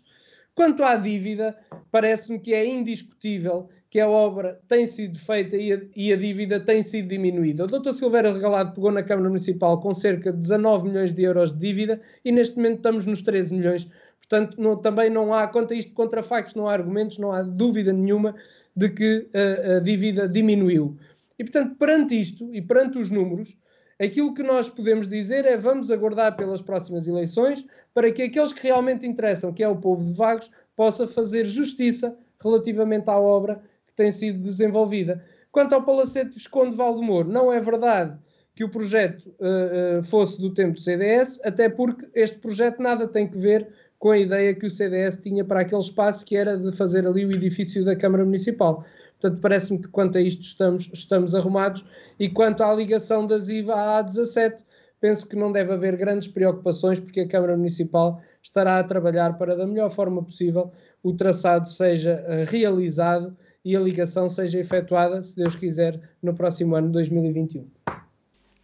[0.55, 1.57] Quanto à dívida,
[1.91, 6.61] parece-me que é indiscutível que a obra tem sido feita e a, e a dívida
[6.61, 7.65] tem sido diminuída.
[7.65, 7.93] O Dr.
[7.93, 12.01] Silveira Regalado pegou na Câmara Municipal com cerca de 19 milhões de euros de dívida
[12.25, 13.89] e neste momento estamos nos 13 milhões.
[14.19, 17.43] Portanto, não, também não há, quanto a isto, contra factos, não há argumentos, não há
[17.43, 18.35] dúvida nenhuma
[18.77, 20.97] de que a, a dívida diminuiu.
[21.39, 23.57] E, portanto, perante isto e perante os números,
[24.01, 28.63] aquilo que nós podemos dizer é vamos aguardar pelas próximas eleições para que aqueles que
[28.63, 33.63] realmente interessam, que é o povo de Vagos, possa fazer justiça relativamente à obra
[33.95, 35.25] tem sido desenvolvida.
[35.51, 38.19] Quanto ao Palacete Visconde Valdemoro, não é verdade
[38.55, 43.07] que o projeto uh, uh, fosse do tempo do CDS, até porque este projeto nada
[43.09, 46.57] tem que ver com a ideia que o CDS tinha para aquele espaço que era
[46.57, 48.85] de fazer ali o edifício da Câmara Municipal.
[49.25, 51.83] Portanto, parece-me que quanto a isto estamos, estamos arrumados.
[52.21, 54.63] E quanto à ligação da ZIVA à A17,
[55.01, 59.57] penso que não deve haver grandes preocupações, porque a Câmara Municipal estará a trabalhar para,
[59.57, 60.71] da melhor forma possível,
[61.03, 63.35] o traçado seja uh, realizado
[63.65, 67.67] e a ligação seja efetuada, se Deus quiser, no próximo ano 2021.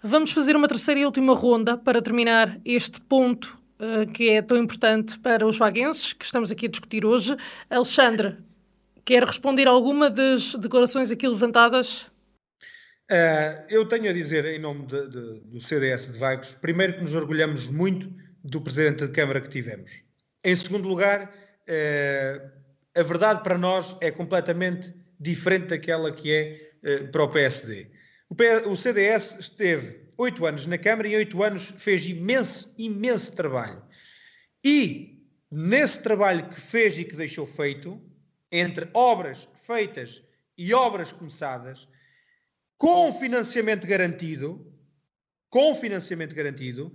[0.03, 4.59] Vamos fazer uma terceira e última ronda para terminar este ponto uh, que é tão
[4.59, 7.35] importante para os vaguenses que estamos aqui a discutir hoje.
[7.71, 8.37] Alexandre,
[9.11, 12.03] quer responder alguma das declarações aqui levantadas?
[13.11, 17.03] Uh, eu tenho a dizer, em nome de, de, do CDS de Vagos, primeiro que
[17.03, 18.09] nos orgulhamos muito
[18.45, 19.91] do Presidente de Câmara que tivemos.
[20.45, 22.51] Em segundo lugar, uh,
[22.97, 27.91] a verdade para nós é completamente diferente daquela que é uh, para o PSD.
[28.29, 33.35] O, P o CDS esteve oito anos na Câmara e oito anos fez imenso, imenso
[33.35, 33.83] trabalho.
[34.63, 35.21] E
[35.51, 38.01] nesse trabalho que fez e que deixou feito,
[38.51, 40.23] entre obras feitas
[40.57, 41.89] e obras começadas,
[42.77, 44.67] com financiamento garantido,
[45.49, 46.93] com financiamento garantido,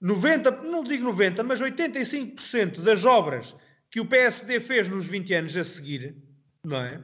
[0.00, 3.54] 90, não digo 90, mas 85% das obras
[3.90, 6.16] que o PSD fez nos 20 anos a seguir,
[6.64, 7.02] não é?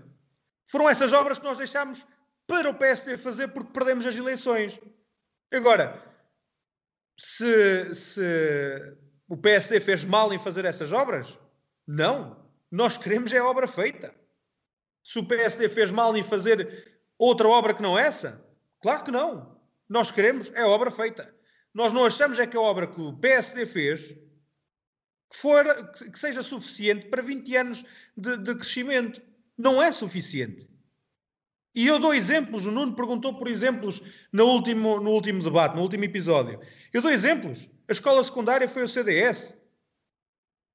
[0.66, 2.06] Foram essas obras que nós deixámos
[2.46, 4.80] para o PSD fazer porque perdemos as eleições.
[5.52, 6.02] Agora,
[7.18, 8.96] se, se
[9.28, 11.38] o PSD fez mal em fazer essas obras,
[11.86, 12.41] não.
[12.73, 14.15] Nós queremos é a obra feita.
[15.03, 18.43] Se o PSD fez mal em fazer outra obra que não essa,
[18.81, 19.61] claro que não.
[19.86, 21.36] Nós queremos é a obra feita.
[21.74, 25.65] Nós não achamos é que a obra que o PSD fez que, for,
[26.11, 27.85] que seja suficiente para 20 anos
[28.16, 29.20] de, de crescimento.
[29.59, 30.66] Não é suficiente.
[31.74, 32.66] E eu dou exemplos.
[32.66, 34.01] O Nuno perguntou por exemplos
[34.32, 36.59] no último, no último debate, no último episódio.
[36.90, 37.69] Eu dou exemplos.
[37.86, 39.61] A escola secundária foi o CDS.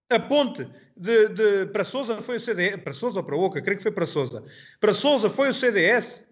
[0.09, 2.77] A ponte de, de, para Sousa foi o CDS.
[2.81, 3.61] Para Sousa ou para Oca?
[3.61, 4.43] Creio que foi para Sousa.
[4.79, 6.27] Para Sousa foi o CDS.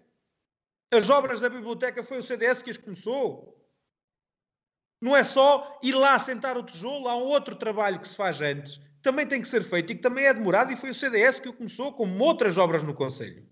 [0.92, 3.54] As obras da biblioteca foi o CDS que as começou.
[5.00, 8.40] Não é só ir lá sentar o tijolo, há um outro trabalho que se faz
[8.40, 10.94] antes, que também tem que ser feito e que também é demorado, e foi o
[10.94, 13.44] CDS que o começou, como outras obras no Conselho.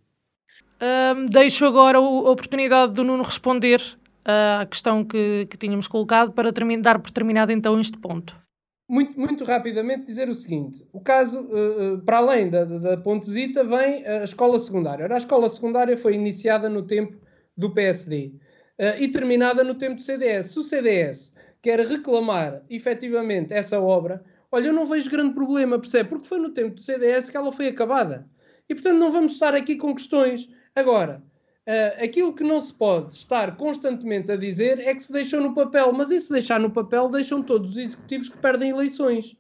[1.31, 6.53] Deixo agora a oportunidade do Nuno responder uh, à questão que, que tínhamos colocado para
[6.53, 8.44] terminar, dar por terminado então este ponto.
[8.87, 14.07] Muito, muito rapidamente dizer o seguinte: o caso, uh, para além da, da Pontesita, vem
[14.07, 15.05] a escola secundária.
[15.05, 17.17] Ora, a escola secundária foi iniciada no tempo
[17.57, 18.33] do PSD
[18.79, 20.49] uh, e terminada no tempo do CDS.
[20.49, 26.11] Se o CDS quer reclamar efetivamente essa obra, olha, eu não vejo grande problema, percebe?
[26.11, 28.29] Porque foi no tempo do CDS que ela foi acabada.
[28.69, 30.49] E portanto não vamos estar aqui com questões.
[30.75, 31.23] Agora,
[31.69, 35.55] uh, aquilo que não se pode estar constantemente a dizer é que se deixou no
[35.55, 39.37] papel, mas e se deixar no papel, deixam todos os executivos que perdem eleições.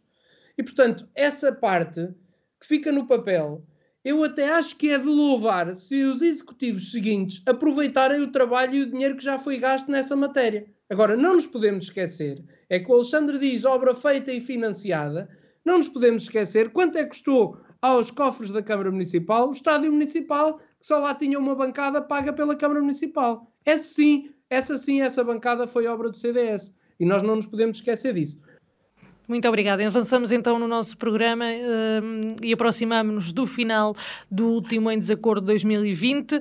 [0.57, 2.09] E portanto, essa parte
[2.61, 3.65] que fica no papel,
[4.05, 8.83] eu até acho que é de louvar se os executivos seguintes aproveitarem o trabalho e
[8.83, 10.67] o dinheiro que já foi gasto nessa matéria.
[10.91, 15.29] Agora, não nos podemos esquecer, é que o Alexandre diz obra feita e financiada,
[15.65, 19.91] não nos podemos esquecer quanto é que custou aos cofres da Câmara Municipal o estádio
[19.91, 23.51] municipal, que só lá tinha uma bancada paga pela Câmara Municipal.
[23.65, 26.74] Essa sim, essa sim, essa bancada foi obra do CDS.
[27.01, 28.39] E nós não nos podemos esquecer disso.
[29.27, 29.85] Muito obrigada.
[29.86, 33.97] Avançamos então no nosso programa uh, e aproximamos-nos do final
[34.31, 36.36] do último em desacordo de 2020.
[36.36, 36.40] Uh,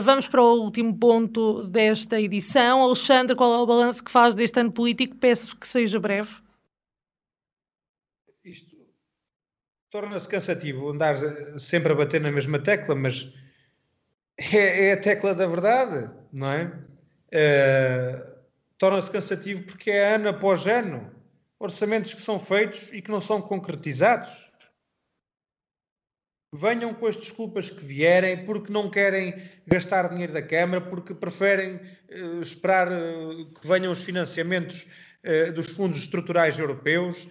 [0.00, 2.84] vamos para o último ponto desta edição.
[2.84, 5.16] Alexandre, qual é o balanço que faz deste ano político?
[5.16, 6.30] Peço que seja breve.
[8.44, 8.76] Isto
[9.90, 11.16] torna-se cansativo andar
[11.58, 13.34] sempre a bater na mesma tecla, mas
[14.52, 16.72] é, é a tecla da verdade, não é?
[17.32, 18.30] Uh,
[18.78, 21.14] torna-se cansativo porque é ano após ano
[21.58, 24.50] orçamentos que são feitos e que não são concretizados.
[26.52, 31.76] Venham com as desculpas que vierem, porque não querem gastar dinheiro da Câmara, porque preferem
[31.76, 34.88] uh, esperar uh, que venham os financiamentos
[35.22, 37.28] uh, dos fundos estruturais europeus,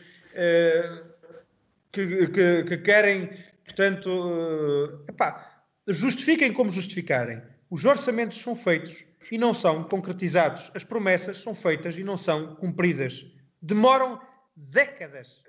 [1.91, 3.30] que, que, que, querem,
[3.65, 5.49] portanto, epá,
[5.98, 7.41] justifiquem como justificarem.
[7.70, 10.72] Os orçamentos são feitos e não são concretizados.
[10.74, 13.26] As promessas são feitas e não são cumpridas
[13.61, 14.20] demoram
[14.56, 15.44] décadas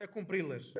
[0.00, 0.72] a cumpri-las.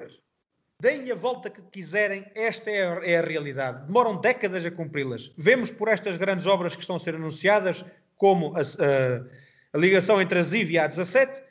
[0.81, 3.87] Deem-lhe a volta que quiserem, esta é a, é a realidade.
[3.87, 5.33] Demoram décadas a cumpri-las.
[5.39, 7.85] Vemos por estas grandes obras que estão a ser anunciadas,
[8.17, 9.25] como a, a,
[9.73, 11.43] a ligação entre a ZIV e a 17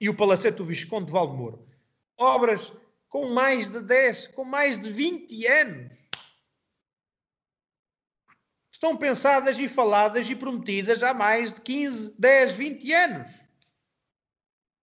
[0.00, 1.66] e o Palacete do Visconde de Valdemoro.
[2.18, 2.72] Obras
[3.08, 6.11] com mais de 10, com mais de 20 anos.
[8.82, 13.30] Estão pensadas e faladas e prometidas há mais de 15, 10, 20 anos.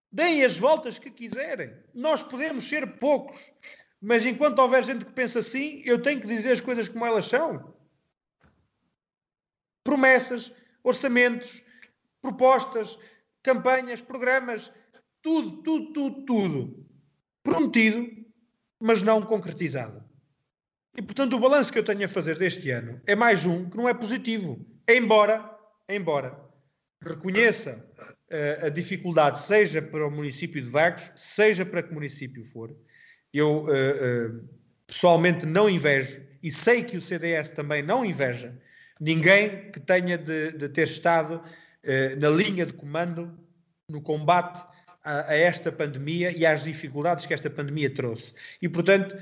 [0.09, 1.76] Deem as voltas que quiserem.
[1.93, 3.51] Nós podemos ser poucos,
[4.01, 7.26] mas enquanto houver gente que pensa assim, eu tenho que dizer as coisas como elas
[7.26, 7.76] são.
[9.84, 10.49] Promessas,
[10.81, 11.61] orçamentos,
[12.21, 12.97] propostas,
[13.43, 14.71] campanhas, programas,
[15.21, 16.85] tudo, tudo, tudo, tudo
[17.43, 18.09] prometido,
[18.80, 20.09] mas não concretizado.
[20.97, 23.77] E portanto, o balanço que eu tenho a fazer deste ano é mais um que
[23.77, 24.65] não é positivo.
[24.87, 25.49] Embora,
[25.87, 26.39] embora
[27.01, 32.75] reconheça uh, a dificuldade, seja para o município de Vagos, seja para que município for.
[33.33, 34.49] Eu uh, uh,
[34.87, 38.57] pessoalmente não invejo, e sei que o CDS também não inveja,
[38.99, 41.41] ninguém que tenha de, de ter estado
[42.17, 43.39] na linha de comando
[43.87, 44.61] no combate
[45.03, 48.33] a, a, esta pandemia e às dificuldades que esta pandemia trouxe.
[48.61, 49.17] E, portanto,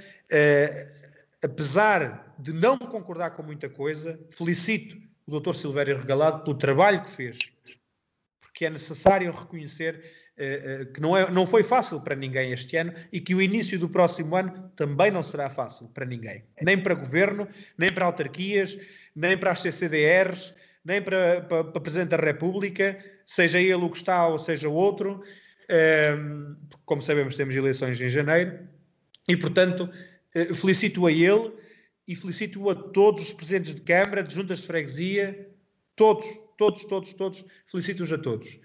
[1.44, 5.54] apesar de não concordar com muita coisa, felicito o Dr.
[5.54, 7.38] Silvério Regalado pelo trabalho que fez
[8.58, 10.02] porque é necessário reconhecer
[10.36, 13.42] uh, uh, que não, é, não foi fácil para ninguém este ano e que o
[13.42, 16.44] início do próximo ano também não será fácil para ninguém.
[16.64, 17.48] Nem para governo,
[17.78, 18.76] nem para autarquias,
[19.16, 22.98] nem para as CCDRs, nem para, para, para Presidente da República,
[23.28, 25.22] seja ele o que está ou seja o outro.
[25.70, 28.68] Uh, como sabemos, temos eleições em janeiro
[29.28, 30.17] e, portanto, eh,
[30.54, 31.54] felicito a ele
[32.08, 35.50] e felicito a todos os presidentes de Câmara, de juntas de freguesia,
[35.96, 36.28] todos,
[36.58, 38.60] todos, todos, todos, felicito-os a todos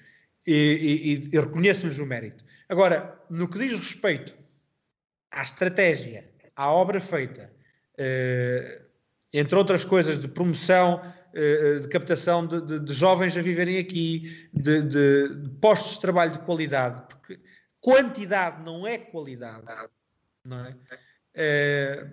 [0.46, 2.44] e, e, e reconheço-lhes o mérito.
[2.68, 4.34] Agora, no que diz respeito
[5.30, 7.52] à estratégia, à obra feita,
[7.98, 8.82] eh,
[9.32, 11.02] entre outras coisas, de promoção,
[11.34, 16.32] eh, de captação de, de, de, jovens a viverem aqui, de, de, postos de trabalho
[16.32, 17.40] de qualidade, porque
[17.80, 19.64] quantidade não é qualidade,
[20.44, 20.76] não é?
[21.34, 22.06] Eh,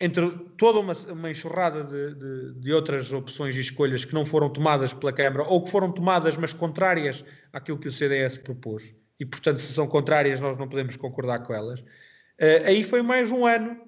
[0.00, 4.48] entre toda uma, uma enxurrada de, de, de, outras opções e escolhas que não foram
[4.48, 7.22] tomadas pela Câmara ou que foram tomadas, mas contrárias
[7.52, 11.52] àquilo que o CDS propôs, e portanto, se são contrárias, nós não podemos concordar com
[11.52, 11.80] elas.
[11.80, 13.78] Uh, aí foi mais um ano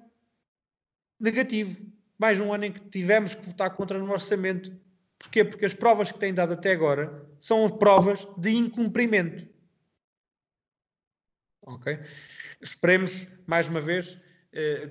[1.19, 1.83] negativo,
[2.19, 4.71] mais um ano em que tivemos que votar contra no orçamento.
[5.17, 5.43] Porquê?
[5.43, 9.47] Porque as provas que têm dado até agora são provas de incumprimento.
[11.65, 11.97] Ok?
[12.61, 14.17] Esperemos, mais uma vez,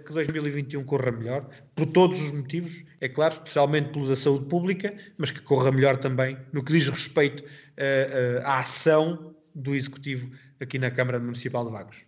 [0.04, 4.92] que 2021 corra melhor, por todos os motivos, é claro, especialmente pelo da saúde pública,
[5.16, 10.32] mas que corra melhor também no que diz respeito uh, uh, à ação do Executivo
[10.60, 12.04] aqui na Câmara Municipal de Vagos.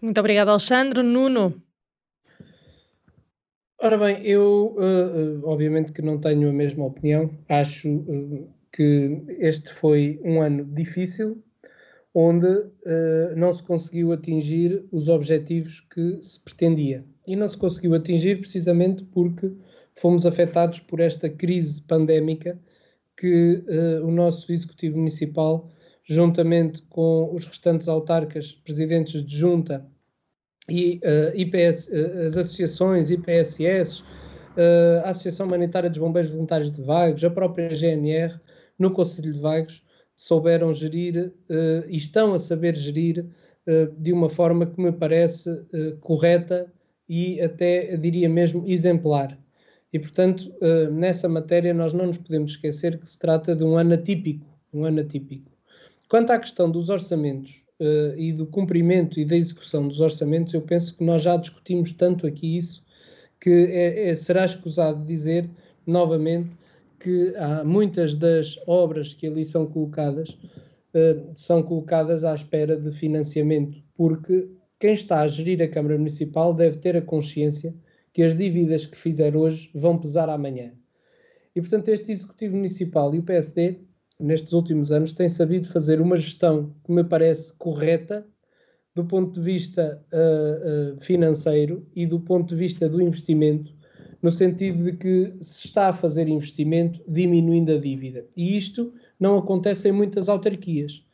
[0.00, 1.02] Muito obrigado, Alexandre.
[1.02, 1.62] Nuno.
[3.78, 7.30] Ora bem, eu uh, obviamente que não tenho a mesma opinião.
[7.48, 8.04] Acho
[8.72, 11.42] que este foi um ano difícil,
[12.18, 17.04] onde uh, não se conseguiu atingir os objetivos que se pretendia.
[17.26, 19.52] E não se conseguiu atingir precisamente porque
[19.94, 22.58] fomos afetados por esta crise pandémica
[23.18, 25.70] que uh, o nosso Executivo Municipal,
[26.04, 29.86] juntamente com os restantes autarcas, presidentes de junta
[30.70, 34.02] e uh, IPS, uh, as associações, IPSS,
[35.04, 38.40] a Associação Humanitária dos Bombeiros Voluntários de Vagos, a própria GNR,
[38.78, 39.84] no Conselho de Vagos,
[40.16, 41.32] souberam gerir
[41.88, 43.26] e estão a saber gerir
[43.98, 45.50] de uma forma que me parece
[46.00, 46.72] correta
[47.08, 49.38] e até diria mesmo exemplar.
[49.92, 50.50] E, portanto,
[50.92, 54.84] nessa matéria nós não nos podemos esquecer que se trata de um ano atípico, um
[54.84, 55.50] ano atípico.
[56.08, 60.62] Quanto à questão dos orçamentos uh, e do cumprimento e da execução dos orçamentos, eu
[60.62, 62.84] penso que nós já discutimos tanto aqui isso
[63.40, 65.48] que é, é, será escusado dizer
[65.86, 66.50] novamente
[66.98, 72.90] que há muitas das obras que ali são colocadas uh, são colocadas à espera de
[72.90, 74.48] financiamento, porque
[74.78, 77.74] quem está a gerir a Câmara Municipal deve ter a consciência
[78.12, 80.72] que as dívidas que fizer hoje vão pesar amanhã.
[81.54, 83.80] E, portanto, este Executivo Municipal e o PSD
[84.18, 88.26] nestes últimos anos, tem sabido fazer uma gestão que me parece correta
[88.94, 93.75] do ponto de vista uh, financeiro e do ponto de vista do investimento,
[94.22, 98.26] no sentido de que se está a fazer investimento diminuindo a dívida.
[98.36, 101.04] E isto não acontece em muitas autarquias.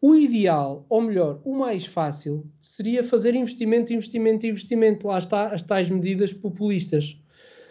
[0.00, 5.06] O ideal, ou melhor, o mais fácil, seria fazer investimento, investimento, investimento.
[5.06, 7.16] Lá está as tais medidas populistas.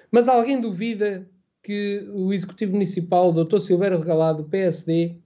[0.10, 1.30] Mas alguém duvida
[1.62, 3.60] que o Executivo Municipal, o Dr.
[3.60, 5.18] Silvério Regalado, do PSD,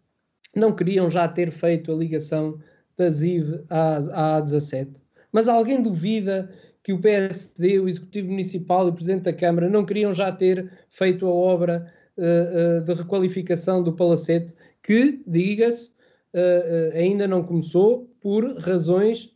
[0.56, 2.60] não queriam já ter feito a ligação
[2.98, 5.02] da ZIV à, à 17.
[5.32, 6.49] Mas alguém duvida
[6.86, 10.72] que o PSD, o Executivo Municipal e o Presidente da Câmara não queriam já ter
[10.91, 14.53] feito a obra uh, uh, de requalificação do Palacete,
[14.84, 15.94] que, diga-se,
[16.32, 19.36] uh, ainda não começou por razões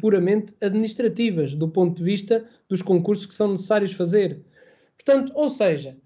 [0.00, 4.40] puramente administrativas, do ponto de vista dos concursos que são necessários fazer.
[4.96, 5.96] Portanto, ou seja,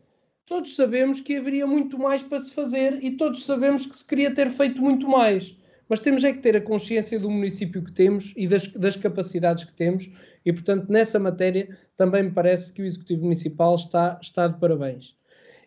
[0.44, 4.32] todos sabemos que haveria muito mais para se fazer e todos sabemos que se queria
[4.34, 5.56] ter feito muito mais.
[5.92, 9.64] Mas temos é que ter a consciência do município que temos e das, das capacidades
[9.64, 10.08] que temos,
[10.42, 15.14] e portanto, nessa matéria, também me parece que o Executivo Municipal está, está de parabéns.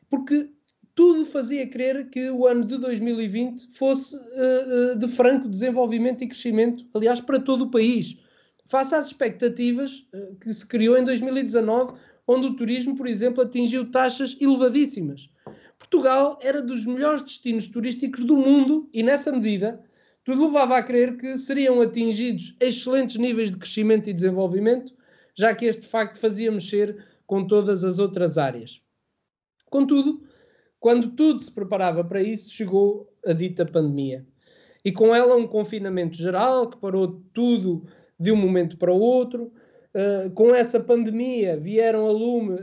[0.09, 0.49] Porque
[0.95, 6.83] tudo fazia crer que o ano de 2020 fosse uh, de franco desenvolvimento e crescimento,
[6.95, 8.17] aliás, para todo o país.
[8.65, 13.91] Face às expectativas uh, que se criou em 2019, onde o turismo, por exemplo, atingiu
[13.91, 15.29] taxas elevadíssimas.
[15.77, 19.85] Portugal era dos melhores destinos turísticos do mundo e, nessa medida,
[20.25, 24.91] tudo levava a crer que seriam atingidos excelentes níveis de crescimento e desenvolvimento,
[25.37, 28.81] já que este facto fazia mexer com todas as outras áreas.
[29.69, 30.23] Contudo,
[30.79, 34.25] quando tudo se preparava para isso, chegou a dita pandemia.
[34.83, 37.85] E com ela um confinamento geral que parou tudo
[38.19, 39.53] de um momento para o outro,
[39.95, 42.59] Uh, com essa pandemia vieram a lume uh,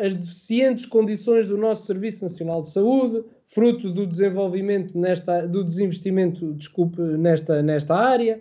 [0.00, 6.54] as deficientes condições do nosso Serviço Nacional de Saúde, fruto do desenvolvimento nesta, do desinvestimento,
[6.54, 8.40] desculpe, nesta, nesta área.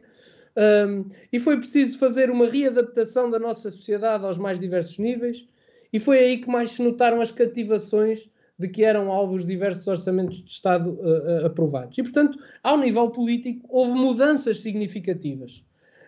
[0.87, 5.45] Um, e foi preciso fazer uma readaptação da nossa sociedade aos mais diversos níveis,
[5.91, 10.41] e foi aí que mais se notaram as cativações de que eram alvos diversos orçamentos
[10.41, 11.97] de Estado uh, aprovados.
[11.97, 15.61] E, portanto, ao nível político, houve mudanças significativas.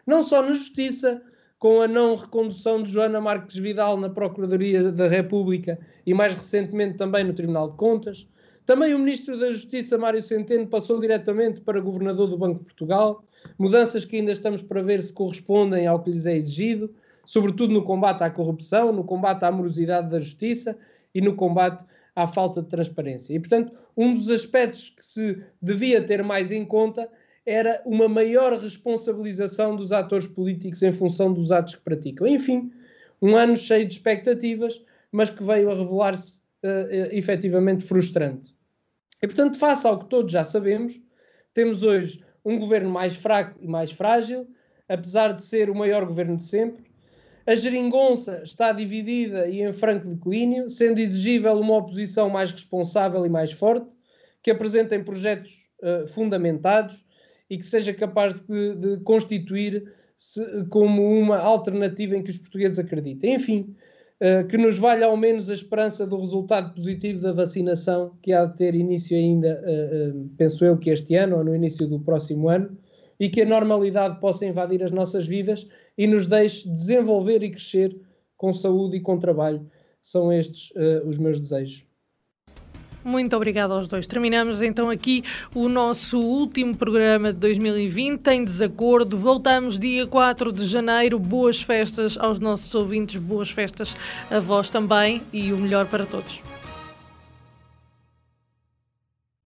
[0.08, 1.22] Não só na justiça,
[1.64, 6.98] com a não recondução de Joana Marques Vidal na Procuradoria da República e mais recentemente
[6.98, 8.28] também no Tribunal de Contas.
[8.66, 13.24] Também o Ministro da Justiça, Mário Centeno, passou diretamente para Governador do Banco de Portugal,
[13.58, 17.86] mudanças que ainda estamos para ver se correspondem ao que lhes é exigido, sobretudo no
[17.86, 20.78] combate à corrupção, no combate à morosidade da justiça
[21.16, 23.34] e no combate à falta de transparência.
[23.34, 27.08] E, portanto, um dos aspectos que se devia ter mais em conta
[27.46, 32.26] era uma maior responsabilização dos atores políticos em função dos atos que praticam.
[32.26, 32.72] Enfim,
[33.22, 38.56] um ano cheio de expectativas, mas que veio a revelar-se uh, efetivamente frustrante.
[39.22, 41.00] E, portanto, face ao que todos já sabemos,
[41.54, 44.48] temos hoje um governo mais fraco e mais frágil,
[44.88, 46.84] apesar de ser o maior governo de sempre.
[47.46, 53.30] A geringonça está dividida e em franco declínio, sendo exigível uma oposição mais responsável e
[53.30, 53.96] mais forte,
[54.42, 57.06] que apresentem projetos uh, fundamentados
[57.50, 63.36] e que seja capaz de, de constituir-se como uma alternativa em que os portugueses acreditem.
[63.36, 63.76] Enfim,
[64.22, 68.46] uh, que nos valha ao menos a esperança do resultado positivo da vacinação, que há
[68.46, 72.00] de ter início ainda, uh, uh, penso eu, que este ano ou no início do
[72.00, 72.78] próximo ano,
[73.20, 75.68] e que a normalidade possa invadir as nossas vidas
[75.98, 77.96] e nos deixe desenvolver e crescer
[78.36, 79.66] com saúde e com trabalho.
[80.02, 80.74] São estes
[81.06, 81.86] os meus desejos.
[83.04, 84.08] Muito obrigada aos dois.
[84.08, 85.24] Terminamos então aqui
[85.54, 89.18] o nosso último programa de 2020 em desacordo.
[89.18, 91.20] Voltamos dia 4 de janeiro.
[91.20, 93.96] Boas festas aos nossos ouvintes, boas festas
[94.32, 96.53] a vós também e o melhor para todos.